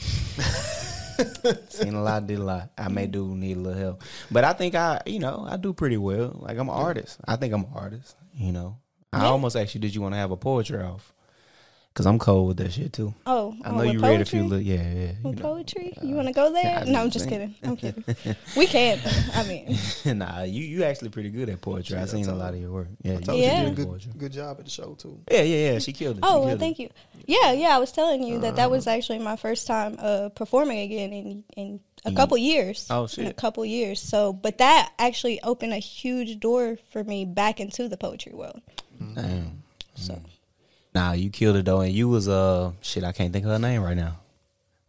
Seen 1.68 1.94
a 1.94 2.02
lot, 2.02 2.26
did 2.26 2.38
a 2.38 2.42
lot. 2.44 2.70
I 2.78 2.88
may 2.88 3.06
do 3.06 3.34
need 3.36 3.56
a 3.56 3.60
little 3.60 3.78
help, 3.80 4.04
but 4.30 4.44
I 4.44 4.52
think 4.52 4.74
I, 4.74 5.00
you 5.06 5.18
know, 5.18 5.46
I 5.48 5.56
do 5.56 5.72
pretty 5.72 5.96
well. 5.96 6.36
Like 6.40 6.58
I'm 6.58 6.68
an 6.68 6.74
artist. 6.74 7.18
I 7.26 7.36
think 7.36 7.52
I'm 7.54 7.62
an 7.64 7.70
artist. 7.74 8.16
You 8.34 8.52
know, 8.52 8.76
I 9.12 9.20
Yeah. 9.22 9.28
almost 9.30 9.56
asked 9.56 9.74
you, 9.74 9.80
did 9.80 9.94
you 9.94 10.00
want 10.02 10.14
to 10.14 10.18
have 10.18 10.30
a 10.30 10.36
poetry 10.36 10.82
off? 10.82 11.12
Because 11.92 12.06
I'm 12.06 12.20
cold 12.20 12.46
with 12.46 12.56
that 12.58 12.72
shit 12.72 12.92
too. 12.92 13.12
Oh, 13.26 13.52
I 13.64 13.68
oh, 13.68 13.72
know 13.72 13.78
with 13.78 13.92
you 13.94 13.98
read 14.00 14.20
a 14.20 14.24
few. 14.24 14.42
poetry? 14.42 14.58
Little, 14.58 14.60
yeah, 14.64 14.82
yeah. 15.00 15.10
You 15.10 15.16
With 15.24 15.38
know. 15.40 15.42
poetry? 15.42 15.92
You 16.02 16.14
want 16.14 16.28
to 16.28 16.32
go 16.32 16.52
there? 16.52 16.62
Yeah, 16.62 16.84
I 16.86 16.90
no, 16.90 17.00
I'm 17.00 17.10
just 17.10 17.28
just 17.28 17.28
kidding. 17.28 17.54
I'm 17.64 17.76
kidding. 17.76 18.04
we 18.56 18.66
can. 18.68 19.00
I 19.34 19.42
mean, 19.42 19.76
nah, 20.18 20.42
you 20.44 20.62
you 20.62 20.84
actually 20.84 21.08
pretty 21.08 21.30
good 21.30 21.48
at 21.48 21.60
poetry. 21.60 21.96
Yeah, 21.96 22.02
I 22.04 22.06
seen 22.06 22.28
a 22.28 22.34
lot 22.34 22.54
of 22.54 22.60
your 22.60 22.70
work. 22.70 22.88
Yeah, 23.02 23.14
I 23.14 23.16
you 23.16 23.20
told 23.22 23.40
Yeah. 23.40 23.62
you 23.62 23.70
good 23.70 23.76
did 23.76 23.82
a 23.86 23.88
good, 24.08 24.18
good 24.18 24.32
job 24.32 24.58
at 24.60 24.66
the 24.66 24.70
show 24.70 24.94
too. 24.94 25.18
Yeah, 25.30 25.42
yeah, 25.42 25.72
yeah. 25.72 25.78
She 25.80 25.92
killed 25.92 26.18
it. 26.18 26.24
She 26.24 26.30
oh 26.30 26.34
well, 26.38 26.42
killed 26.50 26.52
it. 26.52 26.58
thank 26.60 26.78
you. 26.78 26.90
Yeah, 27.26 27.52
yeah. 27.52 27.74
I 27.74 27.78
was 27.78 27.90
telling 27.90 28.22
you 28.22 28.38
that 28.38 28.54
that 28.54 28.66
Uh-huh. 28.66 28.70
was 28.76 28.86
actually 28.86 29.18
my 29.18 29.34
first 29.36 29.66
time 29.66 29.96
uh, 29.98 30.28
performing 30.28 30.78
again 30.78 31.12
in 31.12 31.44
in 31.56 31.80
a 32.04 32.10
Mm. 32.12 32.16
couple 32.16 32.38
years. 32.38 32.86
Oh, 32.88 33.08
In 33.18 33.26
a 33.26 33.34
couple 33.34 33.66
years. 33.66 34.00
So, 34.00 34.32
but 34.32 34.58
that 34.58 34.92
actually 34.98 35.42
opened 35.42 35.72
a 35.74 35.78
huge 35.78 36.38
door 36.40 36.78
for 36.92 37.02
me 37.04 37.24
back 37.26 37.58
into 37.60 37.88
the 37.88 37.96
poetry 37.98 38.32
world. 38.32 38.62
Damn. 39.14 39.62
So, 39.96 40.18
Nah, 40.94 41.12
you 41.12 41.30
killed 41.30 41.56
it 41.56 41.64
though, 41.64 41.80
and 41.80 41.92
you 41.92 42.08
was 42.08 42.28
uh 42.28 42.72
shit. 42.80 43.04
I 43.04 43.12
can't 43.12 43.32
think 43.32 43.44
of 43.44 43.52
her 43.52 43.58
name 43.58 43.82
right 43.82 43.96
now. 43.96 44.18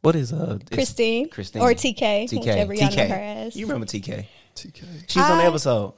What 0.01 0.15
is 0.15 0.33
uh 0.33 0.57
Christine, 0.71 1.29
Christine 1.29 1.61
or 1.61 1.71
TK, 1.71 2.25
TK 2.25 2.39
whichever 2.39 2.73
y'all 2.73 2.89
TK. 2.89 2.95
know 2.97 3.07
her 3.07 3.21
as. 3.21 3.55
You 3.55 3.67
remember 3.67 3.85
TK? 3.85 4.25
TK. 4.55 4.83
She 5.07 5.19
was 5.19 5.29
on 5.29 5.37
the 5.37 5.43
episode. 5.43 5.93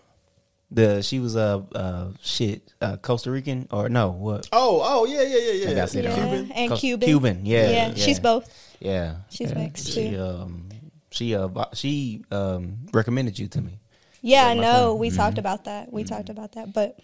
The 0.72 1.02
she 1.04 1.20
was 1.20 1.36
uh 1.36 1.62
uh 1.74 2.08
shit 2.22 2.74
uh 2.82 2.98
Costa 2.98 3.32
Rican 3.32 3.68
or 3.72 3.88
no 3.90 4.10
what? 4.10 4.50
Oh, 4.52 4.82
oh 4.84 5.06
yeah, 5.06 5.22
yeah, 5.22 5.38
yeah, 5.38 5.38
I 5.38 5.70
yeah. 5.70 5.74
gotta 5.76 5.88
say. 5.88 6.04
Yeah, 6.04 6.16
Cuban. 6.16 6.52
and 6.52 6.70
Cos- 6.72 6.80
Cuban. 6.82 7.08
Cuban, 7.08 7.46
yeah, 7.46 7.70
yeah, 7.70 7.88
yeah. 7.90 7.94
she's 7.96 8.20
both. 8.20 8.50
Yeah, 8.80 9.16
She's 9.30 9.52
yeah. 9.52 9.58
mixed, 9.58 9.88
She 9.88 10.10
too. 10.12 10.22
um 10.22 10.70
she 11.12 11.36
uh 11.36 11.48
she 11.74 12.26
um 12.32 12.78
recommended 12.92 13.38
you 13.40 13.48
to 13.50 13.62
me. 13.62 13.80
Yeah, 14.22 14.46
I 14.46 14.48
Like 14.50 14.58
my 14.58 14.64
know. 14.64 14.72
friend. 14.72 14.86
Mm-hmm. 14.90 15.00
We 15.00 15.10
talked 15.12 15.38
about 15.38 15.64
that. 15.66 15.94
We 15.94 16.04
talked 16.04 16.30
about 16.30 16.52
that, 16.54 16.74
but 16.74 17.00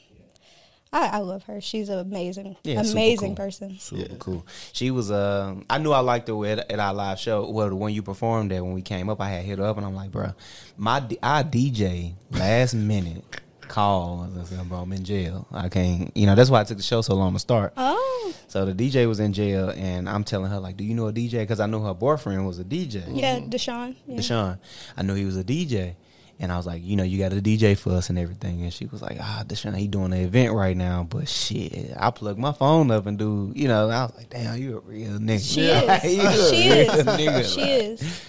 I, 0.92 1.08
I 1.08 1.18
love 1.20 1.44
her. 1.44 1.62
She's 1.62 1.88
an 1.90 2.00
amazing, 2.00 2.56
Yeah, 2.64 2.82
super 2.82 2.98
amazing 2.98 3.36
cool. 3.36 3.46
person. 3.46 3.78
Super 3.80 4.02
Yeah. 4.02 4.18
cool. 4.18 4.46
She 4.74 4.90
was. 4.90 5.12
Um, 5.12 5.66
I 5.70 5.78
knew 5.78 5.92
I 5.92 6.00
liked 6.00 6.28
her 6.30 6.46
at, 6.48 6.72
at 6.72 6.80
our 6.80 6.94
live 6.94 7.20
show. 7.20 7.48
Well, 7.50 7.74
when 7.76 7.94
you 7.94 8.02
performed 8.02 8.50
there, 8.52 8.64
when 8.64 8.74
we 8.74 8.82
came 8.82 9.08
up, 9.10 9.22
I 9.22 9.30
had 9.30 9.46
hit 9.46 9.60
her 9.60 9.66
up, 9.66 9.78
and 9.78 9.86
I'm 9.86 9.94
like, 9.96 10.12
bro, 10.12 10.34
my 10.78 11.00
D- 11.00 11.20
our 11.22 11.44
DJ 11.44 12.14
last 12.32 12.74
minute 12.94 13.24
called. 13.62 14.36
I 14.40 14.44
said, 14.46 14.68
bro, 14.68 14.80
I'm 14.80 14.92
in 14.94 15.04
jail. 15.04 15.46
I 15.52 15.70
can't. 15.70 16.16
You 16.18 16.26
know, 16.26 16.34
that's 16.34 16.50
why 16.50 16.62
I 16.62 16.64
took 16.64 16.78
the 16.78 16.84
show 16.84 17.02
so 17.02 17.14
long 17.16 17.34
to 17.34 17.40
start. 17.40 17.74
Oh, 17.78 18.34
So 18.48 18.66
the 18.66 18.74
DJ 18.74 19.08
was 19.08 19.20
in 19.20 19.32
jail, 19.32 19.70
and 19.70 20.10
I'm 20.10 20.24
telling 20.24 20.50
her 20.50 20.60
like, 20.60 20.76
do 20.76 20.84
you 20.84 20.96
know 20.96 21.08
a 21.08 21.14
DJ? 21.14 21.34
Because 21.42 21.60
I 21.60 21.68
knew 21.68 21.84
her 21.84 21.94
boyfriend 21.94 22.48
was 22.48 22.58
a 22.58 22.64
DJ. 22.64 23.04
yeah, 23.14 23.40
Deshaun. 23.42 23.96
Yeah. 24.08 24.18
Deshaun. 24.18 24.58
I 24.98 25.04
knew 25.04 25.14
he 25.14 25.26
was 25.26 25.38
a 25.38 25.44
DJ. 25.44 25.94
And 26.42 26.52
I 26.54 26.58
was 26.58 26.66
like, 26.66 26.82
you 26.86 26.96
know, 26.96 27.04
you 27.04 27.18
got 27.20 27.34
a 27.34 27.42
DJ 27.42 27.78
for 27.78 27.92
us 27.92 28.10
and 28.10 28.18
everything. 28.18 28.62
And 28.62 28.74
she 28.74 28.86
was 28.86 29.02
like, 29.02 29.18
ah, 29.20 29.44
Deshaun, 29.46 29.76
he 29.76 29.88
doing 29.90 30.14
an 30.14 30.22
event 30.22 30.54
right 30.54 30.76
now. 30.78 31.04
But 31.04 31.28
shit, 31.28 31.92
I 32.00 32.12
plug 32.12 32.38
my 32.38 32.54
phone 32.54 32.92
up 32.92 33.08
and 33.08 33.18
do, 33.20 33.52
you 33.56 33.68
know, 33.68 33.90
I 33.90 34.04
was 34.06 34.14
like, 34.16 34.30
damn, 34.30 34.58
you 34.58 34.78
a 34.78 34.80
real 34.80 35.20
nigga. 35.20 35.54
She 35.54 35.70
Like, 35.86 36.06
is. 36.06 36.18
a 36.24 36.50
She 36.56 36.70
real 36.72 36.92
is. 36.92 37.06
nigga. 37.06 37.56
She 37.56 37.62
Like, 37.62 37.70
is. 38.02 38.22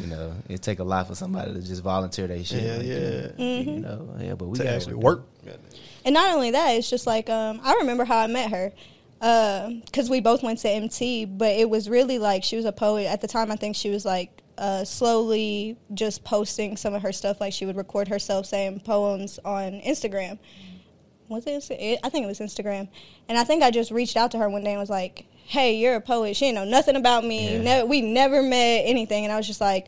You 0.00 0.06
know, 0.06 0.34
it 0.48 0.62
take 0.62 0.78
a 0.78 0.84
lot 0.84 1.08
for 1.08 1.14
somebody 1.16 1.52
to 1.54 1.60
just 1.62 1.82
volunteer 1.82 2.26
their 2.28 2.44
shit. 2.44 2.62
Yeah, 2.62 2.76
like 2.76 2.86
yeah. 2.86 2.94
Mm-hmm. 3.44 3.70
You 3.70 3.80
know, 3.80 4.08
yeah, 4.20 4.34
but 4.34 4.46
we 4.48 4.58
To 4.58 4.70
actually 4.70 4.92
it. 4.92 4.98
work. 4.98 5.24
And 6.04 6.14
not 6.14 6.32
only 6.34 6.52
that, 6.52 6.70
it's 6.72 6.88
just 6.88 7.06
like 7.06 7.28
um, 7.28 7.60
I 7.64 7.74
remember 7.74 8.04
how 8.04 8.18
I 8.18 8.26
met 8.28 8.50
her 8.50 8.72
because 9.18 10.08
we 10.08 10.20
both 10.20 10.42
went 10.44 10.60
to 10.60 10.68
MT, 10.70 11.24
but 11.24 11.52
it 11.56 11.68
was 11.68 11.88
really 11.88 12.18
like 12.18 12.44
she 12.44 12.54
was 12.56 12.64
a 12.66 12.72
poet 12.72 13.06
at 13.06 13.20
the 13.20 13.26
time. 13.28 13.50
I 13.50 13.56
think 13.56 13.74
she 13.76 13.90
was 13.90 14.04
like 14.04 14.37
uh, 14.58 14.84
slowly 14.84 15.78
just 15.94 16.24
posting 16.24 16.76
some 16.76 16.92
of 16.92 17.02
her 17.02 17.12
stuff. 17.12 17.40
Like 17.40 17.52
she 17.52 17.64
would 17.64 17.76
record 17.76 18.08
herself 18.08 18.46
saying 18.46 18.80
poems 18.80 19.38
on 19.44 19.80
Instagram. 19.80 20.38
Was 21.28 21.44
it? 21.46 22.00
I 22.02 22.08
think 22.08 22.24
it 22.24 22.26
was 22.26 22.40
Instagram. 22.40 22.88
And 23.28 23.38
I 23.38 23.44
think 23.44 23.62
I 23.62 23.70
just 23.70 23.90
reached 23.90 24.16
out 24.16 24.32
to 24.32 24.38
her 24.38 24.48
one 24.48 24.64
day 24.64 24.70
and 24.70 24.80
was 24.80 24.90
like, 24.90 25.26
"Hey, 25.44 25.76
you're 25.76 25.94
a 25.94 26.00
poet. 26.00 26.36
She 26.36 26.46
didn't 26.46 26.56
know 26.56 26.64
nothing 26.64 26.96
about 26.96 27.24
me. 27.24 27.62
Yeah. 27.62 27.84
We 27.84 28.00
never 28.00 28.42
met 28.42 28.82
anything." 28.86 29.24
And 29.24 29.32
I 29.32 29.36
was 29.36 29.46
just 29.46 29.60
like, 29.60 29.86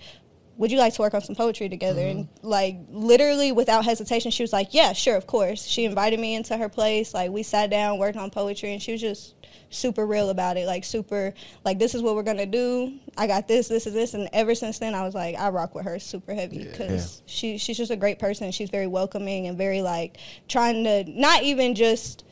"Would 0.58 0.70
you 0.70 0.78
like 0.78 0.94
to 0.94 1.02
work 1.02 1.14
on 1.14 1.22
some 1.22 1.34
poetry 1.34 1.68
together?" 1.68 2.02
And 2.02 2.28
like 2.42 2.76
literally 2.90 3.52
without 3.52 3.86
hesitation, 3.86 4.30
she 4.30 4.42
was 4.42 4.52
like, 4.52 4.74
"Yeah, 4.74 4.92
sure, 4.92 5.16
of 5.16 5.26
course." 5.26 5.64
She 5.64 5.86
invited 5.86 6.20
me 6.20 6.34
into 6.34 6.56
her 6.58 6.68
place. 6.68 7.14
Like 7.14 7.30
we 7.30 7.42
sat 7.42 7.70
down, 7.70 7.98
worked 7.98 8.18
on 8.18 8.30
poetry, 8.30 8.74
and 8.74 8.82
she 8.82 8.92
was 8.92 9.00
just 9.00 9.34
super 9.70 10.06
real 10.06 10.30
about 10.30 10.56
it. 10.56 10.66
Like 10.66 10.84
super, 10.84 11.32
like 11.64 11.78
this 11.78 11.94
is 11.94 12.02
what 12.02 12.14
we're 12.14 12.22
gonna 12.22 12.46
do. 12.46 12.92
I 13.16 13.26
got 13.26 13.48
this, 13.48 13.68
this 13.68 13.86
is 13.86 13.94
this, 13.94 14.14
and 14.14 14.28
ever 14.32 14.54
since 14.54 14.78
then, 14.78 14.94
I 14.94 15.04
was 15.04 15.14
like, 15.14 15.36
I 15.36 15.48
rock 15.48 15.74
with 15.74 15.84
her 15.84 15.98
super 15.98 16.34
heavy 16.34 16.64
because 16.64 17.22
she 17.26 17.56
she's 17.56 17.76
just 17.76 17.90
a 17.90 17.96
great 17.96 18.18
person. 18.18 18.52
She's 18.52 18.70
very 18.70 18.86
welcoming 18.86 19.46
and 19.46 19.56
very 19.56 19.80
like 19.80 20.18
trying 20.48 20.84
to 20.84 21.04
not 21.08 21.42
even 21.42 21.74
just 21.74 22.24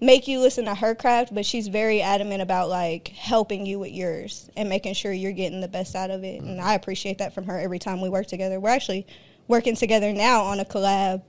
make 0.00 0.28
you 0.28 0.40
listen 0.40 0.64
to 0.64 0.74
her 0.74 0.94
craft, 0.94 1.34
but 1.34 1.44
she's 1.44 1.68
very 1.68 2.00
adamant 2.00 2.40
about 2.40 2.68
like 2.68 3.08
helping 3.08 3.66
you 3.66 3.78
with 3.78 3.90
yours 3.90 4.48
and 4.56 4.68
making 4.68 4.94
sure 4.94 5.12
you're 5.12 5.32
getting 5.32 5.60
the 5.60 5.68
best 5.68 5.94
out 5.94 6.10
of 6.10 6.24
it. 6.24 6.40
And 6.40 6.60
I 6.60 6.74
appreciate 6.74 7.18
that 7.18 7.34
from 7.34 7.44
her 7.44 7.58
every 7.58 7.78
time 7.78 8.00
we 8.00 8.08
work 8.08 8.26
together. 8.26 8.60
We're 8.60 8.70
actually 8.70 9.06
working 9.48 9.74
together 9.74 10.12
now 10.12 10.42
on 10.42 10.60
a 10.60 10.64
collab, 10.64 11.22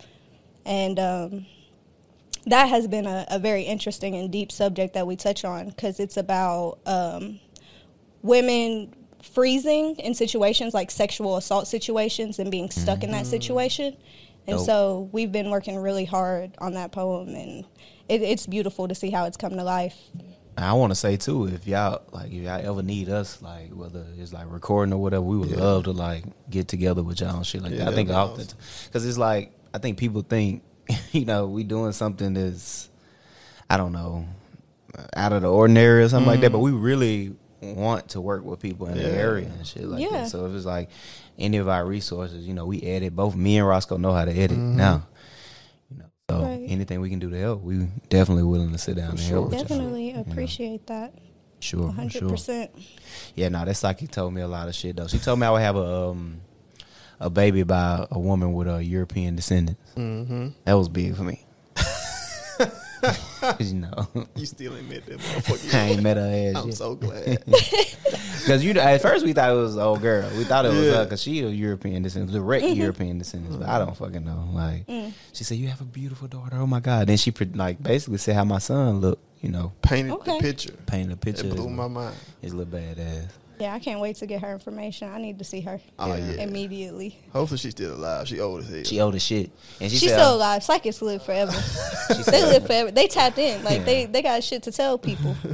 and 0.65 0.99
um, 0.99 1.45
that 2.45 2.67
has 2.69 2.87
been 2.87 3.05
a, 3.05 3.25
a 3.29 3.39
very 3.39 3.63
interesting 3.63 4.15
and 4.15 4.31
deep 4.31 4.51
subject 4.51 4.93
that 4.93 5.05
we 5.05 5.15
touch 5.15 5.45
on 5.45 5.69
because 5.69 5.99
it's 5.99 6.17
about 6.17 6.79
um, 6.85 7.39
women 8.21 8.93
freezing 9.23 9.95
in 9.97 10.13
situations 10.13 10.73
like 10.73 10.89
sexual 10.89 11.37
assault 11.37 11.67
situations 11.67 12.39
and 12.39 12.49
being 12.49 12.69
stuck 12.69 13.03
in 13.03 13.11
that 13.11 13.25
situation. 13.25 13.95
And 14.47 14.57
Dope. 14.57 14.65
so 14.65 15.09
we've 15.11 15.31
been 15.31 15.49
working 15.51 15.77
really 15.77 16.05
hard 16.05 16.55
on 16.57 16.73
that 16.73 16.91
poem, 16.91 17.29
and 17.35 17.65
it, 18.07 18.21
it's 18.21 18.47
beautiful 18.47 18.87
to 18.87 18.95
see 18.95 19.11
how 19.11 19.25
it's 19.25 19.37
come 19.37 19.51
to 19.51 19.63
life. 19.63 19.95
I 20.57 20.73
want 20.73 20.91
to 20.91 20.95
say 20.95 21.17
too, 21.17 21.45
if 21.45 21.67
y'all 21.67 22.01
like, 22.11 22.27
if 22.27 22.43
y'all 22.43 22.59
ever 22.59 22.81
need 22.81 23.09
us, 23.09 23.41
like 23.41 23.69
whether 23.71 24.05
it's 24.17 24.33
like 24.33 24.49
recording 24.49 24.93
or 24.93 24.97
whatever, 24.97 25.23
we 25.23 25.37
would 25.37 25.51
love 25.51 25.83
to 25.85 25.91
like 25.91 26.23
get 26.49 26.67
together 26.67 27.03
with 27.03 27.21
y'all 27.21 27.37
and 27.37 27.45
shit 27.45 27.61
like 27.61 27.71
Yeah, 27.71 27.85
that. 27.85 27.89
I 27.89 27.95
think 27.95 28.09
often 28.09 28.47
because 28.85 29.05
it's 29.05 29.17
like 29.17 29.51
I 29.73 29.77
think 29.77 29.97
people 29.97 30.21
think, 30.21 30.63
you 31.11 31.25
know, 31.25 31.45
we 31.47 31.63
doing 31.63 31.91
something 31.91 32.33
that's, 32.33 32.89
I 33.69 33.77
don't 33.77 33.91
know, 33.91 34.25
out 35.15 35.33
of 35.33 35.41
the 35.43 35.51
ordinary 35.51 36.03
or 36.03 36.09
something 36.09 36.27
like 36.27 36.41
that. 36.41 36.51
But 36.51 36.59
we 36.59 36.71
really 36.71 37.35
want 37.61 38.09
to 38.09 38.21
work 38.21 38.43
with 38.43 38.59
people 38.59 38.87
in 38.87 38.97
the 38.97 39.03
area 39.09 39.47
and 39.47 39.65
shit 39.67 39.83
like 39.83 40.01
Yeah. 40.01 40.09
that. 40.23 40.29
So 40.29 40.45
if 40.45 40.55
it's 40.55 40.65
like 40.65 40.89
any 41.37 41.57
of 41.57 41.67
our 41.67 41.85
resources, 41.85 42.47
you 42.47 42.53
know, 42.53 42.65
we 42.65 42.81
edit. 42.81 43.15
Both 43.15 43.35
me 43.35 43.57
and 43.57 43.67
Roscoe 43.67 43.97
know 43.97 44.13
how 44.13 44.25
to 44.25 44.31
edit 44.31 44.57
now. 44.57 45.07
You 45.91 45.97
know, 45.99 46.05
so 46.29 46.41
Right. 46.43 46.65
anything 46.67 47.01
we 47.01 47.09
can 47.09 47.19
do 47.19 47.29
to 47.29 47.37
help, 47.39 47.61
we 47.63 47.87
definitely 48.09 48.43
willing 48.43 48.71
to 48.71 48.77
sit 48.77 48.95
down 48.95 49.11
and 49.11 49.19
help. 49.19 49.45
with 49.49 49.53
y'all. 49.53 49.61
Definitely 49.63 50.13
appreciate 50.13 50.87
that. 50.87 51.13
Sure, 51.61 51.91
for 51.91 52.09
sure. 52.09 52.29
100%. 52.29 52.69
Yeah, 53.35 53.49
no, 53.49 53.65
that 53.65 53.75
psychic 53.75 54.11
told 54.11 54.33
me 54.33 54.39
a 54.41 54.47
lot 54.47 54.69
of 54.69 54.75
shit 54.75 54.95
though. 54.95 55.07
She 55.07 55.19
told 55.19 55.39
me 55.39 55.45
I 55.45 55.51
would 55.51 55.61
have 55.61 55.75
a 55.75 56.07
um 56.09 56.39
a 57.19 57.29
baby 57.29 57.63
by 57.63 58.05
a 58.11 58.19
woman 58.19 58.53
with 58.53 58.67
a 58.67 58.83
European 58.83 59.35
descendants. 59.35 59.81
Mm-hmm. 59.95 60.49
That 60.65 60.73
was 60.73 60.89
big 60.89 61.15
for 61.15 61.23
me. 61.23 61.45
you 63.59 63.73
know, 63.75 64.07
You 64.35 64.45
still 64.45 64.75
ain't 64.75 64.89
met 64.89 65.05
that 65.05 65.19
motherfucker. 65.19 65.73
I 65.73 65.79
ain't 65.91 66.03
met 66.03 66.17
her 66.17 66.23
ass 66.55 66.61
I'm 66.61 66.67
yet. 66.69 66.77
so 66.77 66.95
glad. 66.95 67.43
Because 67.45 68.63
you 68.65 68.71
at 68.71 69.01
first 69.01 69.25
we 69.25 69.31
thought 69.33 69.51
it 69.51 69.55
was 69.55 69.75
an 69.75 69.81
old 69.81 70.01
girl. 70.01 70.29
We 70.37 70.43
thought 70.43 70.65
it 70.65 70.69
was 70.69 70.85
Yeah. 70.85 70.91
her 70.97 71.03
because 71.05 71.21
she 71.21 71.39
a 71.41 71.47
European 71.47 72.03
descendant, 72.03 72.33
direct 72.33 72.65
European 72.65 73.17
descendants. 73.17 73.55
But 73.55 73.69
I 73.69 73.79
don't 73.79 73.95
fucking 73.95 74.25
know. 74.25 74.49
Like 74.51 74.85
she 75.33 75.43
said, 75.45 75.57
you 75.57 75.67
have 75.69 75.79
a 75.81 75.85
beautiful 75.85 76.27
daughter. 76.27 76.57
Oh 76.57 76.67
my 76.67 76.79
god. 76.81 77.07
Then 77.07 77.17
she 77.17 77.31
like 77.53 77.81
basically 77.81 78.17
said 78.17 78.35
how 78.35 78.43
my 78.43 78.59
son 78.59 78.99
looked. 79.01 79.23
You 79.41 79.47
know, 79.47 79.71
Painted 79.81 80.11
Okay. 80.15 80.33
the 80.37 80.43
picture. 80.43 80.73
painted 80.85 81.13
a 81.13 81.15
picture. 81.15 81.45
It 81.45 81.51
of 81.51 81.55
blew 81.55 81.67
his- 81.69 81.77
my 81.77 81.87
mind. 81.87 82.15
his 82.41 82.53
little 82.53 82.73
badass. 82.77 83.29
Yeah, 83.59 83.73
I 83.73 83.79
can't 83.79 83.99
wait 83.99 84.15
to 84.17 84.25
get 84.25 84.41
her 84.41 84.53
information. 84.53 85.09
I 85.09 85.19
need 85.19 85.37
to 85.39 85.43
see 85.43 85.61
her 85.61 85.81
Oh 85.99 86.07
yeah. 86.15 86.41
immediately. 86.43 87.17
Hopefully 87.33 87.57
she's 87.57 87.71
still 87.71 87.93
alive. 87.95 88.27
She 88.27 88.39
old 88.39 88.61
as 88.61 88.69
hell. 88.69 88.83
She 88.83 89.01
old 89.01 89.15
as 89.15 89.21
shit, 89.23 89.51
and 89.81 89.91
she 89.91 89.97
She's 89.97 90.11
still 90.13 90.35
alive. 90.35 90.63
Psychics 90.63 91.01
live 91.01 91.23
forever. 91.23 91.51
She 92.09 92.13
they 92.15 92.23
said, 92.23 92.47
live 92.49 92.65
forever. 92.65 92.91
They 92.91 93.07
tapped 93.07 93.37
in. 93.37 93.63
Like 93.63 93.79
Yeah. 93.79 93.83
they, 93.83 94.05
they 94.05 94.21
got 94.21 94.43
shit 94.43 94.63
to 94.63 94.71
tell 94.71 94.97
people. 94.97 95.35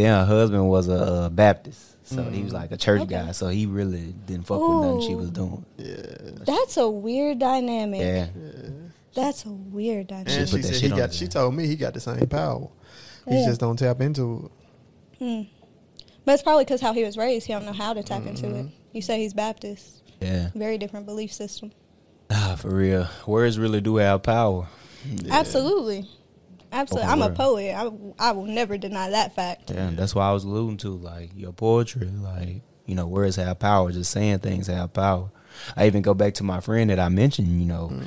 Yeah, 0.00 0.24
her 0.26 0.34
husband 0.42 0.68
was 0.68 0.86
a, 0.86 0.94
uh 0.94 1.28
Baptist, 1.28 2.06
so 2.06 2.22
he 2.22 2.44
was 2.44 2.52
like 2.52 2.70
a 2.70 2.76
church 2.76 3.00
Okay. 3.00 3.14
guy. 3.16 3.32
So 3.32 3.48
he 3.48 3.66
really 3.66 4.14
didn't 4.26 4.46
fuck 4.46 4.60
with 4.60 4.78
nothing 4.86 5.00
she 5.08 5.16
was 5.16 5.30
doing. 5.30 5.64
yeah. 5.76 5.96
That's 6.46 6.76
a 6.76 6.88
weird 6.88 7.40
dynamic. 7.40 8.00
Yeah, 8.02 8.26
That's 9.14 9.44
a 9.44 9.50
weird 9.50 10.06
dynamic. 10.06 10.32
And 10.38 10.48
She 10.48 10.56
she 10.58 10.62
said 10.62 10.82
he 10.82 10.88
got. 10.96 11.12
She 11.12 11.26
told 11.26 11.52
me 11.56 11.66
he 11.66 11.74
got 11.74 11.94
the 11.94 12.00
same 12.00 12.24
power. 12.28 12.68
He 13.28 13.44
just 13.44 13.58
don't 13.58 13.76
tap 13.76 14.00
into 14.00 14.48
it. 15.18 15.48
But 16.28 16.34
it's 16.34 16.42
probably 16.42 16.64
because 16.66 16.82
how 16.82 16.92
he 16.92 17.04
was 17.04 17.16
raised. 17.16 17.46
He 17.46 17.54
don't 17.54 17.64
know 17.64 17.72
how 17.72 17.94
to 17.94 18.02
tap 18.02 18.26
into 18.26 18.44
Mm-hmm. 18.48 18.66
it. 18.66 18.72
You 18.92 19.00
say 19.00 19.18
he's 19.18 19.32
Baptist. 19.32 20.02
yeah. 20.20 20.50
Very 20.54 20.76
different 20.76 21.06
belief 21.06 21.32
system. 21.32 21.72
Ah, 22.30 22.54
for 22.58 22.68
real, 22.68 23.08
words 23.26 23.58
really 23.58 23.80
do 23.80 23.96
have 23.96 24.22
power. 24.22 24.66
Yeah. 25.06 25.34
Absolutely. 25.34 26.06
Absolutely, 26.70 27.08
Open 27.10 27.22
I'm 27.22 27.32
a 27.32 27.34
poet. 27.34 27.74
I, 27.74 28.28
I 28.28 28.32
will 28.32 28.44
never 28.44 28.76
deny 28.76 29.08
that 29.08 29.34
fact. 29.34 29.70
Yeah, 29.70 29.88
that's 29.94 30.14
why 30.14 30.28
I 30.28 30.32
was 30.32 30.44
alluding 30.44 30.76
to 30.78 30.90
like 30.90 31.30
your 31.34 31.52
poetry, 31.54 32.08
like 32.08 32.60
you 32.84 32.94
know, 32.94 33.06
words 33.06 33.36
have 33.36 33.58
power. 33.58 33.90
Just 33.90 34.10
saying 34.10 34.40
things 34.40 34.66
have 34.66 34.92
power. 34.92 35.30
I 35.78 35.86
even 35.86 36.02
go 36.02 36.12
back 36.12 36.34
to 36.34 36.44
my 36.44 36.60
friend 36.60 36.90
that 36.90 36.98
I 37.00 37.08
mentioned. 37.08 37.58
You 37.58 37.66
know, 37.68 38.02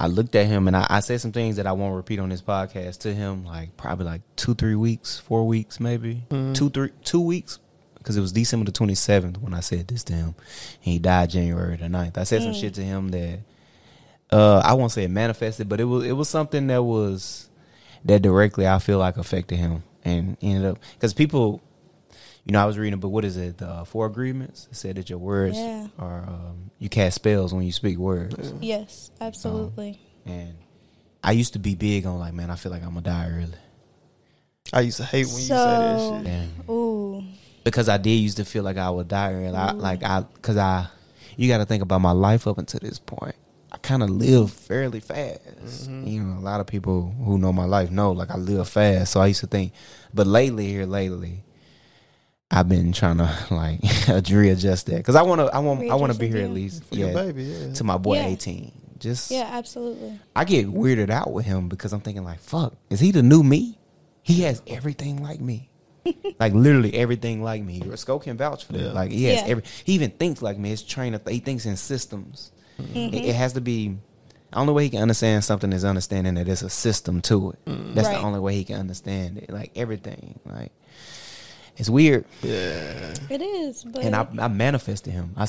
I 0.00 0.06
looked 0.06 0.36
at 0.36 0.46
him 0.46 0.68
and 0.68 0.76
I, 0.76 0.86
I 0.88 1.00
said 1.00 1.20
some 1.20 1.32
things 1.32 1.56
that 1.56 1.66
I 1.66 1.72
won't 1.72 1.96
repeat 1.96 2.20
on 2.20 2.28
this 2.28 2.40
podcast 2.40 2.98
to 3.00 3.12
him. 3.12 3.44
Like 3.44 3.76
probably 3.76 4.06
like 4.06 4.22
two, 4.36 4.54
three 4.54 4.76
weeks, 4.76 5.18
four 5.18 5.44
weeks, 5.44 5.80
maybe 5.80 6.22
two, 6.54 6.70
three, 6.70 6.90
two 7.02 7.20
weeks, 7.20 7.58
because 7.98 8.16
it 8.16 8.20
was 8.20 8.30
December 8.30 8.66
the 8.66 8.72
twenty 8.72 8.94
seventh 8.94 9.38
when 9.38 9.52
I 9.54 9.60
said 9.60 9.88
this 9.88 10.04
to 10.04 10.12
him. 10.12 10.34
And 10.84 10.92
he 10.92 10.98
died 11.00 11.30
January 11.30 11.76
the 11.76 11.86
9th. 11.86 12.16
I 12.16 12.22
said 12.22 12.42
some 12.42 12.54
shit 12.54 12.74
to 12.74 12.82
him 12.82 13.08
that 13.08 13.40
uh, 14.30 14.62
I 14.64 14.74
won't 14.74 14.92
say 14.92 15.02
it 15.02 15.10
manifested, 15.10 15.68
but 15.68 15.80
it 15.80 15.84
was 15.84 16.04
it 16.04 16.12
was 16.12 16.28
something 16.28 16.68
that 16.68 16.82
was 16.84 17.50
that 18.04 18.22
directly 18.22 18.68
I 18.68 18.78
feel 18.78 18.98
like 19.00 19.16
affected 19.16 19.56
him 19.56 19.82
and 20.04 20.36
ended 20.40 20.70
up 20.70 20.78
because 20.94 21.12
people, 21.12 21.60
you 22.48 22.52
know, 22.52 22.62
I 22.62 22.64
was 22.64 22.78
reading, 22.78 22.98
but 22.98 23.10
what 23.10 23.24
is 23.26 23.36
it? 23.36 23.58
The 23.58 23.68
uh, 23.68 23.84
Four 23.84 24.06
Agreements. 24.06 24.66
It 24.70 24.76
said 24.76 24.96
that 24.96 25.10
your 25.10 25.18
words 25.18 25.58
Yeah. 25.58 25.86
are 25.98 26.24
um, 26.26 26.70
you 26.78 26.88
cast 26.88 27.16
spells 27.16 27.52
when 27.52 27.64
you 27.64 27.72
speak 27.72 27.98
words, 27.98 28.54
Yes, 28.60 29.10
absolutely. 29.20 30.00
and 30.24 30.54
I 31.22 31.32
used 31.32 31.52
to 31.52 31.58
be 31.58 31.74
big 31.74 32.06
on 32.06 32.18
like, 32.18 32.32
man, 32.32 32.50
I 32.50 32.56
feel 32.56 32.72
like 32.72 32.82
I'm 32.82 32.88
gonna 32.94 33.02
die 33.02 33.28
early, 33.30 33.58
I 34.72 34.80
used 34.80 34.96
to 34.96 35.04
hate 35.04 35.26
when 35.26 35.36
you 35.42 35.56
say 35.58 35.78
that 35.78 36.00
shit. 36.00 36.26
and 36.26 36.50
Ooh, 36.70 37.22
because 37.64 37.88
I 37.88 37.98
did 37.98 38.10
used 38.16 38.38
to 38.38 38.44
feel 38.46 38.62
like 38.62 38.78
I 38.78 38.88
would 38.88 39.08
die 39.08 39.34
early. 39.34 39.54
I, 39.54 39.72
like 39.72 40.02
I, 40.02 40.20
because 40.22 40.56
I, 40.56 40.86
you 41.36 41.48
got 41.48 41.58
to 41.58 41.66
think 41.66 41.82
about 41.82 42.00
my 42.00 42.12
life 42.12 42.46
up 42.46 42.56
until 42.58 42.80
this 42.80 42.98
point. 42.98 43.34
I 43.70 43.76
kind 43.76 44.02
of 44.02 44.08
live 44.08 44.50
fairly 44.50 45.00
fast. 45.00 45.88
You 45.90 46.22
know, 46.22 46.38
a 46.38 46.40
lot 46.40 46.60
of 46.60 46.66
people 46.66 47.14
who 47.22 47.36
know 47.36 47.52
my 47.52 47.66
life 47.66 47.90
know 47.90 48.12
like 48.12 48.30
I 48.30 48.36
live 48.36 48.66
fast. 48.68 49.12
So 49.12 49.20
I 49.20 49.26
used 49.26 49.40
to 49.40 49.46
think, 49.46 49.72
but 50.14 50.26
lately 50.26 50.66
here, 50.66 50.86
lately, 50.86 51.42
I've 52.50 52.68
been 52.68 52.92
trying 52.92 53.18
to 53.18 53.30
like 53.50 53.80
readjust 54.30 54.86
that 54.86 54.96
because 54.98 55.16
I 55.16 55.22
want 55.22 55.40
to, 55.40 55.46
I 55.54 55.58
want, 55.58 55.90
I 55.90 55.94
want 55.94 56.12
to 56.12 56.18
be 56.18 56.28
here 56.28 56.44
at 56.44 56.50
least, 56.50 56.84
For 56.84 56.94
your 56.94 57.08
yeah, 57.08 57.14
baby, 57.14 57.44
yeah. 57.44 57.72
to 57.74 57.84
my 57.84 57.96
boy 57.98 58.16
Yeah. 58.16 58.26
eighteen. 58.26 58.72
Just 58.98 59.30
yeah, 59.30 59.48
absolutely. 59.52 60.18
I 60.34 60.44
get 60.44 60.66
weirded 60.66 61.10
out 61.10 61.32
with 61.32 61.44
him 61.44 61.68
because 61.68 61.92
I'm 61.92 62.00
thinking 62.00 62.24
like, 62.24 62.40
fuck, 62.40 62.74
is 62.90 62.98
he 63.00 63.12
the 63.12 63.22
new 63.22 63.42
me? 63.44 63.78
He 64.22 64.42
has 64.42 64.60
everything 64.66 65.22
like 65.22 65.40
me. 65.40 65.70
like 66.40 66.52
literally 66.54 66.94
everything 66.94 67.42
like 67.42 67.62
me. 67.62 67.82
Roscoe 67.84 68.18
can 68.18 68.36
vouch 68.36 68.64
for 68.64 68.72
that. 68.72 68.80
Yeah. 68.82 68.92
Like 68.92 69.10
he 69.10 69.24
has 69.24 69.42
Yeah. 69.42 69.48
every 69.48 69.64
he 69.84 69.92
even 69.92 70.10
thinks 70.10 70.42
like 70.42 70.58
me. 70.58 70.70
His 70.70 70.82
trainer 70.82 71.20
he 71.28 71.38
thinks 71.38 71.64
in 71.66 71.76
systems. 71.76 72.50
Mm-hmm. 72.80 73.14
It, 73.14 73.24
it 73.26 73.34
has 73.34 73.52
to 73.54 73.60
be 73.60 73.96
the 74.50 74.58
only 74.58 74.72
way 74.72 74.84
he 74.84 74.90
can 74.90 75.02
understand 75.02 75.44
something 75.44 75.72
is 75.72 75.84
understanding 75.84 76.34
that 76.34 76.46
there's 76.46 76.62
a 76.62 76.70
system 76.70 77.20
to 77.22 77.50
it. 77.50 77.58
That's 77.94 78.08
Right. 78.08 78.16
the 78.16 78.22
only 78.22 78.40
way 78.40 78.54
he 78.54 78.64
can 78.64 78.76
understand 78.80 79.36
it. 79.38 79.50
Like 79.50 79.72
everything. 79.76 80.40
Like 80.46 80.72
it's 81.78 81.88
weird. 81.88 82.24
yeah. 82.42 83.14
It 83.30 83.40
is, 83.42 83.84
but 83.84 84.02
And 84.04 84.14
I, 84.14 84.26
I 84.38 84.48
manifested 84.48 85.12
him. 85.12 85.34
I 85.36 85.42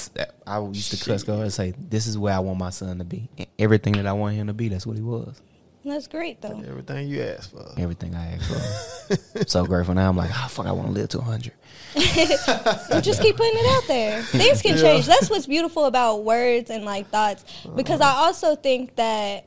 used 0.59 0.91
to 0.91 1.09
cuss 1.09 1.23
go 1.23 1.41
and 1.41 1.51
say, 1.51 1.73
"This 1.77 2.07
is 2.07 2.17
where 2.17 2.33
I 2.33 2.39
want 2.39 2.59
my 2.59 2.69
son 2.69 2.97
to 2.99 3.03
be. 3.03 3.29
And 3.37 3.47
everything 3.57 3.93
that 3.93 4.05
I 4.05 4.13
want 4.13 4.35
him 4.35 4.47
to 4.47 4.53
be, 4.53 4.67
that's 4.69 4.85
what 4.85 4.95
he 4.97 5.01
was. 5.01 5.41
that's 5.85 6.07
great 6.07 6.41
though. 6.41 6.61
Everything 6.67 7.07
you 7.07 7.21
asked 7.23 7.51
for. 7.51 7.65
Everything 7.77 8.15
I 8.15 8.33
asked 8.35 8.47
for. 8.49 9.17
So 9.47 9.65
grateful 9.65 9.95
now. 9.95 10.09
I'm 10.09 10.17
like, 10.17 10.29
oh 10.31 10.47
fuck, 10.49 10.65
I 10.67 10.71
want 10.71 10.87
to 10.89 10.93
live 10.93 11.09
to 11.09 11.17
100. 11.19 11.51
You 11.95 12.01
just 13.01 13.21
keep 13.21 13.37
putting 13.37 13.53
it 13.55 13.77
out 13.77 13.87
there. 13.87 14.21
Things 14.23 14.61
can 14.61 14.77
change. 14.77 15.07
That's 15.07 15.29
what's 15.29 15.47
beautiful 15.47 15.85
about 15.85 16.23
words 16.23 16.69
and 16.69 16.85
like 16.85 17.07
thoughts. 17.09 17.43
Because 17.75 18.01
I 18.01 18.11
also 18.11 18.55
think 18.55 18.95
that 18.97 19.45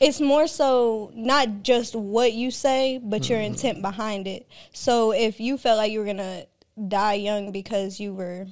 it's 0.00 0.20
more 0.20 0.46
so 0.46 1.10
not 1.14 1.62
just 1.62 1.94
what 1.94 2.32
you 2.32 2.50
say, 2.50 3.00
but 3.02 3.28
your 3.28 3.38
mm-hmm. 3.38 3.54
intent 3.54 3.82
behind 3.82 4.26
it. 4.26 4.48
So 4.72 5.12
if 5.12 5.40
you 5.40 5.58
felt 5.58 5.78
like 5.78 5.92
you 5.92 6.00
were 6.00 6.06
gonna 6.06 6.44
die 6.88 7.14
young 7.14 7.52
because 7.52 7.98
you 7.98 8.14
were 8.14 8.46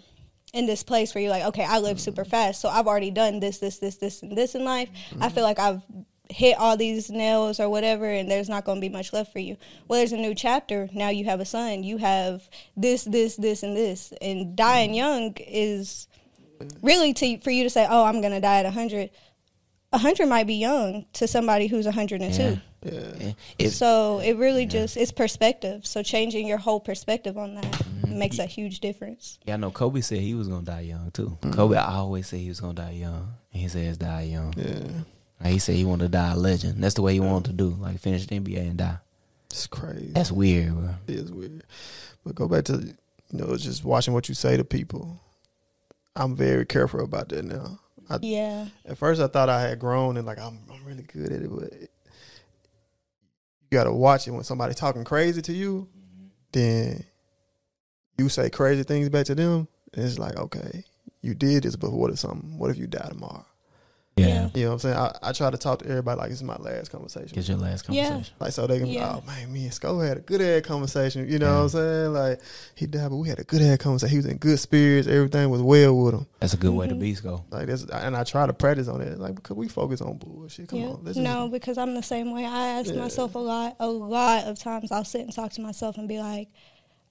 in 0.52 0.66
this 0.66 0.82
place 0.82 1.14
where 1.14 1.22
you're 1.22 1.30
like, 1.30 1.44
okay, 1.44 1.64
I 1.64 1.78
live 1.78 2.00
super 2.00 2.22
mm-hmm. 2.22 2.30
fast, 2.30 2.60
so 2.60 2.68
I've 2.68 2.86
already 2.86 3.10
done 3.10 3.40
this, 3.40 3.58
this, 3.58 3.78
this, 3.78 3.96
this, 3.96 4.22
and 4.22 4.36
this 4.36 4.54
in 4.54 4.64
life. 4.64 4.88
I 5.12 5.14
mm-hmm. 5.14 5.34
feel 5.34 5.44
like 5.44 5.58
I've 5.58 5.82
hit 6.28 6.58
all 6.58 6.76
these 6.76 7.10
nails 7.10 7.60
or 7.60 7.68
whatever, 7.68 8.06
and 8.06 8.30
there's 8.30 8.48
not 8.48 8.64
going 8.64 8.80
to 8.80 8.88
be 8.88 8.92
much 8.92 9.12
left 9.12 9.32
for 9.32 9.38
you. 9.38 9.56
Well, 9.86 10.00
there's 10.00 10.12
a 10.12 10.16
new 10.16 10.34
chapter. 10.34 10.88
Now 10.92 11.08
you 11.10 11.24
have 11.26 11.40
a 11.40 11.44
son. 11.44 11.82
You 11.82 11.98
have 11.98 12.48
this, 12.76 13.04
this, 13.04 13.36
this, 13.36 13.62
and 13.62 13.76
this. 13.76 14.12
And 14.20 14.56
dying 14.56 14.94
young 14.94 15.34
is 15.36 16.08
really 16.82 17.12
to 17.14 17.38
for 17.40 17.50
you 17.50 17.62
to 17.64 17.70
say, 17.70 17.86
oh, 17.88 18.04
I'm 18.04 18.20
going 18.20 18.32
to 18.32 18.40
die 18.40 18.58
at 18.58 18.64
100. 18.64 19.10
100 19.90 20.26
might 20.26 20.46
be 20.46 20.54
young 20.54 21.06
to 21.14 21.26
somebody 21.26 21.66
who's 21.66 21.84
102. 21.86 22.42
Yeah. 22.42 22.56
Yeah. 22.82 23.32
It's, 23.58 23.76
So 23.76 24.20
it 24.20 24.36
really 24.36 24.66
just 24.66 24.96
it's 24.96 25.10
perspective. 25.10 25.86
So 25.86 26.02
changing 26.02 26.46
your 26.46 26.58
whole 26.58 26.80
perspective 26.80 27.36
on 27.36 27.54
that 27.56 27.82
makes 28.06 28.38
a 28.38 28.46
huge 28.46 28.80
difference. 28.80 29.38
yeah, 29.44 29.54
I 29.54 29.56
know 29.56 29.70
Kobe 29.70 30.00
said 30.00 30.18
he 30.18 30.34
was 30.34 30.48
gonna 30.48 30.64
die 30.64 30.80
young 30.80 31.10
too. 31.10 31.36
Mm-hmm. 31.40 31.52
Kobe 31.52 31.76
always 31.76 32.28
said 32.28 32.40
he 32.40 32.48
was 32.48 32.60
gonna 32.60 32.74
die 32.74 32.92
young, 32.92 33.34
and 33.52 33.62
he 33.62 33.68
says 33.68 33.98
die 33.98 34.22
young. 34.22 34.54
Yeah. 34.56 34.88
Like, 35.42 35.52
he 35.52 35.58
said 35.58 35.74
he 35.74 35.84
wanted 35.84 36.04
to 36.04 36.08
die 36.10 36.32
a 36.32 36.36
legend. 36.36 36.82
That's 36.82 36.94
the 36.94 37.02
way 37.02 37.14
he 37.14 37.20
wanted 37.20 37.50
to 37.50 37.56
do, 37.56 37.70
like 37.80 37.98
finish 37.98 38.26
the 38.26 38.38
NBA 38.38 38.60
and 38.60 38.76
die. 38.78 38.98
It's 39.50 39.66
crazy. 39.66 40.12
That's 40.12 40.32
weird, 40.32 40.74
bro. 40.74 40.94
It 41.08 41.14
is 41.14 41.32
weird. 41.32 41.62
But 42.24 42.34
go 42.34 42.46
back 42.48 42.64
to 42.66 42.74
you 42.74 42.94
know 43.32 43.56
just 43.56 43.84
watching 43.84 44.14
what 44.14 44.28
you 44.28 44.34
say 44.34 44.56
to 44.56 44.64
people. 44.64 45.20
I'm 46.14 46.36
very 46.36 46.64
careful 46.64 47.00
about 47.04 47.30
that 47.30 47.44
now. 47.44 47.78
I, 48.08 48.18
Yeah. 48.22 48.66
At 48.84 48.98
first, 48.98 49.20
I 49.20 49.26
thought 49.26 49.48
I 49.48 49.60
had 49.60 49.78
grown 49.78 50.16
and 50.16 50.26
like 50.26 50.38
I'm 50.38 50.58
I'm 50.70 50.84
really 50.84 51.02
good 51.02 51.32
at 51.32 51.42
it, 51.42 51.50
but 51.50 51.72
you 51.72 51.88
gotta 53.70 53.92
watch 53.92 54.26
it 54.26 54.32
when 54.32 54.44
somebody 54.44 54.74
talking 54.74 55.04
crazy 55.04 55.42
to 55.42 55.52
you. 55.52 55.88
Mm-hmm. 55.96 56.26
Then 56.52 57.04
you 58.18 58.28
say 58.28 58.50
crazy 58.50 58.82
things 58.82 59.08
back 59.08 59.26
to 59.26 59.34
them, 59.34 59.68
and 59.94 60.04
it's 60.04 60.18
like 60.18 60.36
okay, 60.36 60.84
you 61.22 61.34
did 61.34 61.64
this, 61.64 61.76
but 61.76 61.92
what 61.92 62.10
if 62.10 62.18
something? 62.18 62.58
What 62.58 62.70
if 62.70 62.78
you 62.78 62.86
die 62.86 63.08
tomorrow? 63.08 63.44
Yeah. 64.16 64.48
You 64.54 64.62
know 64.62 64.68
what 64.68 64.72
I'm 64.72 64.78
saying? 64.78 64.96
I, 64.96 65.18
I 65.24 65.32
try 65.32 65.50
to 65.50 65.58
talk 65.58 65.80
to 65.80 65.88
everybody 65.90 66.18
like 66.18 66.30
this 66.30 66.38
is 66.38 66.42
my 66.42 66.56
last 66.56 66.90
conversation. 66.90 67.38
It's 67.38 67.48
your 67.50 67.58
last 67.58 67.84
Yeah. 67.90 68.08
conversation. 68.08 68.34
Like 68.40 68.52
so 68.52 68.66
they 68.66 68.78
can 68.78 68.86
Yeah. 68.86 69.16
oh 69.16 69.22
man, 69.26 69.52
me 69.52 69.64
and 69.64 69.74
Sco 69.74 70.00
had 70.00 70.16
a 70.16 70.20
good 70.20 70.40
ass 70.40 70.62
conversation. 70.66 71.28
You 71.30 71.38
know 71.38 71.54
what 71.54 71.62
I'm 71.64 71.68
saying? 71.68 72.12
Like 72.14 72.40
he 72.76 72.86
died, 72.86 73.10
but 73.10 73.16
we 73.16 73.28
had 73.28 73.40
a 73.40 73.44
good 73.44 73.60
ass 73.60 73.76
conversation. 73.76 74.10
He 74.12 74.16
was 74.16 74.24
in 74.26 74.38
good 74.38 74.58
spirits, 74.58 75.06
everything 75.06 75.50
was 75.50 75.60
well 75.60 75.94
with 75.98 76.14
him. 76.14 76.26
That's 76.40 76.54
a 76.54 76.56
good 76.56 76.72
way 76.72 76.88
to 76.88 76.94
Mhm. 76.94 77.00
be, 77.00 77.12
go. 77.16 77.44
Like 77.50 77.66
that's 77.66 77.84
and 77.84 78.16
I 78.16 78.24
try 78.24 78.46
to 78.46 78.54
practice 78.54 78.88
on 78.88 79.02
it. 79.02 79.18
Like 79.18 79.34
because 79.34 79.54
we 79.54 79.68
focus 79.68 80.00
on 80.00 80.16
bullshit. 80.16 80.68
Come 80.70 80.78
yeah. 80.78 80.86
on. 80.88 81.00
Let's 81.04 81.18
no, 81.18 81.48
because 81.48 81.76
I'm 81.76 81.94
the 81.94 82.02
same 82.02 82.32
way. 82.32 82.46
I 82.46 82.68
ask 82.78 82.88
Yeah. 82.94 83.00
myself 83.00 83.34
a 83.34 83.38
lot. 83.38 83.76
A 83.80 83.86
lot 83.86 84.44
of 84.44 84.58
times 84.58 84.90
I'll 84.92 85.04
sit 85.04 85.20
and 85.20 85.32
talk 85.32 85.52
to 85.52 85.60
myself 85.60 85.98
and 85.98 86.08
be 86.08 86.20
like, 86.20 86.48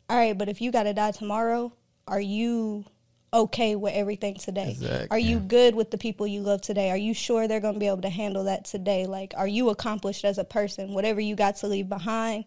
"All 0.10 0.18
right, 0.18 0.36
but 0.36 0.50
if 0.50 0.60
you 0.60 0.72
got 0.72 0.84
to 0.84 0.94
die 0.94 1.12
tomorrow, 1.12 1.72
are 2.08 2.20
you 2.22 2.86
okay 3.36 3.76
with 3.76 3.94
everything 3.94 4.36
today? 4.36 4.72
Exactly. 4.72 5.08
Are 5.12 5.20
you 5.20 5.40
good 5.40 5.76
with 5.76 5.92
the 5.92 5.98
people 5.98 6.26
you 6.26 6.42
love 6.42 6.62
today? 6.62 6.90
Are 6.90 6.98
you 6.98 7.14
sure 7.14 7.48
they're 7.48 7.60
going 7.60 7.76
to 7.76 7.80
be 7.80 7.88
able 7.88 8.02
to 8.02 8.10
handle 8.10 8.46
that 8.46 8.66
today? 8.66 9.06
Like, 9.06 9.34
are 9.38 9.48
you 9.48 9.70
accomplished 9.70 10.26
as 10.26 10.38
a 10.38 10.44
person? 10.44 10.94
Whatever 10.94 11.20
you 11.22 11.36
got 11.36 11.58
to 11.58 11.68
leave 11.68 11.90
behind, 11.90 12.46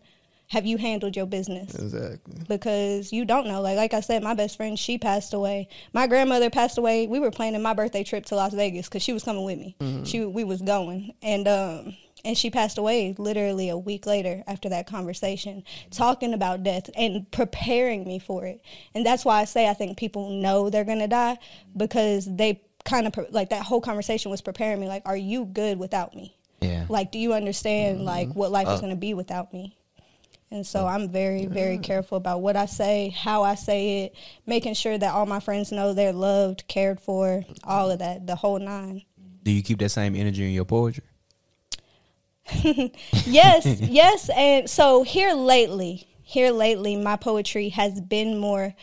have 0.49 0.65
you 0.65 0.79
handled 0.79 1.15
your 1.15 1.27
business? 1.27 1.75
Exactly. 1.75 2.41
because 2.49 3.13
you 3.13 3.25
don't 3.27 3.47
know. 3.47 3.61
Like 3.61 3.77
like 3.77 3.93
I 3.95 4.01
said, 4.01 4.23
my 4.23 4.35
best 4.35 4.57
friend 4.57 4.79
she 4.79 4.97
passed 4.99 5.35
away. 5.35 5.69
My 5.93 6.07
grandmother 6.07 6.49
passed 6.51 6.79
away. 6.79 7.07
We 7.07 7.21
were 7.21 7.31
planning 7.31 7.61
my 7.61 7.75
birthday 7.75 8.03
trip 8.03 8.25
to 8.27 8.35
Las 8.35 8.55
Vegas 8.55 8.89
because 8.89 9.03
she 9.03 9.13
was 9.13 9.23
coming 9.25 9.45
with 9.45 9.59
me. 9.59 10.05
She 10.05 10.25
we 10.25 10.45
was 10.45 10.63
going 10.63 11.13
and 11.23 11.47
um 11.47 11.97
and 12.25 12.37
she 12.37 12.51
passed 12.51 12.79
away 12.79 13.15
literally 13.19 13.69
a 13.69 13.79
week 13.79 14.07
later 14.07 14.43
after 14.47 14.69
that 14.69 14.87
conversation, 14.87 15.65
talking 15.91 16.35
about 16.35 16.63
death 16.63 16.91
and 16.97 17.31
preparing 17.31 18.05
me 18.05 18.19
for 18.19 18.45
it. 18.47 18.63
And 18.95 19.05
that's 19.05 19.25
why 19.25 19.41
I 19.41 19.45
say 19.45 19.69
I 19.69 19.75
think 19.75 19.99
people 19.99 20.31
know 20.31 20.71
they're 20.71 20.85
gonna 20.85 21.09
die 21.09 21.39
because 21.77 22.27
they 22.27 22.63
kind 22.85 23.07
of 23.07 23.13
pre- 23.13 23.29
like 23.31 23.51
that 23.51 23.63
whole 23.63 23.81
conversation 23.81 24.31
was 24.31 24.41
preparing 24.41 24.81
me. 24.81 24.89
Like, 24.89 25.03
are 25.07 25.17
you 25.17 25.45
good 25.45 25.79
without 25.79 26.15
me? 26.15 26.37
Yeah. 26.61 26.87
Like, 26.89 27.13
do 27.13 27.19
you 27.19 27.35
understand 27.35 27.99
mm-hmm. 27.99 28.07
like 28.07 28.33
what 28.33 28.51
life 28.51 28.69
is 28.69 28.79
uh. 28.79 28.81
going 28.81 28.91
to 28.91 28.97
be 28.97 29.15
without 29.15 29.53
me? 29.53 29.77
And 30.51 30.67
so 30.67 30.87
uh. 30.87 30.91
I'm 30.91 31.11
very, 31.11 31.47
very 31.47 31.79
careful 31.79 32.17
about 32.17 32.41
what 32.41 32.57
I 32.57 32.67
say, 32.67 33.11
how 33.11 33.43
I 33.43 33.55
say 33.55 34.05
it, 34.05 34.15
making 34.47 34.75
sure 34.75 34.97
that 34.97 35.13
all 35.13 35.27
my 35.27 35.41
friends 35.41 35.71
know 35.71 35.93
they're 35.93 36.13
loved, 36.13 36.67
cared 36.69 37.01
for, 37.01 37.45
all 37.65 37.91
of 37.91 37.99
that, 37.99 38.27
the 38.27 38.35
whole 38.35 38.59
nine. 38.59 39.03
Do 39.43 39.51
you 39.51 39.63
keep 39.63 39.79
that 39.79 39.91
same 39.91 40.17
energy 40.17 40.45
in 40.45 40.53
your 40.53 40.65
poetry? 40.65 41.05
yes, 43.27 43.81
yes. 43.81 44.31
And 44.35 44.69
so 44.69 45.03
here 45.03 45.33
lately, 45.33 46.09
here 46.23 46.51
lately, 46.51 46.97
my 46.97 47.17
poetry 47.17 47.71
has 47.71 48.01
been 48.01 48.39
more 48.39 48.75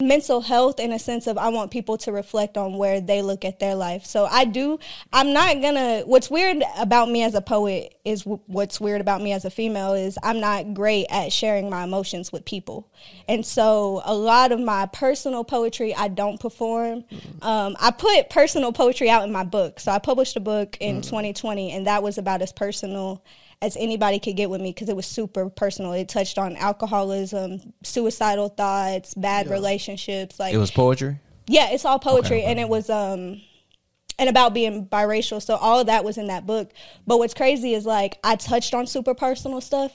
mental 0.00 0.42
health 0.42 0.78
in 0.78 0.92
a 0.92 0.98
sense 0.98 1.26
of 1.26 1.36
I 1.36 1.48
want 1.48 1.72
people 1.72 1.98
to 1.98 2.12
reflect 2.12 2.56
on 2.56 2.78
where 2.78 3.00
they 3.00 3.20
look 3.20 3.44
at 3.44 3.58
their 3.58 3.74
life. 3.74 4.06
So 4.06 4.26
I 4.26 4.44
do, 4.44 4.78
I'm 5.12 5.32
not 5.32 5.60
gonna, 5.60 6.02
what's 6.06 6.30
weird 6.30 6.62
about 6.78 7.10
me 7.10 7.24
as 7.24 7.34
a 7.34 7.40
poet 7.40 7.98
is 8.04 8.22
w- 8.22 8.40
what's 8.46 8.80
weird 8.80 9.00
about 9.00 9.22
me 9.22 9.32
as 9.32 9.44
a 9.44 9.50
female 9.50 9.94
is 9.94 10.16
I'm 10.22 10.38
not 10.38 10.72
great 10.72 11.06
at 11.10 11.32
sharing 11.32 11.68
my 11.68 11.82
emotions 11.82 12.30
with 12.30 12.44
people. 12.44 12.88
And 13.26 13.44
so 13.44 14.00
a 14.04 14.14
lot 14.14 14.52
of 14.52 14.60
my 14.60 14.86
personal 14.86 15.42
poetry 15.42 15.92
I 15.92 16.06
don't 16.06 16.38
perform. 16.38 17.02
Um, 17.42 17.76
I 17.80 17.90
put 17.90 18.30
personal 18.30 18.72
poetry 18.72 19.10
out 19.10 19.24
in 19.24 19.32
my 19.32 19.42
book. 19.42 19.80
So 19.80 19.90
I 19.90 19.98
published 19.98 20.36
a 20.36 20.40
book 20.40 20.76
in 20.78 21.02
2020 21.02 21.72
and 21.72 21.88
that 21.88 22.04
was 22.04 22.18
about 22.18 22.40
as 22.40 22.52
personal 22.52 23.20
as 23.60 23.76
anybody 23.76 24.18
could 24.20 24.36
get 24.36 24.50
with 24.50 24.60
me 24.60 24.70
because 24.70 24.88
it 24.88 24.94
was 24.96 25.06
super 25.06 25.48
personal. 25.50 25.92
It 25.92 26.08
touched 26.08 26.38
on 26.38 26.56
alcoholism, 26.56 27.72
suicidal 27.82 28.48
thoughts, 28.50 29.14
bad 29.14 29.46
Yeah. 29.46 29.52
relationships. 29.52 30.38
Like 30.38 30.54
It 30.54 30.58
was 30.58 30.70
poetry. 30.70 31.18
yeah, 31.48 31.70
it's 31.70 31.84
all 31.84 31.98
poetry, 31.98 32.38
Okay. 32.38 32.46
and 32.46 32.60
it 32.60 32.68
was 32.68 32.88
um, 32.88 33.40
and 34.20 34.28
about 34.28 34.52
being 34.54 34.86
biracial. 34.86 35.40
So 35.42 35.56
all 35.56 35.80
of 35.80 35.86
that 35.86 36.04
was 36.04 36.18
in 36.18 36.26
that 36.28 36.46
book. 36.46 36.72
But 37.06 37.18
what's 37.18 37.34
crazy 37.34 37.74
is 37.74 37.84
like 37.86 38.18
I 38.24 38.36
touched 38.36 38.74
on 38.74 38.86
super 38.86 39.14
personal 39.14 39.60
stuff, 39.60 39.92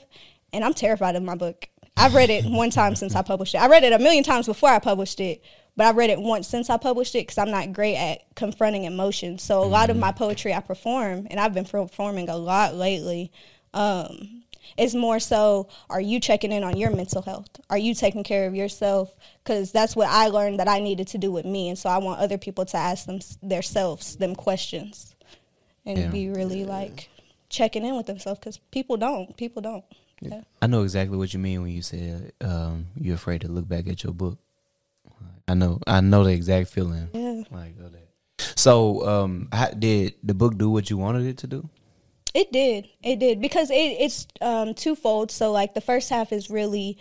and 0.52 0.64
I'm 0.64 0.74
terrified 0.74 1.16
of 1.16 1.22
my 1.22 1.34
book. 1.34 1.68
I've 1.96 2.14
read 2.14 2.28
it 2.30 2.44
one 2.44 2.70
time 2.70 2.96
since 2.96 3.14
I 3.14 3.22
published 3.22 3.54
it. 3.54 3.58
I 3.58 3.68
read 3.68 3.84
it 3.84 3.92
a 3.92 3.98
million 3.98 4.24
times 4.24 4.46
before 4.46 4.68
I 4.70 4.78
published 4.78 5.20
it, 5.20 5.42
but 5.76 5.86
I 5.86 5.92
read 5.92 6.10
it 6.10 6.20
once 6.20 6.46
since 6.48 6.70
I 6.70 6.76
published 6.76 7.14
it 7.14 7.22
because 7.26 7.38
I'm 7.38 7.50
not 7.50 7.72
great 7.72 7.96
at 7.96 8.34
confronting 8.36 8.84
emotions. 8.84 9.42
So 9.42 9.62
a 9.62 9.66
lot 9.66 9.90
of 9.90 9.96
my 9.96 10.12
poetry 10.12 10.54
I 10.54 10.60
perform, 10.60 11.26
and 11.30 11.40
I've 11.40 11.54
been 11.54 11.64
performing 11.64 12.28
a 12.28 12.36
lot 12.36 12.74
lately. 12.74 13.32
Um, 13.72 14.44
it's 14.78 14.94
more 14.94 15.20
so 15.20 15.68
are 15.90 16.00
you 16.00 16.20
checking 16.20 16.50
in 16.52 16.64
on 16.64 16.76
your 16.76 16.90
mental 16.90 17.20
health 17.20 17.60
are 17.68 17.76
you 17.76 17.94
taking 17.94 18.24
care 18.24 18.46
of 18.46 18.54
yourself 18.54 19.14
because 19.42 19.72
that's 19.72 19.94
what 19.94 20.08
i 20.08 20.28
learned 20.28 20.58
that 20.58 20.68
i 20.68 20.80
needed 20.80 21.06
to 21.06 21.18
do 21.18 21.30
with 21.30 21.44
me 21.44 21.68
and 21.68 21.78
so 21.78 21.90
i 21.90 21.98
want 21.98 22.18
other 22.18 22.38
people 22.38 22.64
to 22.64 22.76
ask 22.78 23.04
them 23.04 23.20
themselves 23.42 24.16
them 24.16 24.34
questions 24.34 25.14
and 25.84 25.98
Yeah. 25.98 26.08
be 26.08 26.30
really 26.30 26.64
like 26.64 27.10
checking 27.50 27.84
in 27.84 27.94
with 27.94 28.06
themselves 28.06 28.40
because 28.40 28.56
people 28.70 28.96
don't 28.96 29.36
people 29.36 29.60
don't 29.60 29.84
yeah. 30.20 30.40
I 30.62 30.68
know 30.68 30.82
exactly 30.84 31.18
what 31.18 31.34
you 31.34 31.40
mean 31.40 31.60
when 31.62 31.72
you 31.72 31.82
said 31.82 32.32
um, 32.40 32.86
you're 32.98 33.16
afraid 33.16 33.42
to 33.42 33.48
look 33.48 33.68
back 33.68 33.88
at 33.88 34.04
your 34.04 34.14
book. 34.14 34.38
I 35.46 35.54
know, 35.54 35.80
I 35.86 36.00
know 36.00 36.24
the 36.24 36.30
exact 36.30 36.68
feeling. 36.68 37.08
yeah 37.12 37.42
Like 37.50 37.78
of 37.78 37.92
that. 37.92 38.08
So, 38.56 39.06
um, 39.06 39.48
how, 39.52 39.68
did 39.70 40.14
the 40.22 40.34
book 40.34 40.56
do 40.56 40.70
what 40.70 40.90
you 40.90 40.96
wanted 40.96 41.26
it 41.26 41.38
to 41.38 41.46
do? 41.46 41.68
It 42.34 42.50
did. 42.50 42.88
It 43.02 43.20
did 43.20 43.40
because 43.40 43.70
it, 43.70 43.74
it's 43.74 44.26
um, 44.40 44.74
twofold. 44.74 45.30
So 45.30 45.52
like 45.52 45.74
the 45.74 45.80
first 45.80 46.10
half 46.10 46.32
is 46.32 46.50
really 46.50 46.98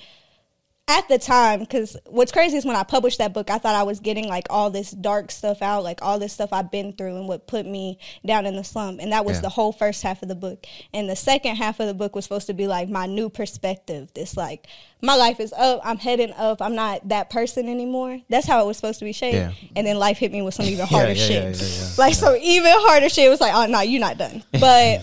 at 0.90 1.08
the 1.08 1.18
time 1.18 1.62
because 1.62 1.96
what's 2.08 2.34
crazy 2.34 2.58
is 2.58 2.66
when 2.66 2.76
I 2.76 2.84
published 2.84 3.20
that 3.20 3.34
book, 3.34 3.50
I 3.50 3.58
thought 3.58 3.74
I 3.74 3.84
was 3.84 4.02
getting 4.02 4.28
like 4.28 4.48
all 4.50 4.70
this 4.70 4.92
dark 4.92 5.32
stuff 5.32 5.62
out, 5.62 5.82
like 5.82 6.02
all 6.02 6.20
this 6.20 6.34
stuff 6.34 6.50
I've 6.52 6.72
been 6.72 6.92
through 6.92 7.16
and 7.16 7.26
what 7.28 7.48
put 7.48 7.66
me 7.66 7.98
down 8.26 8.46
in 8.46 8.58
the 8.58 8.66
slump, 8.66 9.00
and 9.02 9.14
that 9.14 9.24
was 9.24 9.38
Yeah. 9.38 9.42
the 9.44 9.50
whole 9.50 9.72
first 9.72 10.04
half 10.04 10.22
of 10.22 10.28
the 10.28 10.36
book. 10.36 10.66
And 10.94 11.10
the 11.10 11.16
second 11.16 11.56
half 11.56 11.80
of 11.80 11.88
the 11.88 11.94
book 11.94 12.16
was 12.16 12.26
supposed 12.26 12.48
to 12.48 12.54
be 12.54 12.68
like 12.68 12.90
my 12.90 13.06
new 13.06 13.30
perspective. 13.30 14.10
This 14.14 14.36
like 14.36 14.68
my 15.02 15.16
life 15.16 15.40
is 15.40 15.54
up, 15.54 15.80
I'm 15.86 15.98
heading 16.00 16.34
up, 16.34 16.62
I'm 16.62 16.76
not 16.76 17.08
that 17.08 17.30
person 17.30 17.70
anymore. 17.70 18.20
That's 18.28 18.46
how 18.46 18.62
it 18.62 18.68
was 18.68 18.76
supposed 18.76 19.00
to 19.00 19.06
be 19.06 19.14
shaped. 19.14 19.36
Yeah. 19.36 19.52
And 19.78 19.88
then 19.88 19.98
life 19.98 20.18
hit 20.18 20.34
me 20.34 20.42
with 20.42 20.54
some 20.54 20.66
even 20.66 20.86
harder 20.86 21.14
yeah, 21.14 21.54
shit. 21.54 21.98
Like 21.98 22.14
so 22.14 22.36
even 22.36 22.72
harder 22.76 23.08
shit 23.08 23.30
was 23.30 23.40
like, 23.40 23.54
oh 23.56 23.68
no, 23.68 23.80
you're 23.80 24.02
not 24.02 24.18
done. 24.18 24.44
But 24.60 25.02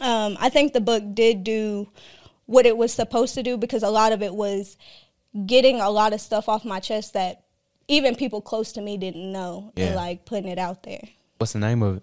um, 0.00 0.38
I 0.40 0.48
think 0.48 0.72
the 0.72 0.80
book 0.80 1.02
did 1.12 1.44
do 1.44 1.86
what 2.50 2.66
it 2.66 2.76
was 2.76 2.92
supposed 2.92 3.34
to 3.36 3.44
do 3.44 3.56
because 3.56 3.84
a 3.84 3.90
lot 3.90 4.10
of 4.10 4.22
it 4.22 4.34
was 4.34 4.76
getting 5.46 5.80
a 5.80 5.88
lot 5.88 6.12
of 6.12 6.20
stuff 6.20 6.48
off 6.48 6.64
my 6.64 6.80
chest 6.80 7.12
that 7.12 7.44
even 7.86 8.16
people 8.16 8.40
close 8.40 8.72
to 8.72 8.80
me 8.80 8.96
didn't 8.96 9.30
know 9.30 9.72
Yeah. 9.76 9.86
and 9.86 9.94
like 9.94 10.24
putting 10.24 10.48
it 10.48 10.58
out 10.58 10.82
there. 10.82 11.00
What's 11.38 11.52
the 11.52 11.60
name 11.60 11.80
of 11.82 11.98
it? 11.98 12.02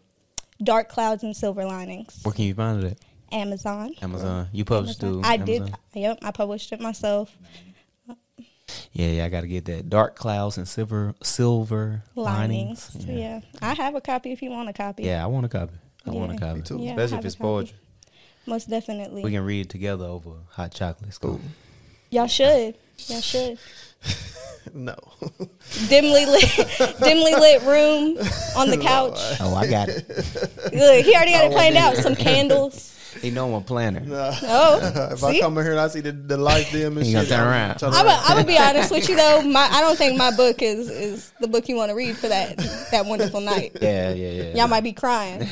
Dark 0.63 0.87
clouds 0.87 1.21
and 1.23 1.35
silver 1.35 1.65
linings. 1.65 2.19
Where 2.23 2.33
can 2.33 2.45
you 2.45 2.53
find 2.53 2.81
it 2.81 2.91
at? 2.93 2.97
Amazon. 3.29 3.93
Amazon. 4.01 4.47
You 4.53 4.63
published 4.63 5.03
Amazon. 5.03 5.21
through 5.23 5.29
I 5.29 5.33
Amazon? 5.35 5.65
did. 5.65 6.01
Yep, 6.01 6.19
I 6.21 6.31
published 6.31 6.71
it 6.71 6.79
myself. 6.79 7.35
Yeah, 8.93 9.07
yeah, 9.09 9.25
I 9.25 9.29
got 9.29 9.41
to 9.41 9.47
get 9.47 9.65
that. 9.65 9.89
Dark 9.89 10.15
clouds 10.15 10.57
and 10.57 10.65
silver 10.67 11.13
silver 11.21 12.03
linings. 12.15 12.95
Linings. 12.95 13.07
Yeah. 13.09 13.41
I 13.61 13.73
have 13.73 13.95
a 13.95 14.01
copy 14.01 14.31
if 14.31 14.41
you 14.41 14.49
want 14.49 14.69
a 14.69 14.73
copy. 14.73 15.03
Yeah, 15.03 15.23
I 15.23 15.27
want 15.27 15.45
a 15.45 15.49
copy. 15.49 15.73
I 16.05 16.11
want 16.11 16.31
a 16.31 16.37
copy. 16.37 16.59
Me 16.59 16.61
too. 16.63 16.77
Yeah, 16.79 16.91
Especially 16.91 17.17
if 17.19 17.25
it's 17.25 17.35
poetry. 17.35 17.77
Most 18.47 18.69
definitely. 18.69 19.23
We 19.23 19.31
can 19.31 19.43
read 19.45 19.65
it 19.65 19.69
together 19.69 20.05
over 20.05 20.31
hot 20.51 20.71
chocolate. 20.73 21.09
It's 21.09 21.17
cool. 21.17 21.41
Y'all 22.09 22.27
should. 22.27 22.75
Y'all 23.07 23.21
should. 23.21 23.57
No. 24.73 24.95
Dimly 25.87 26.25
lit, 26.25 26.97
dimly 26.99 27.33
lit 27.33 27.61
room 27.63 28.17
on 28.57 28.69
the 28.69 28.77
couch. 28.81 29.17
Oh, 29.39 29.55
I 29.55 29.65
got 29.65 29.87
it. 29.87 30.05
Look, 30.09 31.05
he 31.05 31.15
already 31.15 31.31
got 31.31 31.45
it 31.45 31.51
planned 31.53 31.77
out. 31.77 31.95
Some 31.95 32.15
candles. 32.15 32.93
He 33.21 33.31
know 33.31 33.47
I'm 33.47 33.53
a 33.55 33.61
planner. 33.61 34.01
Nah. 34.01 34.31
Oh, 34.43 35.09
if 35.13 35.23
I 35.23 35.39
come 35.39 35.57
in 35.57 35.63
here 35.63 35.71
and 35.71 35.79
I 35.81 35.87
see 35.87 36.01
the, 36.01 36.11
the 36.11 36.37
light 36.37 36.67
dim 36.71 36.97
and 36.97 37.07
You 37.07 37.13
shit, 37.17 37.29
gonna 37.29 37.41
turn 37.41 37.47
I'm 37.47 37.51
around. 37.51 37.77
turn 37.79 37.93
I'm 37.93 38.05
a, 38.05 38.09
I'm 38.11 38.35
gonna 38.35 38.45
be 38.45 38.59
honest 38.59 38.91
with 38.91 39.09
you 39.09 39.15
though. 39.15 39.41
My 39.41 39.67
I 39.71 39.81
don't 39.81 39.97
think 39.97 40.17
my 40.19 40.29
book 40.35 40.61
is 40.61 40.87
is 40.91 41.33
the 41.39 41.47
book 41.47 41.67
you 41.67 41.75
want 41.77 41.89
to 41.89 41.95
read 41.95 42.15
for 42.15 42.27
that 42.27 42.57
that 42.91 43.07
wonderful 43.07 43.41
night. 43.41 43.75
Yeah, 43.81 44.13
yeah, 44.13 44.29
yeah. 44.43 44.55
Y'all 44.57 44.67
might 44.67 44.83
be 44.83 44.93
crying. 44.93 45.47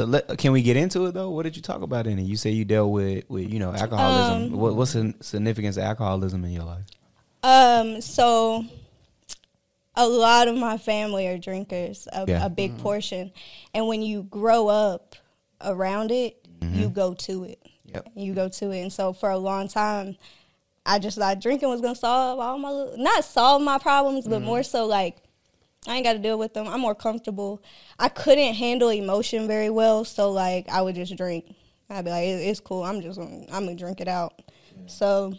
So 0.00 0.06
let, 0.06 0.38
can 0.38 0.52
we 0.52 0.62
get 0.62 0.78
into 0.78 1.04
it 1.04 1.12
though? 1.12 1.28
What 1.28 1.42
did 1.42 1.56
you 1.56 1.60
talk 1.60 1.82
about 1.82 2.06
in 2.06 2.18
it? 2.18 2.22
You 2.22 2.38
say 2.38 2.52
you 2.52 2.64
dealt 2.64 2.90
with, 2.90 3.28
with 3.28 3.52
you 3.52 3.58
know 3.58 3.70
alcoholism. 3.74 4.54
Um, 4.54 4.58
what, 4.58 4.74
what's 4.74 4.94
the 4.94 5.12
significance 5.20 5.76
of 5.76 5.82
alcoholism 5.82 6.42
in 6.42 6.52
your 6.52 6.64
life? 6.64 6.84
Um, 7.42 8.00
so 8.00 8.64
a 9.94 10.08
lot 10.08 10.48
of 10.48 10.56
my 10.56 10.78
family 10.78 11.28
are 11.28 11.36
drinkers, 11.36 12.08
a, 12.14 12.24
Yeah. 12.26 12.46
a 12.46 12.48
big 12.48 12.78
portion, 12.78 13.30
and 13.74 13.88
when 13.88 14.00
you 14.00 14.22
grow 14.22 14.68
up 14.68 15.16
around 15.60 16.12
it, 16.12 16.48
you 16.62 16.88
go 16.88 17.12
to 17.12 17.44
it. 17.44 17.58
Yep. 17.84 18.08
You 18.14 18.32
go 18.32 18.48
to 18.48 18.70
it, 18.70 18.80
and 18.80 18.90
so 18.90 19.12
for 19.12 19.28
a 19.28 19.36
long 19.36 19.68
time, 19.68 20.16
I 20.86 20.98
just 20.98 21.18
thought 21.18 21.42
drinking 21.42 21.68
was 21.68 21.82
gonna 21.82 21.94
solve 21.94 22.40
all 22.40 22.56
my 22.56 22.88
not 22.96 23.22
solve 23.22 23.60
my 23.60 23.76
problems, 23.76 24.26
but 24.26 24.40
more 24.40 24.62
so 24.62 24.86
like 24.86 25.18
I 25.86 25.96
ain't 25.96 26.04
got 26.04 26.12
to 26.12 26.18
deal 26.18 26.38
with 26.38 26.52
them. 26.52 26.68
I'm 26.68 26.80
more 26.80 26.94
comfortable. 26.94 27.62
I 28.00 28.08
couldn't 28.08 28.54
handle 28.54 28.88
emotion 28.88 29.46
very 29.46 29.70
well, 29.70 30.04
so 30.04 30.32
like 30.32 30.68
I 30.68 30.80
would 30.82 30.94
just 30.96 31.14
drink. 31.16 31.54
I'd 31.90 32.04
be 32.04 32.10
like, 32.10 32.24
"It- 32.24 32.46
"It's 32.48 32.58
cool. 32.60 32.82
I'm 32.82 33.00
just 33.02 33.18
gonna, 33.18 33.44
I'm 33.52 33.64
gonna 33.66 33.74
drink 33.76 34.00
it 34.00 34.08
out." 34.08 34.40
So, 34.86 35.34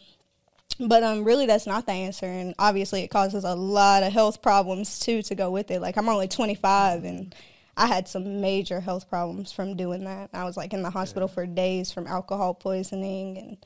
but 0.79 1.01
um, 1.03 1.23
really, 1.23 1.45
that's 1.47 1.65
not 1.67 1.85
the 1.85 1.91
answer, 1.93 2.25
and 2.27 2.53
obviously, 2.59 3.01
it 3.03 3.07
causes 3.09 3.43
a 3.43 3.55
lot 3.55 4.03
of 4.03 4.13
health 4.13 4.41
problems 4.41 4.99
too 4.99 5.21
to 5.23 5.35
go 5.35 5.49
with 5.49 5.71
it. 5.71 5.81
Like 5.81 5.97
I'm 5.97 6.07
only 6.07 6.27
25, 6.27 7.03
and 7.03 7.33
I 7.77 7.87
had 7.87 8.07
some 8.07 8.41
major 8.41 8.79
health 8.79 9.09
problems 9.09 9.51
from 9.51 9.75
doing 9.75 10.03
that. 10.03 10.29
I 10.33 10.43
was 10.43 10.55
like 10.57 10.73
in 10.73 10.83
the 10.83 10.89
hospital 10.91 11.27
for 11.27 11.45
days 11.47 11.91
from 11.91 12.05
alcohol 12.05 12.53
poisoning, 12.53 13.37
and 13.39 13.57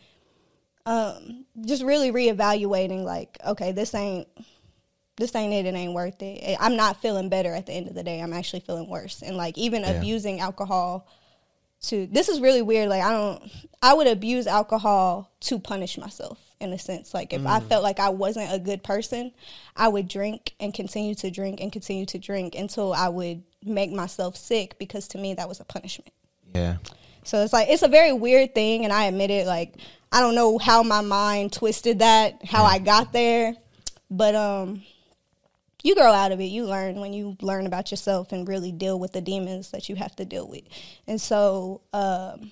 um, 0.86 1.46
just 1.66 1.84
really 1.84 2.12
reevaluating. 2.12 3.04
Like, 3.04 3.38
okay, 3.46 3.72
this 3.72 3.94
ain't 3.96 4.28
this 5.18 5.34
ain't 5.36 5.54
it. 5.54 5.66
It 5.66 5.76
ain't 5.76 5.94
worth 5.94 6.22
it. 6.22 6.58
I'm 6.60 6.76
not 6.76 7.02
feeling 7.02 7.30
better 7.30 7.54
at 7.54 7.66
the 7.66 7.74
end 7.74 7.88
of 7.88 7.96
the 7.96 8.04
day. 8.04 8.20
I'm 8.22 8.34
actually 8.34 8.60
feeling 8.62 8.90
worse. 8.90 9.22
And 9.22 9.38
like 9.38 9.58
even 9.58 9.84
Yeah. 9.84 9.92
abusing 9.92 10.40
alcohol 10.40 11.08
to 11.84 12.08
this 12.08 12.30
is 12.30 12.40
really 12.42 12.62
weird. 12.62 12.90
Like 12.90 13.04
I 13.04 13.12
don't 13.12 13.52
I 13.82 13.94
would 13.94 14.08
abuse 14.08 14.48
alcohol 14.48 15.32
to 15.42 15.60
punish 15.60 15.98
myself 15.98 16.40
in 16.60 16.72
a 16.74 16.80
sense. 16.80 17.14
Like 17.14 17.34
if 17.34 17.46
I 17.46 17.60
felt 17.60 17.84
like 17.84 18.00
I 18.00 18.10
wasn't 18.10 18.52
a 18.52 18.60
good 18.60 18.84
person, 18.84 19.32
I 19.76 19.88
would 19.88 20.08
drink 20.08 20.54
and 20.60 20.74
continue 20.74 21.16
to 21.16 21.30
drink 21.30 21.62
and 21.62 21.72
continue 21.72 22.06
to 22.08 22.18
drink 22.18 22.56
until 22.56 22.94
I 22.94 23.10
would 23.10 23.44
make 23.64 23.92
myself 23.92 24.36
sick 24.36 24.78
because 24.80 25.08
to 25.10 25.18
me 25.18 25.34
that 25.36 25.48
was 25.48 25.60
a 25.60 25.66
punishment. 25.66 26.12
Yeah, 26.54 26.78
So 27.24 27.44
it's 27.44 27.52
like 27.54 27.68
it's 27.70 27.84
a 27.84 27.88
very 27.90 28.14
weird 28.14 28.56
thing, 28.56 28.86
and 28.86 28.94
I 28.94 29.06
admit 29.06 29.30
it. 29.30 29.46
Like 29.46 29.76
I 30.12 30.22
don't 30.22 30.36
know 30.36 30.58
how 30.58 30.84
my 30.84 31.02
mind 31.02 31.52
twisted 31.52 32.00
that, 32.00 32.46
how 32.46 32.64
I 32.64 32.80
got 32.80 33.12
there, 33.12 33.54
but 34.10 34.34
um, 34.36 34.84
you 35.86 35.94
grow 35.94 36.12
out 36.12 36.32
of 36.32 36.42
it. 36.42 36.46
You 36.46 36.66
learn 36.66 37.00
when 37.00 37.14
you 37.14 37.38
learn 37.42 37.68
about 37.68 37.92
yourself 37.92 38.32
and 38.32 38.48
really 38.48 38.72
deal 38.72 39.00
with 39.00 39.14
the 39.14 39.22
demons 39.22 39.70
that 39.70 39.88
you 39.88 39.96
have 39.96 40.16
to 40.16 40.26
deal 40.26 40.48
with. 40.48 40.64
And 41.06 41.22
so 41.22 41.82
um, 41.94 42.52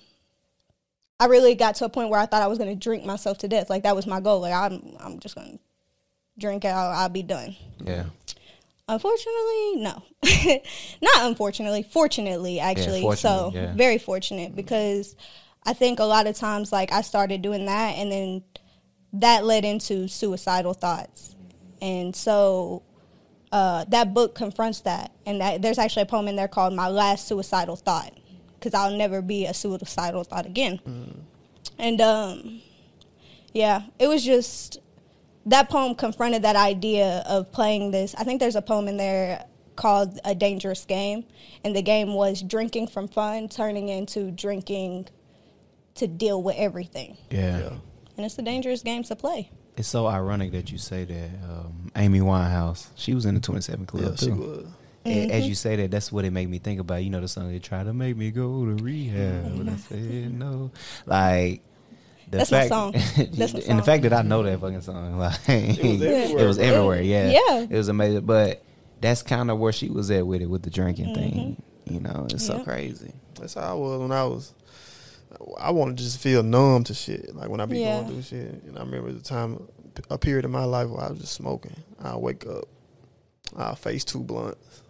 I 1.18 1.26
really 1.26 1.56
got 1.56 1.74
to 1.76 1.84
a 1.84 1.88
point 1.88 2.10
where 2.10 2.20
I 2.20 2.26
thought 2.26 2.42
I 2.42 2.46
was 2.46 2.58
going 2.58 2.70
to 2.70 2.80
drink 2.80 3.04
myself 3.04 3.38
to 3.38 3.48
death. 3.48 3.68
Like 3.68 3.82
that 3.82 3.96
was 3.96 4.06
my 4.06 4.20
goal. 4.20 4.40
Like 4.40 4.54
I'm, 4.54 4.96
I'm 5.00 5.18
just 5.18 5.34
going 5.34 5.58
to 5.58 5.58
drink 6.38 6.64
it. 6.64 6.68
I'll, 6.68 6.92
I'll 6.92 7.08
be 7.08 7.24
done. 7.24 7.56
yeah. 7.80 8.04
Unfortunately, 8.86 9.76
no. 9.76 10.02
Not 11.02 11.26
unfortunately, 11.26 11.82
fortunately, 11.82 12.60
actually. 12.60 13.16
so, 13.16 13.50
yeah. 13.52 13.72
very 13.74 13.96
fortunate 13.96 14.54
because 14.54 15.16
I 15.64 15.72
think 15.72 15.98
a 16.00 16.04
lot 16.04 16.26
of 16.26 16.36
times, 16.36 16.70
like, 16.70 16.92
I 16.92 17.00
started 17.00 17.40
doing 17.40 17.64
that 17.64 17.96
and 17.96 18.12
then 18.12 18.44
that 19.14 19.46
led 19.46 19.64
into 19.64 20.06
suicidal 20.06 20.74
thoughts. 20.74 21.34
And 21.80 22.14
so, 22.14 22.82
uh, 23.54 23.84
that 23.84 24.12
book 24.12 24.34
confronts 24.34 24.80
that. 24.80 25.12
And 25.24 25.40
that, 25.40 25.62
there's 25.62 25.78
actually 25.78 26.02
a 26.02 26.06
poem 26.06 26.26
in 26.26 26.34
there 26.34 26.48
called 26.48 26.74
My 26.74 26.88
Last 26.88 27.28
Suicidal 27.28 27.76
Thought 27.76 28.12
because 28.58 28.74
I'll 28.74 28.96
never 28.96 29.22
be 29.22 29.46
a 29.46 29.54
suicidal 29.54 30.24
thought 30.24 30.44
again. 30.44 31.24
And, 31.78 32.00
um, 32.00 32.60
yeah, 33.52 33.82
it 34.00 34.08
was 34.08 34.24
just 34.24 34.80
that 35.46 35.70
poem 35.70 35.94
confronted 35.94 36.42
that 36.42 36.56
idea 36.56 37.22
of 37.28 37.52
playing 37.52 37.92
this. 37.92 38.14
I 38.16 38.24
think 38.24 38.40
there's 38.40 38.56
a 38.56 38.62
poem 38.62 38.88
in 38.88 38.96
there 38.96 39.44
called 39.76 40.18
A 40.24 40.34
Dangerous 40.34 40.84
Game, 40.84 41.24
and 41.62 41.76
the 41.76 41.82
game 41.82 42.14
was 42.14 42.42
drinking 42.42 42.88
from 42.88 43.06
fun 43.06 43.48
turning 43.48 43.88
into 43.88 44.32
drinking 44.32 45.08
to 45.94 46.08
deal 46.08 46.42
with 46.42 46.56
everything. 46.56 47.18
yeah, 47.30 47.58
Yeah. 47.58 47.70
And 48.16 48.26
it's 48.26 48.38
a 48.38 48.42
dangerous 48.42 48.82
game 48.82 49.04
to 49.04 49.14
play. 49.14 49.50
It's 49.76 49.88
so 49.88 50.06
ironic 50.06 50.52
that 50.52 50.70
you 50.70 50.78
say 50.78 51.04
that. 51.04 51.30
Um, 51.50 51.90
Amy 51.96 52.20
Winehouse, 52.20 52.86
she 52.94 53.12
was 53.14 53.26
in 53.26 53.34
the 53.34 53.40
Twenty 53.40 53.60
Seven 53.60 53.86
Club 53.86 54.04
Yeah, 54.04 54.10
too. 54.10 54.24
she 54.26 54.30
was. 54.30 54.66
a- 55.06 55.30
as 55.30 55.46
you 55.48 55.54
say 55.54 55.76
that, 55.76 55.90
that's 55.90 56.10
what 56.12 56.24
it 56.24 56.30
made 56.30 56.48
me 56.48 56.58
think 56.58 56.80
about. 56.80 57.02
You 57.04 57.10
know 57.10 57.20
the 57.20 57.28
song 57.28 57.50
they 57.50 57.58
try 57.58 57.82
to 57.84 57.92
make 57.92 58.16
me 58.16 58.30
go 58.30 58.64
to 58.64 58.82
rehab, 58.82 59.56
but 59.58 59.68
I 59.72 59.76
said 59.76 60.32
no. 60.38 60.70
Like 61.06 61.62
the 62.30 62.38
That's 62.38 62.52
my 62.52 62.68
song. 62.68 62.92
That's 63.16 63.52
my 63.52 63.60
and 63.68 63.78
the 63.78 63.82
fact 63.82 64.02
that 64.04 64.12
I 64.12 64.22
know 64.22 64.42
that 64.44 64.60
fucking 64.60 64.80
song, 64.80 65.18
like 65.18 65.32
was 65.46 65.48
everywhere, 65.48 66.38
it 66.44 66.46
was 66.46 66.56
bro. 66.58 66.66
everywhere. 66.66 67.02
Yeah, 67.02 67.30
Yeah. 67.30 67.60
it 67.68 67.76
was 67.76 67.88
amazing. 67.88 68.24
But 68.26 68.62
that's 69.00 69.22
kind 69.22 69.50
of 69.50 69.58
where 69.58 69.72
she 69.72 69.90
was 69.90 70.10
at 70.10 70.26
with 70.26 70.40
it, 70.40 70.46
with 70.48 70.62
the 70.62 70.70
drinking 70.70 71.14
thing. 71.14 71.62
You 71.84 72.00
know, 72.00 72.26
it's 72.30 72.46
so 72.46 72.54
Mm-hmm. 72.54 72.64
Crazy. 72.64 73.12
That's 73.38 73.54
how 73.54 73.72
I 73.72 73.74
was 73.74 74.00
when 74.00 74.12
I 74.12 74.24
was. 74.24 74.54
I 75.58 75.70
want 75.70 75.96
to 75.96 76.02
just 76.02 76.18
feel 76.20 76.42
numb 76.42 76.84
to 76.84 76.94
shit. 76.94 77.34
Like 77.34 77.48
when 77.48 77.60
I 77.60 77.66
be 77.66 77.78
Yeah. 77.80 78.00
going 78.02 78.12
through 78.12 78.22
shit, 78.22 78.62
and 78.64 78.76
I 78.78 78.82
remember 78.82 79.12
the 79.12 79.20
time, 79.22 79.62
a 80.10 80.18
period 80.18 80.44
in 80.44 80.50
my 80.50 80.64
life 80.64 80.88
where 80.88 81.02
I 81.04 81.10
was 81.10 81.20
just 81.20 81.32
smoking. 81.34 81.76
I 82.02 82.16
wake 82.16 82.46
up, 82.46 82.64
I 83.56 83.74
face 83.74 84.04
two 84.04 84.20
blunts, 84.20 84.82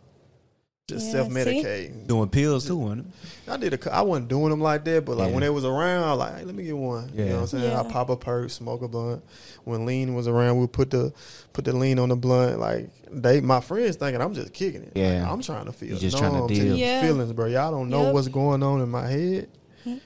just 0.89 1.07
Yeah, 1.07 1.13
self 1.13 1.29
medicating. 1.31 2.07
Doing 2.07 2.29
pills 2.29 2.67
too, 2.67 2.77
wasn't 2.77 3.07
I 3.49 3.57
did 3.57 3.73
a. 3.75 3.79
cou- 3.79 3.91
I 3.91 4.03
wasn't 4.03 4.29
doing 4.29 4.51
them 4.51 4.61
like 4.61 4.85
that, 4.85 5.05
but 5.05 5.17
like 5.19 5.29
Yeah. 5.29 5.33
when 5.35 5.41
they 5.43 5.51
was 5.51 5.65
around, 5.65 6.05
I 6.05 6.11
was 6.11 6.19
like, 6.19 6.39
hey, 6.39 6.45
let 6.45 6.55
me 6.55 6.65
get 6.65 6.77
one. 6.77 7.11
You 7.15 7.25
know 7.27 7.35
what 7.35 7.41
I'm 7.43 7.47
saying? 7.49 7.65
Yeah. 7.65 7.81
I 7.81 7.91
pop 7.91 8.09
a 8.11 8.17
perk, 8.17 8.51
smoke 8.51 8.83
a 8.83 8.89
blunt. 8.89 9.23
When 9.65 9.85
lean 9.87 10.15
was 10.15 10.29
around, 10.29 10.59
we 10.61 10.67
put 10.67 10.91
the 10.91 11.13
put 11.53 11.65
the 11.65 11.73
lean 11.75 11.99
on 11.99 12.09
the 12.11 12.17
blunt. 12.17 12.59
Like 12.61 12.91
they, 13.11 13.41
my 13.41 13.61
friends 13.61 13.97
thinking 13.97 14.21
I'm 14.21 14.35
just 14.35 14.53
kicking 14.53 14.83
it. 14.83 14.89
Like, 14.89 14.97
Yeah. 14.97 15.31
I'm 15.31 15.41
trying 15.43 15.67
to 15.67 15.73
feel. 15.73 15.91
You 15.95 15.99
just 15.99 16.17
trying 16.19 16.33
to 16.33 16.39
numb 16.39 16.47
deal. 16.49 16.73
these 16.73 16.79
Yeah. 16.81 17.03
feelings, 17.03 17.33
bro. 17.33 17.47
Y'all 17.47 17.71
don't 17.71 17.89
know 17.91 18.05
Yep. 18.05 18.15
what's 18.15 18.29
going 18.29 18.63
on 18.63 18.81
in 18.83 18.89
my 18.91 19.07
head, 19.07 19.49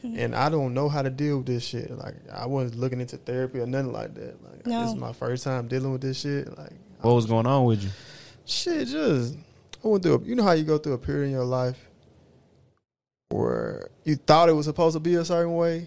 and 0.03 0.35
I 0.35 0.49
don't 0.49 0.75
know 0.75 0.89
how 0.89 1.03
to 1.03 1.11
deal 1.11 1.39
with 1.39 1.47
this 1.47 1.65
shit. 1.65 1.91
Like 1.91 2.15
I 2.33 2.47
wasn't 2.47 2.81
looking 2.81 3.01
into 3.01 3.17
therapy 3.17 3.61
or 3.61 3.67
nothing 3.67 3.93
like 3.93 4.15
that. 4.15 4.43
Like 4.45 4.67
No. 4.67 4.81
this 4.83 4.91
is 4.91 4.97
my 4.97 5.13
first 5.13 5.45
time 5.45 5.69
dealing 5.69 5.93
with 5.93 6.01
this 6.01 6.21
shit. 6.21 6.57
Like 6.59 6.73
What 7.01 7.15
was 7.15 7.27
going 7.27 7.47
on 7.47 7.65
with 7.65 7.83
you? 7.83 7.91
shit 8.45 8.89
just 8.89 9.37
I 9.85 9.89
went 9.89 10.03
through 10.03 10.15
a, 10.17 10.21
you 10.23 10.35
know 10.35 10.43
how 10.43 10.53
you 10.53 10.65
go 10.65 10.79
through 10.79 10.95
a 10.95 10.99
period 10.99 11.27
in 11.27 11.33
your 11.33 11.45
life 11.45 11.79
where 13.31 13.91
you 14.05 14.17
thought 14.17 14.49
it 14.49 14.53
was 14.53 14.67
supposed 14.67 14.95
to 14.95 15.01
be 15.01 15.15
a 15.15 15.25
certain 15.25 15.55
way 15.55 15.87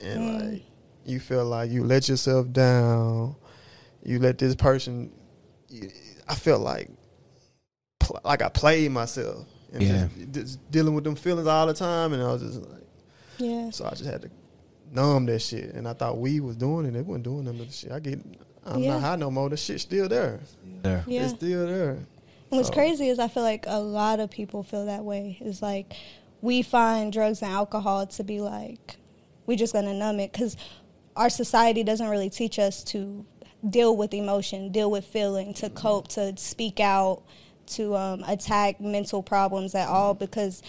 and 0.00 0.20
Mm. 0.20 0.50
like 0.52 0.62
you 1.04 1.20
feel 1.20 1.44
like 1.44 1.70
you 1.70 1.84
let 1.84 2.08
yourself 2.08 2.50
down 2.52 3.36
you 4.04 4.18
let 4.18 4.38
this 4.38 4.54
person 4.54 5.12
you, 5.68 5.88
I 6.28 6.34
felt 6.34 6.60
like 6.60 6.90
pl- 8.00 8.20
like 8.24 8.42
I 8.42 8.48
played 8.48 8.90
myself 8.90 9.46
and 9.72 9.82
Yeah. 9.82 10.08
just, 10.18 10.32
just 10.32 10.70
dealing 10.70 10.94
with 10.94 11.04
them 11.04 11.14
feelings 11.14 11.46
all 11.46 11.66
the 11.66 11.74
time 11.74 12.12
and 12.12 12.22
I 12.22 12.32
was 12.32 12.42
just 12.42 12.60
like 12.68 12.81
Yeah. 13.42 13.70
so 13.70 13.86
I 13.86 13.90
just 13.90 14.04
had 14.04 14.22
to 14.22 14.30
numb 14.92 15.26
that 15.26 15.40
shit 15.40 15.74
and 15.74 15.88
I 15.88 15.94
thought 15.94 16.18
weed 16.18 16.40
was 16.40 16.56
doing 16.56 16.86
it 16.86 16.94
it 16.96 17.04
wasn't 17.06 17.24
doing 17.24 17.44
none 17.44 17.58
of 17.60 17.66
the 17.66 17.72
shit 17.72 17.92
I 17.92 17.98
get 18.00 18.20
I'm 18.64 18.80
Yeah. 18.82 18.92
not 18.94 19.00
high 19.00 19.16
no 19.16 19.30
more 19.30 19.48
the 19.48 19.56
shit's 19.56 19.82
still 19.82 20.08
there 20.08 20.40
There. 20.82 21.02
Yeah. 21.06 21.24
it's 21.24 21.34
still 21.34 21.66
there 21.66 21.90
And 21.92 22.06
What's 22.50 22.68
So- 22.68 22.74
crazy 22.74 23.08
is 23.08 23.18
I 23.18 23.28
feel 23.28 23.42
like 23.42 23.64
a 23.66 23.80
lot 23.80 24.20
of 24.20 24.30
people 24.30 24.62
feel 24.62 24.84
that 24.86 25.04
way. 25.04 25.38
It's 25.40 25.62
like 25.62 25.94
we 26.42 26.60
find 26.60 27.10
drugs 27.12 27.40
and 27.40 27.50
alcohol 27.50 28.06
to 28.06 28.22
be 28.24 28.40
like 28.42 28.96
we 29.46 29.56
just 29.56 29.72
gonna 29.72 29.94
numb 29.94 30.20
it 30.20 30.32
because 30.32 30.56
our 31.16 31.30
society 31.30 31.82
doesn't 31.82 32.08
really 32.08 32.28
teach 32.30 32.58
us 32.58 32.84
to 32.84 33.24
deal 33.68 33.96
with 33.96 34.12
emotion, 34.12 34.70
deal 34.72 34.90
with 34.90 35.04
feeling, 35.06 35.54
to 35.54 35.70
cope, 35.70 36.08
to 36.08 36.36
speak 36.36 36.80
out, 36.80 37.22
to 37.66 37.94
um, 37.96 38.24
attack 38.26 38.80
mental 38.80 39.22
problems 39.22 39.74
at 39.74 39.88
all. 39.88 40.14
Because 40.14 40.62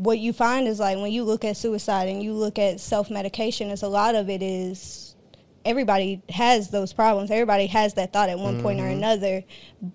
what 0.00 0.18
you 0.18 0.32
find 0.32 0.66
is 0.66 0.80
like 0.80 0.96
when 0.96 1.12
you 1.12 1.24
look 1.24 1.44
at 1.44 1.56
suicide 1.56 2.08
and 2.08 2.22
you 2.22 2.32
look 2.32 2.58
at 2.58 2.80
self 2.80 3.10
medication, 3.10 3.70
is 3.70 3.82
a 3.82 3.88
lot 3.88 4.14
of 4.14 4.30
it 4.30 4.42
is 4.42 5.14
everybody 5.64 6.22
has 6.30 6.70
those 6.70 6.92
problems. 6.92 7.30
Everybody 7.30 7.66
has 7.66 7.94
that 7.94 8.12
thought 8.12 8.30
at 8.30 8.38
one 8.38 8.62
point 8.62 8.80
or 8.80 8.84
mm-hmm. 8.84 8.98
another. 8.98 9.44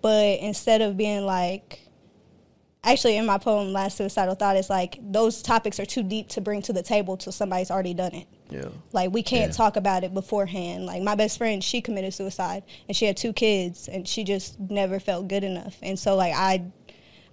But 0.01 0.39
instead 0.39 0.81
of 0.81 0.95
being 0.95 1.25
like, 1.25 1.79
actually, 2.83 3.17
in 3.17 3.25
my 3.25 3.39
poem, 3.39 3.73
Last 3.73 3.97
Suicidal 3.97 4.35
Thought, 4.35 4.57
it's 4.57 4.69
like 4.69 4.99
those 5.01 5.41
topics 5.41 5.79
are 5.79 5.85
too 5.85 6.03
deep 6.03 6.29
to 6.29 6.41
bring 6.41 6.61
to 6.63 6.73
the 6.73 6.83
table 6.83 7.17
till 7.17 7.31
somebody's 7.31 7.71
already 7.71 7.95
done 7.95 8.13
it. 8.13 8.27
yeah 8.51 8.69
Like, 8.91 9.11
we 9.11 9.23
can't 9.23 9.51
Yeah. 9.51 9.57
talk 9.57 9.75
about 9.75 10.03
it 10.03 10.13
beforehand. 10.13 10.85
Like, 10.85 11.01
my 11.01 11.15
best 11.15 11.39
friend, 11.39 11.63
she 11.63 11.81
committed 11.81 12.13
suicide 12.13 12.61
and 12.87 12.95
she 12.95 13.05
had 13.05 13.17
two 13.17 13.33
kids 13.33 13.87
and 13.87 14.07
she 14.07 14.23
just 14.23 14.59
never 14.59 14.99
felt 14.99 15.27
good 15.27 15.43
enough. 15.43 15.77
And 15.81 15.97
so, 15.97 16.15
like, 16.15 16.33
I. 16.35 16.63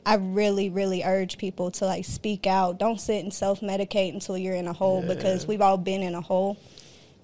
I 0.04 0.14
really, 0.16 0.68
really 0.68 1.02
urge 1.04 1.38
people 1.38 1.70
to 1.72 1.84
like 1.86 2.04
speak 2.04 2.46
out. 2.46 2.78
Don't 2.78 3.00
sit 3.00 3.22
and 3.22 3.32
self 3.32 3.60
medicate 3.60 4.12
until 4.12 4.36
you're 4.36 4.54
in 4.56 4.66
a 4.66 4.72
hole 4.72 5.02
because 5.02 5.46
we've 5.46 5.60
all 5.60 5.76
been 5.76 6.02
in 6.02 6.14
a 6.14 6.20
hole. 6.20 6.56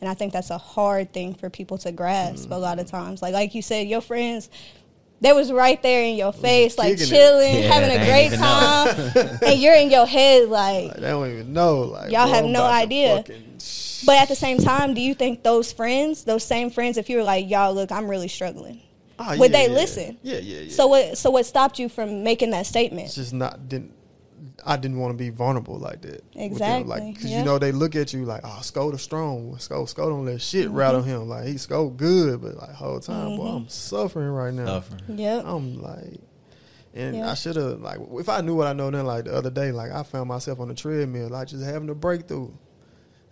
And 0.01 0.09
I 0.09 0.15
think 0.15 0.33
that's 0.33 0.51
a 0.51 0.59
hard 0.59 1.13
thing 1.13 1.35
for 1.35 1.51
people 1.51 1.77
to 1.79 1.91
grasp 1.91 2.51
a 2.53 2.55
lot 2.55 2.79
of 2.79 2.87
Mm. 2.87 2.91
times. 2.91 3.23
Like 3.23 3.35
like 3.35 3.55
you 3.55 3.63
said, 3.63 3.89
your 3.89 4.01
friends 4.01 4.49
they 5.21 5.33
was 5.33 5.51
right 5.51 5.83
there 5.83 6.05
in 6.05 6.15
your 6.15 6.33
face, 6.33 6.79
like 6.79 6.97
chilling, 6.97 7.57
Yeah, 7.65 7.73
having 7.73 7.91
a 7.91 8.05
great 8.07 8.39
time. 8.39 9.39
and 9.43 9.61
you're 9.61 9.75
in 9.75 9.91
your 9.91 10.07
head 10.07 10.49
like 10.49 10.89
Like, 10.91 10.97
they 10.99 11.09
don't 11.09 11.29
even 11.29 11.53
know. 11.53 11.81
Like 11.81 12.13
Y'all 12.13 12.27
bro, 12.27 12.35
have 12.35 12.45
no 12.45 12.63
idea. 12.63 13.17
fucking 13.17 13.59
But 14.07 14.17
at 14.19 14.29
the 14.29 14.37
same 14.37 14.59
time, 14.59 14.95
do 14.95 15.01
you 15.01 15.15
think 15.15 15.43
those 15.43 15.73
friends, 15.73 16.23
those 16.23 16.45
same 16.45 16.71
friends, 16.71 16.97
if 16.99 17.11
you 17.11 17.17
were 17.17 17.25
like, 17.25 17.51
y'all, 17.51 17.75
look, 17.75 17.91
I'm 17.91 18.09
really 18.09 18.29
struggling, 18.29 18.81
Ah, 19.19 19.35
would 19.39 19.51
yeah, 19.51 19.59
they 19.59 19.67
yeah. 19.69 19.75
listen? 19.75 20.19
Yeah, 20.23 20.39
yeah, 20.39 20.61
yeah. 20.61 20.71
So 20.73 20.87
what? 20.87 21.19
So 21.19 21.31
what 21.31 21.45
stopped 21.47 21.79
you 21.79 21.89
from 21.89 22.23
making 22.23 22.51
that 22.51 22.61
It's 22.61 22.69
statement? 22.69 23.13
just 23.13 23.33
not 23.33 23.69
didn't. 23.69 23.93
I 24.65 24.77
didn't 24.77 24.99
want 24.99 25.13
to 25.13 25.17
be 25.17 25.31
vulnerable 25.31 25.79
like 25.79 26.01
that. 26.03 26.11
with 26.23 26.35
them. 26.35 26.43
Exactly, 26.43 26.89
Like, 26.89 27.15
cause 27.17 27.25
yeah. 27.25 27.39
you 27.41 27.45
know 27.45 27.59
they 27.59 27.73
look 27.73 27.97
at 27.97 28.13
you 28.13 28.25
like, 28.25 28.43
oh, 28.45 28.59
Sco 28.63 28.91
the 28.91 28.99
strong. 28.99 29.57
Sco, 29.59 29.85
Sco 29.87 30.09
don't 30.09 30.25
let 30.25 30.41
shit 30.43 30.67
Mm-hmm. 30.67 30.77
rattle 30.77 31.03
him. 31.03 31.29
Like 31.29 31.47
he's 31.47 31.63
Sco 31.63 31.89
good, 31.91 32.41
but 32.43 32.57
like 32.57 32.71
whole 32.71 33.01
time, 33.01 33.37
boy, 33.37 33.47
I'm 33.47 33.69
suffering 33.69 34.29
right 34.29 34.53
now. 34.55 34.67
Suffering. 34.67 35.19
Yep. 35.19 35.45
I'm 35.47 35.81
like, 35.83 36.21
and 36.95 37.17
Yeah. 37.17 37.31
I 37.31 37.35
should 37.35 37.57
have 37.57 37.81
like, 37.81 37.99
if 38.13 38.29
I 38.29 38.41
knew 38.41 38.55
what 38.55 38.67
I 38.67 38.73
know 38.73 38.91
then, 38.91 39.07
like 39.07 39.25
the 39.25 39.35
other 39.35 39.51
day, 39.51 39.73
like 39.73 39.91
I 39.93 40.03
found 40.03 40.29
myself 40.29 40.61
on 40.61 40.69
the 40.69 40.75
treadmill, 40.75 41.29
like 41.31 41.49
just 41.49 41.65
having 41.65 41.89
a 41.89 41.95
breakthrough, 41.95 42.51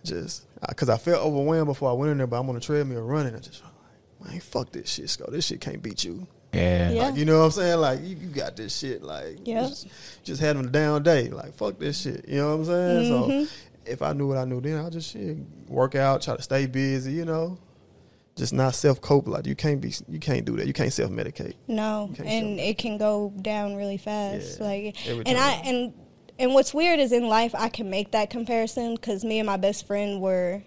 just 0.03 0.45
because 0.67 0.89
I 0.89 0.97
felt 0.97 1.23
overwhelmed 1.25 1.67
before 1.67 1.89
I 1.89 1.93
went 1.93 2.11
in 2.11 2.17
there, 2.17 2.27
but 2.27 2.39
I'm 2.39 2.49
on 2.49 2.55
the 2.55 2.61
treadmill 2.61 3.01
running. 3.01 3.35
I 3.35 3.39
just 3.39 3.59
felt 3.61 3.73
like, 3.73 3.76
man, 4.23 4.39
fuck 4.39 4.71
this 4.71 4.89
shit, 4.89 5.09
Sco. 5.09 5.29
This 5.29 5.45
shit 5.45 5.61
can't 5.61 5.81
beat 5.81 6.03
you. 6.03 6.27
Yeah. 6.53 6.91
Yeah. 6.91 7.01
Like, 7.03 7.15
you 7.15 7.25
know 7.25 7.39
what 7.39 7.45
I'm 7.45 7.51
saying? 7.51 7.79
Like 7.79 8.01
you, 8.01 8.15
you 8.15 8.27
got 8.29 8.55
this 8.55 8.75
shit. 8.77 9.03
Like 9.03 9.39
Yeah. 9.45 9.67
just, 9.67 9.87
just 10.23 10.41
having 10.41 10.65
a 10.65 10.69
down 10.69 11.03
day. 11.03 11.29
Like 11.29 11.53
fuck 11.53 11.77
this 11.79 12.01
shit. 12.01 12.27
You 12.27 12.37
know 12.37 12.49
what 12.49 12.53
I'm 12.53 12.65
saying? 12.65 13.11
Mm-hmm. 13.11 13.43
So 13.43 13.51
if 13.85 14.01
I 14.01 14.13
knew 14.13 14.27
what 14.27 14.37
I 14.37 14.45
knew 14.45 14.61
then, 14.61 14.77
I'll 14.77 14.89
just 14.89 15.11
shit 15.11 15.37
work 15.67 15.95
out, 15.95 16.21
try 16.21 16.35
to 16.35 16.41
stay 16.41 16.65
busy. 16.65 17.13
You 17.13 17.25
know, 17.25 17.57
just 18.35 18.53
not 18.53 18.75
self 18.75 19.01
cope. 19.01 19.27
Like 19.27 19.45
you 19.45 19.55
can't 19.55 19.81
be, 19.81 19.93
you 20.07 20.19
can't 20.19 20.45
do 20.45 20.55
that. 20.57 20.67
You 20.67 20.73
can't 20.73 20.93
self 20.93 21.11
medicate. 21.11 21.55
No, 21.67 22.11
can't 22.15 22.27
and 22.27 22.59
show 22.59 22.65
it 22.65 22.77
can 22.77 22.97
go 22.97 23.33
down 23.41 23.75
really 23.75 23.97
fast. 23.97 24.59
Yeah, 24.59 24.65
like, 24.65 25.07
every 25.07 25.25
and 25.25 25.37
I 25.37 25.51
and 25.65 25.93
and 26.39 26.53
what's 26.53 26.73
weird 26.73 26.99
is 26.99 27.11
in 27.11 27.27
life 27.27 27.53
I 27.55 27.69
can 27.69 27.89
make 27.89 28.11
that 28.11 28.29
comparison 28.29 28.95
because 28.95 29.23
me 29.25 29.39
and 29.39 29.45
my 29.45 29.57
best 29.57 29.85
friend 29.85 30.21
were. 30.21 30.63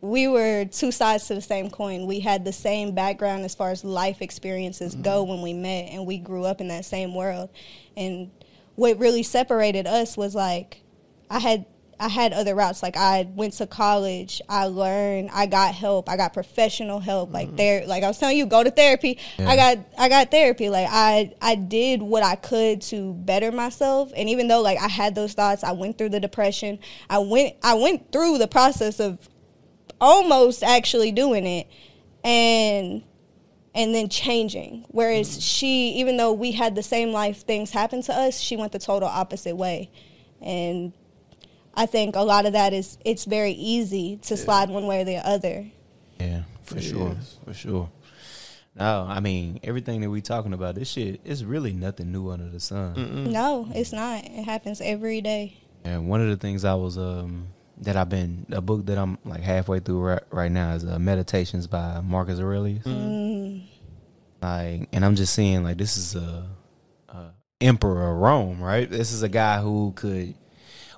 We 0.00 0.28
were 0.28 0.64
two 0.64 0.92
sides 0.92 1.26
to 1.28 1.34
the 1.34 1.42
same 1.42 1.70
coin. 1.70 2.06
We 2.06 2.20
had 2.20 2.44
the 2.44 2.52
same 2.52 2.94
background 2.94 3.44
as 3.44 3.54
far 3.54 3.70
as 3.70 3.84
life 3.84 4.22
experiences 4.22 4.94
go 4.94 5.22
Mm-hmm. 5.22 5.30
when 5.30 5.42
we 5.42 5.52
met, 5.52 5.90
and 5.92 6.06
we 6.06 6.18
grew 6.18 6.44
up 6.44 6.60
in 6.60 6.68
that 6.68 6.84
same 6.86 7.14
world. 7.14 7.50
And 7.96 8.30
what 8.76 8.98
really 8.98 9.22
separated 9.22 9.86
us 9.86 10.16
was 10.16 10.34
like, 10.34 10.82
I 11.28 11.38
had 11.38 11.66
I 12.02 12.08
had 12.08 12.32
other 12.32 12.54
routes. 12.54 12.82
Like 12.82 12.96
I 12.96 13.28
went 13.34 13.52
to 13.54 13.66
college, 13.66 14.40
I 14.48 14.68
learned, 14.68 15.28
I 15.34 15.44
got 15.44 15.74
help, 15.74 16.08
I 16.08 16.16
got 16.16 16.32
professional 16.32 16.98
help. 16.98 17.30
Like 17.30 17.54
there, 17.56 17.86
like 17.86 18.02
I 18.02 18.08
was 18.08 18.16
telling 18.16 18.38
you, 18.38 18.46
go 18.46 18.64
to 18.64 18.70
therapy. 18.70 19.18
I 19.38 19.54
got 19.54 19.78
I 19.98 20.08
got 20.08 20.30
therapy. 20.30 20.70
Like 20.70 20.88
I 20.90 21.34
I 21.42 21.56
did 21.56 22.00
what 22.00 22.22
I 22.22 22.36
could 22.36 22.80
to 22.82 23.12
better 23.12 23.52
myself. 23.52 24.12
And 24.16 24.30
even 24.30 24.48
though 24.48 24.62
like 24.62 24.78
I 24.78 24.88
had 24.88 25.14
those 25.14 25.34
thoughts, 25.34 25.62
I 25.62 25.72
went 25.72 25.98
through 25.98 26.08
the 26.08 26.20
depression. 26.20 26.78
I 27.10 27.18
went 27.18 27.56
I 27.62 27.74
went 27.74 28.10
through 28.12 28.38
the 28.38 28.48
process 28.48 28.98
of 28.98 29.18
almost 30.00 30.62
actually 30.62 31.12
doing 31.12 31.46
it, 31.46 31.66
and 32.24 33.02
and 33.74 33.94
then 33.94 34.08
changing. 34.08 34.84
Whereas 34.88 35.42
she, 35.44 35.90
even 35.94 36.16
though 36.16 36.32
we 36.32 36.52
had 36.52 36.74
the 36.74 36.82
same 36.82 37.12
life 37.12 37.44
things 37.46 37.70
happen 37.70 38.02
to 38.02 38.12
us, 38.14 38.40
she 38.40 38.56
went 38.56 38.72
the 38.72 38.78
total 38.80 39.08
opposite 39.08 39.56
way. 39.56 39.90
And 40.40 40.92
I 41.74 41.86
think 41.86 42.16
a 42.16 42.22
lot 42.22 42.46
of 42.46 42.54
that 42.54 42.72
is 42.72 42.98
it's 43.04 43.24
very 43.24 43.52
easy 43.52 44.16
to 44.22 44.36
slide 44.36 44.70
one 44.70 44.86
way 44.86 45.02
or 45.02 45.04
the 45.04 45.16
other. 45.18 45.66
Yeah, 46.18 46.42
for 46.62 46.78
It 46.78 46.82
sure, 46.82 47.16
is. 47.18 47.38
for 47.44 47.54
sure. 47.54 47.90
No, 48.76 49.06
I 49.08 49.20
mean 49.20 49.60
everything 49.62 50.00
that 50.00 50.10
we 50.10 50.20
talking 50.20 50.52
about. 50.52 50.74
This 50.76 50.88
shit 50.88 51.20
is 51.24 51.44
really 51.44 51.72
nothing 51.72 52.12
new 52.12 52.30
under 52.30 52.48
the 52.48 52.60
sun. 52.60 53.30
No, 53.30 53.68
it's 53.74 53.92
not. 53.92 54.24
It 54.24 54.44
happens 54.44 54.80
every 54.80 55.20
day. 55.20 55.56
And 55.84 56.08
one 56.08 56.20
of 56.20 56.28
the 56.28 56.36
things 56.36 56.64
I 56.64 56.74
was 56.74 56.98
um 56.98 57.48
that 57.80 57.96
I've 57.96 58.08
been 58.08 58.46
a 58.50 58.60
book 58.60 58.86
that 58.86 58.98
I'm 58.98 59.18
like 59.24 59.40
halfway 59.40 59.80
through 59.80 60.00
right, 60.00 60.22
right 60.30 60.50
now 60.50 60.72
is 60.72 60.84
uh, 60.84 60.98
Meditations 60.98 61.66
by 61.66 62.00
Marcus 62.00 62.38
Aurelius. 62.38 62.84
Mm. 62.84 63.62
Like, 64.42 64.88
and 64.92 65.04
I'm 65.04 65.16
just 65.16 65.34
seeing 65.34 65.62
like 65.62 65.78
this 65.78 65.96
is 65.96 66.14
a, 66.14 66.46
a 67.08 67.30
emperor 67.60 68.10
of 68.10 68.18
Rome, 68.18 68.62
right? 68.62 68.88
This 68.88 69.12
is 69.12 69.22
a 69.22 69.28
guy 69.28 69.60
who 69.60 69.92
could 69.96 70.34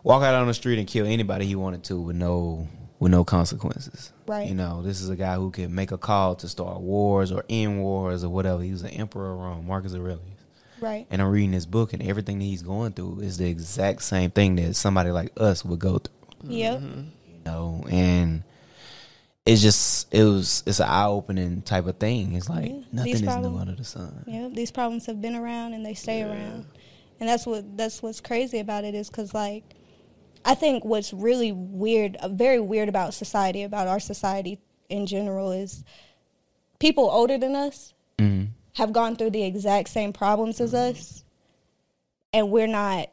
walk 0.03 0.23
out 0.23 0.35
on 0.35 0.47
the 0.47 0.55
street 0.55 0.79
and 0.79 0.87
kill 0.87 1.07
anybody 1.07 1.47
he 1.47 1.55
wanted 1.55 1.85
to 1.85 2.01
with 2.01 2.17
no 2.17 2.69
with 2.99 3.11
no 3.11 3.25
consequences. 3.25 4.13
Right. 4.27 4.49
You 4.49 4.55
know, 4.55 4.83
this 4.83 5.01
is 5.01 5.09
a 5.09 5.17
guy 5.17 5.35
who 5.35 5.51
can 5.51 5.75
make 5.75 5.91
a 5.91 5.99
call 5.99 6.37
to 6.37 6.49
start 6.49 6.81
wars 6.81 7.33
or 7.33 7.45
end 7.49 7.81
wars 7.81 8.23
or 8.23 8.29
whatever. 8.29 8.63
He 8.63 8.71
was 8.71 8.83
an 8.83 8.91
emperor 8.91 9.33
of 9.33 9.39
Rome, 9.41 9.67
Marcus 9.67 9.95
Aurelius. 9.95 10.23
Right. 10.81 11.07
And 11.11 11.21
I'm 11.21 11.29
reading 11.29 11.53
this 11.53 11.67
book, 11.67 11.93
and 11.93 12.03
everything 12.03 12.39
that 12.39 12.45
he's 12.45 12.63
going 12.63 12.93
through 12.93 13.21
is 13.21 13.39
the 13.39 13.49
exact 13.49 14.03
same 14.03 14.31
thing 14.31 14.57
that 14.57 14.75
somebody 14.75 15.11
like 15.11 15.33
us 15.37 15.65
would 15.65 15.79
go 15.79 15.99
through. 15.99 16.15
Yep. 16.49 16.81
You 16.81 17.05
know, 17.45 17.85
and 17.91 18.43
it's 19.45 19.61
just 19.61 20.13
it 20.15 20.25
was 20.25 20.63
it's 20.67 20.81
an 20.81 20.89
eye 20.89 21.07
opening 21.07 21.63
type 21.63 21.87
of 21.87 21.97
thing. 21.97 22.35
It's 22.35 22.49
like 22.49 22.71
Yeah, 22.71 22.81
nothing 22.93 23.13
these 23.13 23.23
is 23.23 23.37
new 23.37 23.57
under 23.57 23.75
the 23.75 23.85
sun. 23.85 24.25
Yeah, 24.27 24.49
these 24.53 24.71
problems 24.71 25.07
have 25.07 25.21
been 25.21 25.35
around 25.35 25.75
and 25.75 25.85
they 25.85 25.95
stay 25.95 26.23
around, 26.23 26.67
and 27.21 27.29
that's 27.29 27.47
what 27.47 27.77
that's 27.77 28.03
what's 28.03 28.21
crazy 28.21 28.59
about 28.61 28.85
it 28.85 28.95
is 28.95 29.09
because 29.11 29.35
like, 29.35 29.65
I 30.45 30.55
think 30.55 30.85
what's 30.85 31.13
really 31.13 31.53
weird, 31.53 32.17
uh, 32.17 32.29
very 32.29 32.61
weird 32.61 32.89
about 32.89 33.15
society, 33.15 33.63
about 33.65 33.89
our 33.89 34.01
society 34.01 34.59
in 34.89 35.07
general, 35.07 35.51
is 35.53 35.83
people 36.79 37.09
older 37.11 37.39
than 37.39 37.57
us 37.57 37.95
hmm 38.19 38.45
have 38.77 38.91
gone 38.95 39.15
through 39.17 39.29
the 39.29 39.43
exact 39.45 39.87
same 39.91 40.15
problems 40.15 40.59
as 40.59 40.73
us, 40.73 41.25
and 42.33 42.51
we're 42.51 42.67
not 42.67 43.11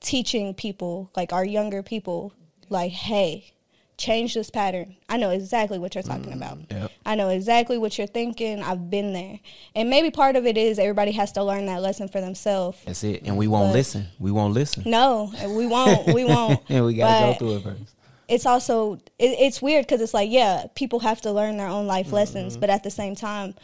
teaching 0.00 0.54
people 0.54 1.10
like 1.14 1.34
our 1.34 1.44
younger 1.44 1.82
people, 1.82 2.32
like, 2.72 2.92
hey, 2.92 3.52
change 3.96 4.34
this 4.34 4.50
pattern. 4.50 4.96
I 5.08 5.16
know 5.16 5.30
exactly 5.30 5.78
what 5.78 5.94
you're 5.94 6.02
talking 6.02 6.32
mm, 6.32 6.36
about. 6.36 6.58
Yep. 6.70 6.90
I 7.06 7.14
know 7.14 7.28
exactly 7.28 7.78
what 7.78 7.96
you're 7.96 8.06
thinking. 8.06 8.62
I've 8.62 8.90
been 8.90 9.12
there. 9.12 9.38
And 9.76 9.88
maybe 9.88 10.10
part 10.10 10.34
of 10.36 10.46
it 10.46 10.56
is 10.56 10.78
everybody 10.78 11.12
has 11.12 11.32
to 11.32 11.44
learn 11.44 11.66
that 11.66 11.82
lesson 11.82 12.08
for 12.08 12.20
themselves. 12.20 12.78
That's 12.84 13.04
it. 13.04 13.22
And 13.24 13.36
we 13.36 13.46
won't 13.46 13.68
But- 13.68 13.74
listen. 13.74 14.06
We 14.18 14.32
won't 14.32 14.54
listen. 14.54 14.82
No, 14.86 15.32
we 15.48 15.66
won't. 15.66 16.12
We 16.12 16.24
won't. 16.34 16.60
and 16.68 16.84
we 16.84 16.94
gotta 16.94 17.32
go 17.32 17.38
through 17.38 17.56
it 17.56 17.62
first. 17.62 17.94
It's 18.28 18.46
also 18.46 18.94
it, 19.18 19.36
it's 19.38 19.60
weird 19.60 19.84
because 19.84 20.00
it's 20.00 20.14
like 20.14 20.30
yeah, 20.30 20.66
people 20.74 21.00
have 21.00 21.20
to 21.22 21.32
learn 21.32 21.56
their 21.56 21.68
own 21.68 21.86
life 21.86 22.06
mm-hmm. 22.06 22.16
lessons, 22.16 22.56
but 22.56 22.70
at 22.70 22.82
the 22.82 22.90
same 22.90 23.14
time, 23.14 23.54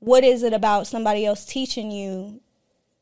what 0.00 0.24
is 0.24 0.42
it 0.42 0.52
about 0.52 0.86
somebody 0.86 1.24
else 1.24 1.44
teaching 1.44 1.90
you 1.90 2.40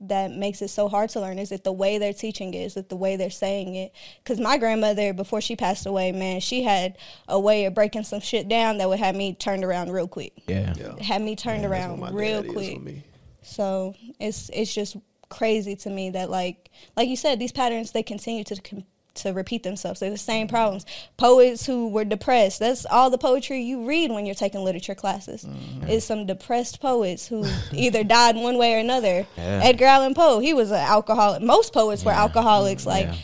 that 0.01 0.31
makes 0.31 0.63
it 0.63 0.69
so 0.69 0.89
hard 0.89 1.11
to 1.11 1.21
learn? 1.21 1.39
Is 1.39 1.53
it 1.53 1.65
the 1.65 1.73
way 1.73 1.99
they're 1.99 2.13
teaching 2.13 2.55
it? 2.55 2.59
Is 2.59 2.77
it 2.77 2.89
the 2.89 2.97
way 2.97 3.17
they're 3.17 3.31
saying 3.31 3.75
it? 3.75 3.93
Because 4.23 4.41
my 4.41 4.57
grandmother, 4.57 5.13
before 5.13 5.41
she 5.41 5.57
passed 5.57 5.87
away, 5.87 6.13
man, 6.13 6.41
she 6.41 6.63
had 6.63 6.97
a 7.29 7.39
way 7.39 7.67
of 7.67 7.75
breaking 7.75 8.05
some 8.05 8.21
shit 8.21 8.49
down 8.49 8.79
that 8.79 8.89
would 8.89 8.99
have 8.99 9.15
me 9.15 9.35
turned 9.35 9.65
around 9.65 9.91
real 9.91 10.09
quick. 10.09 10.33
Yeah. 10.47 10.75
Yeah. 10.77 11.03
Had 11.03 11.23
me 11.23 11.37
turned 11.37 11.65
That's 11.65 11.73
around 11.73 12.15
real 12.15 12.43
quick. 12.43 13.05
So 13.43 13.95
it's 14.19 14.51
it's 14.53 14.73
just 14.73 14.97
crazy 15.29 15.77
to 15.77 15.91
me 15.91 16.11
that 16.11 16.29
like 16.29 16.71
like 16.97 17.09
you 17.09 17.17
said 17.17 17.39
these 17.39 17.53
patterns 17.53 17.93
they 17.93 18.03
continue 18.03 18.43
to 18.43 18.61
com- 18.61 18.85
to 19.15 19.33
repeat 19.33 19.63
themselves. 19.63 20.01
They're 20.01 20.11
the 20.11 20.17
same 20.19 20.49
problems. 20.49 20.87
Poets 21.17 21.67
who 21.67 21.89
were 21.89 22.05
depressed. 22.05 22.59
That's 22.61 22.87
all 22.87 23.11
the 23.11 23.19
poetry 23.19 23.61
you 23.63 23.85
read 23.85 24.11
when 24.11 24.25
you're 24.27 24.35
taking 24.35 24.63
literature 24.65 24.95
classes. 24.95 25.45
Mm-hmm. 25.45 25.89
Is 25.89 26.05
some 26.05 26.27
depressed 26.27 26.81
poets 26.81 27.27
who 27.27 27.45
either 27.73 28.05
died 28.05 28.37
one 28.37 28.57
way 28.59 28.75
or 28.75 28.79
another. 28.79 29.27
Yeah. 29.37 29.61
Edgar 29.65 29.87
Allan 29.87 30.15
Poe, 30.15 30.39
he 30.39 30.55
was 30.55 30.71
an 30.71 30.77
alcoholic. 30.79 31.43
Most 31.43 31.73
poets 31.73 32.05
were 32.05 32.13
Yeah. 32.13 32.23
alcoholics. 32.23 32.87
Like 32.87 33.07
Yeah. 33.07 33.15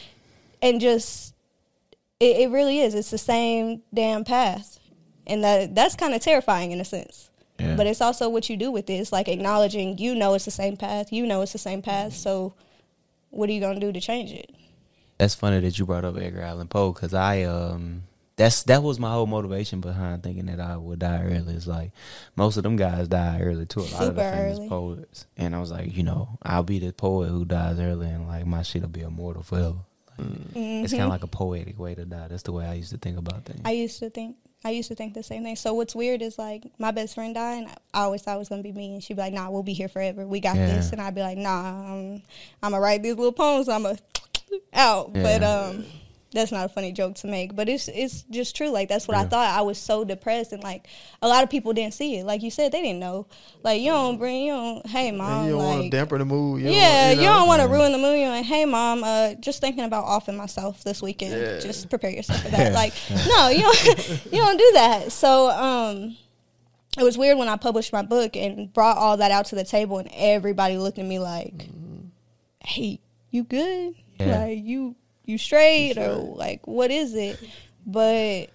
and 0.62 0.80
just 0.80 1.34
it, 2.18 2.36
it 2.38 2.50
really 2.50 2.80
is. 2.80 2.94
It's 2.94 3.10
the 3.10 3.18
same 3.18 3.82
damn 3.92 4.24
path, 4.24 4.78
and 5.26 5.44
that 5.44 5.74
that's 5.74 5.94
kind 5.94 6.14
of 6.14 6.20
terrifying 6.22 6.72
in 6.72 6.80
a 6.80 6.84
sense. 6.84 7.30
But 7.58 7.86
it's 7.86 8.02
also 8.02 8.28
what 8.28 8.50
you 8.50 8.56
do 8.58 8.70
with 8.70 8.90
it. 8.90 8.94
It's 8.94 9.12
like 9.12 9.28
acknowledging 9.28 9.96
you 9.98 10.14
know 10.14 10.34
it's 10.34 10.44
the 10.44 10.50
same 10.50 10.76
path. 10.76 11.10
You 11.12 11.24
know 11.26 11.40
it's 11.42 11.52
the 11.52 11.58
same 11.58 11.80
path. 11.80 12.08
Mm-hmm. 12.12 12.18
So 12.22 12.54
what 13.30 13.48
are 13.48 13.52
you 13.52 13.60
gonna 13.60 13.80
do 13.80 13.92
to 13.92 14.00
change 14.00 14.30
it? 14.32 14.50
That's 15.18 15.34
funny 15.34 15.60
that 15.60 15.78
you 15.78 15.86
brought 15.86 16.04
up 16.04 16.16
Edgar 16.16 16.42
Allan 16.42 16.68
Poe 16.68 16.92
because 16.92 17.14
I 17.14 17.42
um 17.44 18.02
that's 18.36 18.64
that 18.64 18.82
was 18.82 18.98
my 19.00 19.10
whole 19.12 19.26
motivation 19.26 19.80
behind 19.80 20.22
thinking 20.22 20.46
that 20.46 20.60
I 20.60 20.76
would 20.76 20.98
die 20.98 21.22
early. 21.24 21.54
It's 21.54 21.66
like 21.66 21.92
most 22.36 22.58
of 22.58 22.62
them 22.64 22.76
guys 22.76 23.08
die 23.08 23.40
early 23.40 23.64
too. 23.64 23.80
A 23.80 23.82
lot 23.82 24.08
of 24.08 24.16
the 24.16 24.22
famous 24.22 24.58
early. 24.58 24.68
poets, 24.68 25.26
and 25.38 25.56
I 25.56 25.60
was 25.60 25.70
like, 25.70 25.96
you 25.96 26.02
know, 26.02 26.38
I'll 26.42 26.62
be 26.62 26.78
the 26.78 26.92
poet 26.92 27.28
who 27.28 27.44
dies 27.46 27.80
early, 27.80 28.08
and 28.08 28.28
like 28.28 28.44
my 28.46 28.62
shit'll 28.62 28.88
be 28.88 29.00
immortal 29.00 29.42
forever. 29.42 29.76
Like, 30.18 30.28
It's 30.54 30.92
kind 30.92 31.04
of 31.04 31.10
like 31.10 31.22
a 31.24 31.26
poetic 31.28 31.78
way 31.78 31.94
to 31.94 32.04
die. 32.04 32.28
That's 32.28 32.42
the 32.42 32.52
way 32.52 32.64
I 32.66 32.74
used 32.74 32.90
to 32.90 32.98
think 32.98 33.18
about 33.18 33.44
things. 33.44 33.60
I 33.64 33.72
used 33.72 33.98
to 34.00 34.10
think 34.10 34.36
I 34.64 34.70
used 34.70 34.88
to 34.88 34.94
think 34.94 35.14
the 35.14 35.22
same 35.22 35.42
thing. 35.42 35.56
So 35.56 35.72
what's 35.74 35.94
weird 35.94 36.20
is 36.22 36.38
like 36.38 36.64
my 36.78 36.90
best 36.90 37.14
friend 37.14 37.34
died, 37.34 37.58
and 37.64 37.68
I 37.94 38.02
always 38.02 38.20
thought 38.20 38.36
it 38.36 38.38
was 38.38 38.50
gonna 38.50 38.62
be 38.62 38.72
me, 38.72 38.92
and 38.94 39.02
she'd 39.02 39.14
be 39.14 39.22
like, 39.22 39.32
"Nah, 39.32 39.48
we'll 39.48 39.62
be 39.62 39.72
here 39.72 39.88
forever. 39.88 40.26
We 40.26 40.40
got 40.40 40.56
Yeah. 40.56 40.66
this," 40.76 40.92
and 40.92 41.00
I'd 41.00 41.14
be 41.14 41.22
like, 41.22 41.38
"Nah, 41.38 41.92
I'm, 41.92 42.22
I'm 42.62 42.72
gonna 42.72 42.80
write 42.80 43.02
these 43.02 43.14
little 43.16 43.32
poems. 43.32 43.68
I'm 43.68 43.82
gonna 43.84 43.98
out." 44.72 45.12
But 45.12 45.42
um, 45.42 45.84
that's 46.36 46.52
not 46.52 46.66
a 46.66 46.68
funny 46.68 46.92
joke 46.92 47.14
to 47.16 47.26
make, 47.26 47.56
but 47.56 47.68
it's 47.68 47.88
it's 47.88 48.22
just 48.30 48.56
true. 48.56 48.68
Like 48.68 48.88
that's 48.88 49.08
what 49.08 49.16
I 49.16 49.24
thought. 49.24 49.58
I 49.58 49.62
was 49.62 49.78
so 49.78 50.04
depressed, 50.04 50.52
and 50.52 50.62
like 50.62 50.86
a 51.22 51.28
lot 51.28 51.42
of 51.42 51.50
people 51.50 51.72
didn't 51.72 51.94
see 51.94 52.18
it. 52.18 52.26
Like 52.26 52.42
you 52.42 52.50
said, 52.50 52.72
they 52.72 52.82
didn't 52.82 53.00
know. 53.00 53.26
Like 53.62 53.80
you 53.80 53.90
don't 53.90 54.18
bring 54.18 54.42
you 54.42 54.52
don't. 54.52 54.86
Hey 54.86 55.08
And 55.08 55.18
mom, 55.18 55.46
you 55.46 55.52
don't 55.52 55.58
want 55.58 55.76
to 55.76 55.82
like 55.82 55.90
damper 55.90 56.18
the 56.18 56.24
mood. 56.24 56.62
You 56.62 56.70
yeah, 56.70 57.08
want, 57.08 57.20
you 57.20 57.26
don't 57.26 57.46
want 57.48 57.62
to 57.62 57.68
ruin 57.68 57.92
the 57.92 57.98
mood. 57.98 58.18
You're 58.18 58.28
like, 58.28 58.44
hey, 58.44 58.64
mom, 58.64 59.02
uh, 59.02 59.34
just 59.34 59.60
thinking 59.60 59.84
about 59.84 60.04
offing 60.04 60.36
myself 60.36 60.84
this 60.84 61.00
weekend. 61.00 61.32
Yeah. 61.32 61.58
Just 61.58 61.88
prepare 61.88 62.10
yourself 62.10 62.42
for 62.42 62.48
that. 62.50 62.72
Like, 62.72 62.92
no, 63.28 63.48
you 63.48 63.62
don't, 63.62 64.08
you 64.32 64.38
don't 64.38 64.58
do 64.58 64.70
that. 64.74 65.12
So, 65.12 65.50
um, 65.50 66.16
it 66.98 67.02
was 67.02 67.16
weird 67.16 67.38
when 67.38 67.48
I 67.48 67.56
published 67.56 67.92
my 67.92 68.02
book 68.02 68.36
and 68.36 68.72
brought 68.72 68.96
all 68.96 69.16
that 69.18 69.30
out 69.30 69.46
to 69.46 69.54
the 69.54 69.64
table, 69.64 69.98
and 69.98 70.10
everybody 70.14 70.76
looked 70.76 70.98
at 70.98 71.04
me 71.04 71.18
like, 71.18 71.68
"Hey, 72.64 73.00
you 73.30 73.44
good? 73.44 73.94
Yeah. 74.18 74.38
Like, 74.38 74.64
you 74.64 74.96
you 75.24 75.38
straight 75.38 75.98
or 75.98 76.14
like 76.16 76.66
what 76.66 76.90
is 76.90 77.14
it?" 77.14 77.38
But 77.86 78.50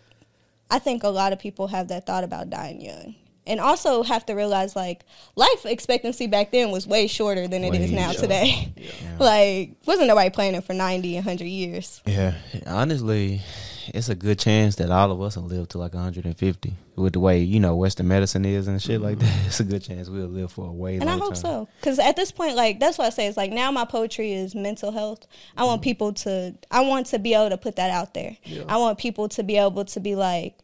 I 0.70 0.80
think 0.80 1.04
a 1.04 1.10
lot 1.10 1.34
of 1.34 1.40
people 1.40 1.68
have 1.68 1.90
that 1.90 2.06
thought 2.06 2.24
about 2.24 2.50
dying 2.50 2.82
young. 2.82 3.16
And 3.48 3.60
also 3.60 4.04
have 4.04 4.26
to 4.28 4.34
realize 4.34 4.76
like 4.76 5.02
life 5.36 5.66
expectancy 5.66 6.28
back 6.28 6.52
then 6.52 6.70
was 6.72 6.86
way 6.86 7.08
shorter 7.08 7.48
than 7.48 7.64
it 7.64 7.74
is 7.74 7.90
Way 7.90 7.96
now 7.96 8.12
today. 8.12 8.72
Yeah. 8.78 8.92
like 9.20 9.72
wasn't 9.86 10.08
nobody 10.08 10.30
planning 10.30 10.62
for 10.62 10.74
90 10.74 11.18
and 11.18 11.26
100 11.26 11.46
years. 11.46 12.02
Yeah, 12.06 12.36
honestly, 12.68 13.42
it's 13.88 14.10
a 14.10 14.16
good 14.16 14.40
chance 14.40 14.76
that 14.76 14.90
all 14.92 15.12
of 15.12 15.22
us 15.22 15.36
will 15.36 15.44
live 15.44 15.68
to 15.70 15.78
like 15.78 15.94
150 15.94 16.74
with 16.96 17.14
the 17.14 17.20
way 17.20 17.40
you 17.40 17.60
know 17.60 17.76
Western 17.76 18.08
medicine 18.08 18.46
is 18.46 18.68
and 18.68 18.82
shit 18.82 19.02
like 19.02 19.20
that. 19.20 19.26
Mm-hmm. 19.26 19.48
It's 19.48 19.60
a 19.60 19.64
good 19.64 19.82
chance 19.82 20.10
we'll 20.10 20.28
live 20.28 20.52
for 20.52 20.68
a 20.68 20.72
way. 20.72 20.98
And 20.98 21.10
I 21.10 21.18
hope 21.18 21.34
time. 21.34 21.36
so. 21.36 21.68
Cuz 21.82 22.00
at 22.00 22.16
this 22.16 22.32
point 22.32 22.56
like 22.56 22.80
that's 22.80 22.98
what 22.98 23.06
I 23.06 23.10
say 23.10 23.28
it's 23.28 23.38
like 23.38 23.52
now 23.52 23.72
my 23.72 23.86
poetry 23.86 24.34
is 24.34 24.56
mental 24.56 24.92
health. 24.92 25.26
I 25.58 25.64
want 25.64 25.82
mm. 25.82 25.86
people 25.86 26.14
to 26.14 26.56
I 26.70 26.82
want 26.82 27.08
to 27.08 27.20
be 27.20 27.34
able 27.34 27.50
to 27.50 27.58
put 27.58 27.76
that 27.78 27.92
out 27.92 28.14
there. 28.14 28.38
Yeah. 28.44 28.64
I 28.68 28.78
want 28.78 28.98
people 28.98 29.30
to 29.30 29.44
be 29.44 29.58
able 29.58 29.86
to 29.86 30.00
be 30.00 30.16
like 30.16 30.58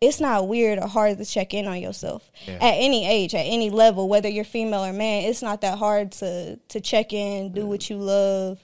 it's 0.00 0.20
not 0.20 0.46
weird 0.46 0.78
or 0.78 0.86
hard 0.86 1.16
to 1.18 1.24
check 1.24 1.54
in 1.54 1.66
on 1.66 1.80
yourself 1.80 2.30
Yeah. 2.46 2.54
at 2.54 2.74
any 2.74 3.08
age, 3.08 3.34
at 3.34 3.46
any 3.46 3.70
level, 3.70 4.08
whether 4.08 4.28
you're 4.28 4.44
female 4.44 4.84
or 4.84 4.92
man. 4.92 5.24
It's 5.24 5.42
not 5.42 5.62
that 5.62 5.78
hard 5.78 6.12
to 6.12 6.56
to 6.56 6.80
check 6.80 7.12
in, 7.12 7.52
do 7.52 7.66
what 7.66 7.88
you 7.88 7.96
love, 7.96 8.58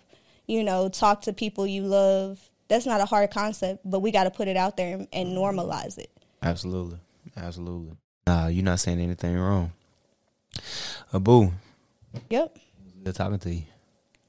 you 0.47 0.63
know, 0.63 0.89
talk 0.89 1.23
to 1.23 1.33
people 1.33 1.67
you 1.67 1.83
love. 1.83 2.51
That's 2.73 2.87
not 2.87 3.03
a 3.03 3.05
hard 3.05 3.31
concept, 3.31 3.81
but 3.85 4.01
we 4.01 4.11
got 4.11 4.25
to 4.25 4.31
put 4.31 4.49
it 4.49 4.57
out 4.57 4.79
there 4.79 4.95
and, 4.97 5.07
and 5.13 5.37
normalize 5.37 5.99
it. 5.99 6.11
Absolutely, 6.43 6.99
absolutely. 7.37 7.97
Nah, 8.27 8.47
you're 8.47 8.65
not 8.65 8.81
saying 8.81 8.99
anything 8.99 9.37
wrong. 9.39 9.73
Abu, 11.13 11.51
Yep. 12.31 12.57
good 13.05 13.15
talking 13.15 13.39
to 13.41 13.55
you. 13.55 13.63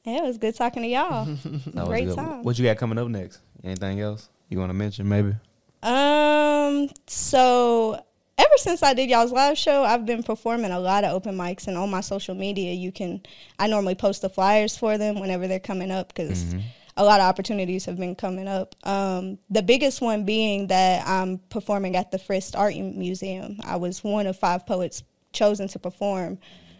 Yeah, 0.03 0.17
it 0.17 0.23
was 0.23 0.37
good 0.37 0.55
talking 0.55 0.83
to 0.83 0.89
y'all. 0.89 1.23
That 1.67 1.75
was 1.75 1.87
Great 1.87 2.07
good. 2.07 2.17
time. 2.17 2.43
What 2.43 2.59
you 2.59 2.65
got 2.65 2.75
coming 2.77 2.97
up 2.97 3.07
next? 3.07 3.39
Anything 3.63 4.01
else 4.01 4.27
you 4.49 4.59
want 4.59 4.71
to 4.71 4.73
mention? 4.73 5.07
Maybe. 5.07 5.33
Um, 5.81 6.89
so 7.07 8.03
ever 8.37 8.57
since 8.57 8.83
I 8.83 8.93
did 8.93 9.09
y'all's 9.09 9.31
live 9.31 9.57
show, 9.57 9.85
I've 9.85 10.05
been 10.05 10.21
performing 10.23 10.71
a 10.71 10.79
lot 10.79 11.05
of 11.05 11.13
open 11.13 11.37
mics, 11.37 11.67
and 11.67 11.77
on 11.77 11.89
my 11.89 12.01
social 12.01 12.35
media, 12.35 12.73
you 12.73 12.91
can. 12.91 13.21
I 13.57 13.67
normally 13.67 13.95
post 13.95 14.21
the 14.21 14.29
flyers 14.29 14.75
for 14.77 14.97
them 14.97 15.21
whenever 15.21 15.47
they're 15.47 15.59
coming 15.61 15.91
up 15.91 16.09
because 16.09 16.43
Mhm. 16.43 16.61
A 16.95 17.03
lot 17.03 17.19
of 17.19 17.25
opportunities 17.25 17.85
have 17.85 17.97
been 17.97 18.15
coming 18.15 18.47
up. 18.47 18.75
Um, 18.83 19.39
the 19.49 19.63
biggest 19.63 20.01
one 20.01 20.25
being 20.25 20.67
that 20.67 21.07
I'm 21.07 21.39
performing 21.49 21.95
at 21.95 22.11
the 22.11 22.19
Frist 22.19 22.57
Art 22.57 22.75
Museum. 22.75 23.59
I 23.63 23.77
was 23.77 24.03
one 24.03 24.27
of 24.27 24.37
five 24.37 24.65
poets 24.65 25.03
chosen 25.31 25.67
to 25.69 25.79
perform 25.79 26.37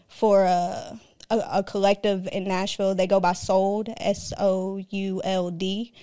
for 0.07 0.43
a, 0.43 0.99
a, 1.29 1.37
a 1.53 1.63
collective 1.63 2.27
in 2.31 2.43
Nashville. 2.43 2.93
They 2.93 3.07
go 3.07 3.19
by 3.19 3.33
Sold, 3.33 3.89
S 3.97 4.33
O 4.39 4.77
U 4.89 5.21
L 5.23 5.49
D. 5.49 5.93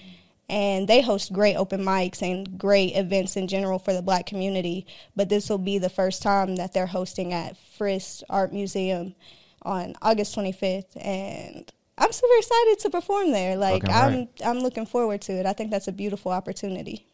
And 0.49 0.89
they 0.89 1.01
host 1.01 1.33
great 1.33 1.55
open 1.55 1.85
mics 1.85 2.23
and 2.23 2.59
great 2.59 2.97
events 2.97 3.37
in 3.37 3.47
general 3.47 3.79
for 3.79 3.93
the 3.93 4.03
black 4.03 4.27
community. 4.27 4.85
But 5.15 5.29
this 5.29 5.49
will 5.49 5.59
be 5.59 5.79
the 5.79 5.89
first 5.89 6.23
time 6.23 6.57
that 6.57 6.73
they're 6.73 6.87
hosting 6.87 7.33
at 7.33 7.57
Frist 7.79 8.25
Art 8.29 8.53
Museum 8.53 9.15
on 9.63 9.95
August 10.03 10.37
25th. 10.37 10.97
And 11.01 11.73
I'm 12.01 12.13
super 12.13 12.35
excited 12.39 12.79
to 12.81 12.91
perform 12.91 13.31
there. 13.33 13.57
Like 13.57 13.83
Fucking 13.83 13.95
I'm 13.95 14.13
right. 14.15 14.29
I'm 14.45 14.59
looking 14.61 14.87
forward 14.87 15.21
to 15.23 15.33
it. 15.33 15.47
I 15.47 15.53
think 15.53 15.71
that's 15.71 15.87
a 15.87 15.93
beautiful 15.93 16.33
opportunity. 16.33 17.07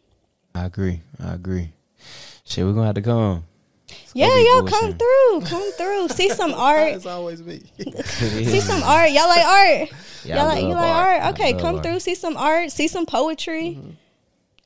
I 0.54 0.64
agree. 0.66 1.00
I 1.22 1.34
agree. 1.34 1.72
Shit, 2.44 2.64
we're 2.64 2.72
gonna 2.72 2.86
have 2.86 2.94
to 2.94 3.02
come. 3.02 3.44
It's 3.88 4.12
Yeah, 4.14 4.28
y'all 4.36 4.60
bullshit. 4.62 4.78
come 4.80 4.92
through. 4.94 5.40
Come 5.48 5.72
through. 5.72 6.08
See 6.16 6.28
some 6.30 6.54
art. 6.54 6.92
It's 6.94 7.06
always 7.06 7.42
me. 7.42 7.62
See 8.04 8.60
some 8.60 8.82
art. 8.82 9.10
Y'all 9.10 9.28
like 9.28 9.44
art. 9.44 9.88
Yeah, 10.24 10.36
Y'all 10.36 10.46
like 10.46 10.62
you 10.62 10.68
love 10.70 10.76
like 10.78 10.90
art. 10.90 11.22
art. 11.22 11.34
Okay, 11.34 11.52
come 11.54 11.76
art. 11.76 11.84
through. 11.84 12.00
See 12.00 12.14
some 12.14 12.36
art. 12.36 12.70
See 12.72 12.88
some 12.88 13.06
poetry. 13.06 13.76
Mm-hmm. 13.78 13.90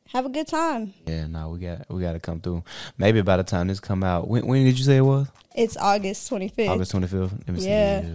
have 0.09 0.27
a 0.27 0.31
good 0.31 0.47
time. 0.47 0.95
Yeah, 1.07 1.27
no, 1.27 1.51
we 1.51 1.59
got 1.61 1.89
we 1.91 2.01
got 2.01 2.13
to 2.13 2.21
come 2.21 2.41
through. 2.41 2.63
Maybe 2.99 3.21
by 3.23 3.37
the 3.39 3.45
time 3.45 3.69
this 3.69 3.81
come 3.81 4.03
out, 4.05 4.29
when, 4.29 4.47
when 4.47 4.65
did 4.65 4.79
you 4.79 4.85
say 4.85 4.99
it 4.99 5.03
was? 5.03 5.29
It's 5.55 5.77
August 5.77 6.29
twenty 6.29 6.49
fifth. 6.49 6.69
August 6.71 6.91
twenty 6.93 7.07
fifth. 7.09 7.33
Let 7.47 7.49
me 7.57 7.61
Yeah. 7.67 8.03
see. 8.03 8.07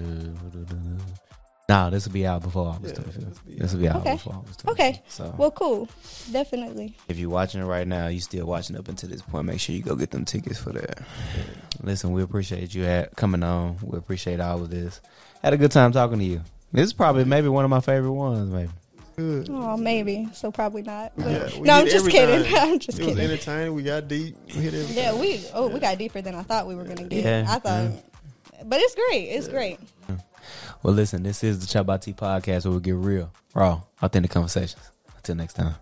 Nah, 1.67 1.89
this 1.89 2.05
will 2.05 2.13
be 2.13 2.27
out 2.27 2.43
before 2.43 2.67
August 2.67 2.95
Yeah, 2.95 3.01
twenty 3.03 3.11
fifth. 3.11 3.25
this 3.29 3.43
will 3.43 3.51
be 3.51 3.59
This 3.59 3.73
will 3.73 3.79
be 3.79 3.87
out 3.89 3.95
Okay. 3.97 4.11
before 4.13 4.33
August 4.35 4.59
25th. 4.65 4.71
Okay. 4.73 5.01
So 5.07 5.33
Well, 5.37 5.51
cool. 5.51 5.89
Definitely. 6.31 6.95
if 7.07 7.17
you're 7.17 7.29
watching 7.29 7.61
it 7.61 7.65
right 7.65 7.87
now, 7.87 8.07
you 8.07 8.19
still 8.19 8.45
watching 8.45 8.75
up 8.77 8.87
until 8.87 9.09
this 9.09 9.21
point. 9.23 9.47
Make 9.47 9.59
sure 9.59 9.75
you 9.75 9.81
go 9.81 9.95
get 9.95 10.11
them 10.11 10.25
tickets 10.25 10.59
for 10.59 10.71
that. 10.73 10.99
Listen, 11.81 12.11
we 12.11 12.21
appreciate 12.21 12.75
you 12.75 12.85
at, 12.85 13.15
coming 13.15 13.41
on. 13.41 13.77
We 13.81 13.97
appreciate 13.97 14.39
all 14.39 14.61
of 14.61 14.69
this. 14.69 15.01
Had 15.41 15.53
a 15.53 15.57
good 15.57 15.71
time 15.71 15.91
talking 15.91 16.19
to 16.19 16.25
you. 16.25 16.41
This 16.71 16.85
is 16.85 16.93
probably 16.93 17.25
maybe 17.25 17.47
one 17.47 17.63
of 17.65 17.71
my 17.71 17.79
favorite 17.81 18.11
ones. 18.13 18.51
Maybe. 18.51 18.69
Good. 19.15 19.49
Oh, 19.49 19.75
maybe. 19.77 20.27
So 20.33 20.51
probably 20.51 20.83
not. 20.83 21.13
But- 21.17 21.53
Yeah, 21.55 21.61
no, 21.61 21.73
I'm 21.75 21.87
just 21.87 22.07
kidding. 22.09 22.43
time. 22.51 22.69
I'm 22.73 22.79
just 22.79 22.99
it 22.99 23.05
was 23.07 23.17
entertaining. 23.17 23.73
We 23.73 23.81
got 23.81 24.07
deep. 24.07 24.35
We 24.47 24.53
hit 24.61 24.73
everything. 24.75 24.97
Yeah, 24.97 25.15
we 25.19 25.43
oh 25.53 25.67
we 25.69 25.79
got 25.79 25.97
deeper 25.97 26.21
than 26.21 26.35
I 26.35 26.43
thought 26.43 26.67
we 26.67 26.75
were 26.75 26.83
gonna 26.83 27.03
get. 27.07 27.23
Yeah, 27.23 27.45
I 27.47 27.57
thought, 27.59 27.91
but 28.65 28.79
it's 28.81 28.93
great. 28.93 29.23
It's 29.29 29.47
great. 29.47 29.79
Well, 30.85 30.93
listen, 30.93 31.23
this 31.23 31.43
is 31.43 31.57
the 31.57 31.65
Chabati 31.65 32.15
podcast 32.15 32.65
where 32.65 32.75
we 32.75 32.79
get 32.79 32.93
real, 32.93 33.31
raw, 33.55 33.81
authentic 34.03 34.29
conversations. 34.29 34.91
Until 35.17 35.33
next 35.33 35.55
time. 35.55 35.73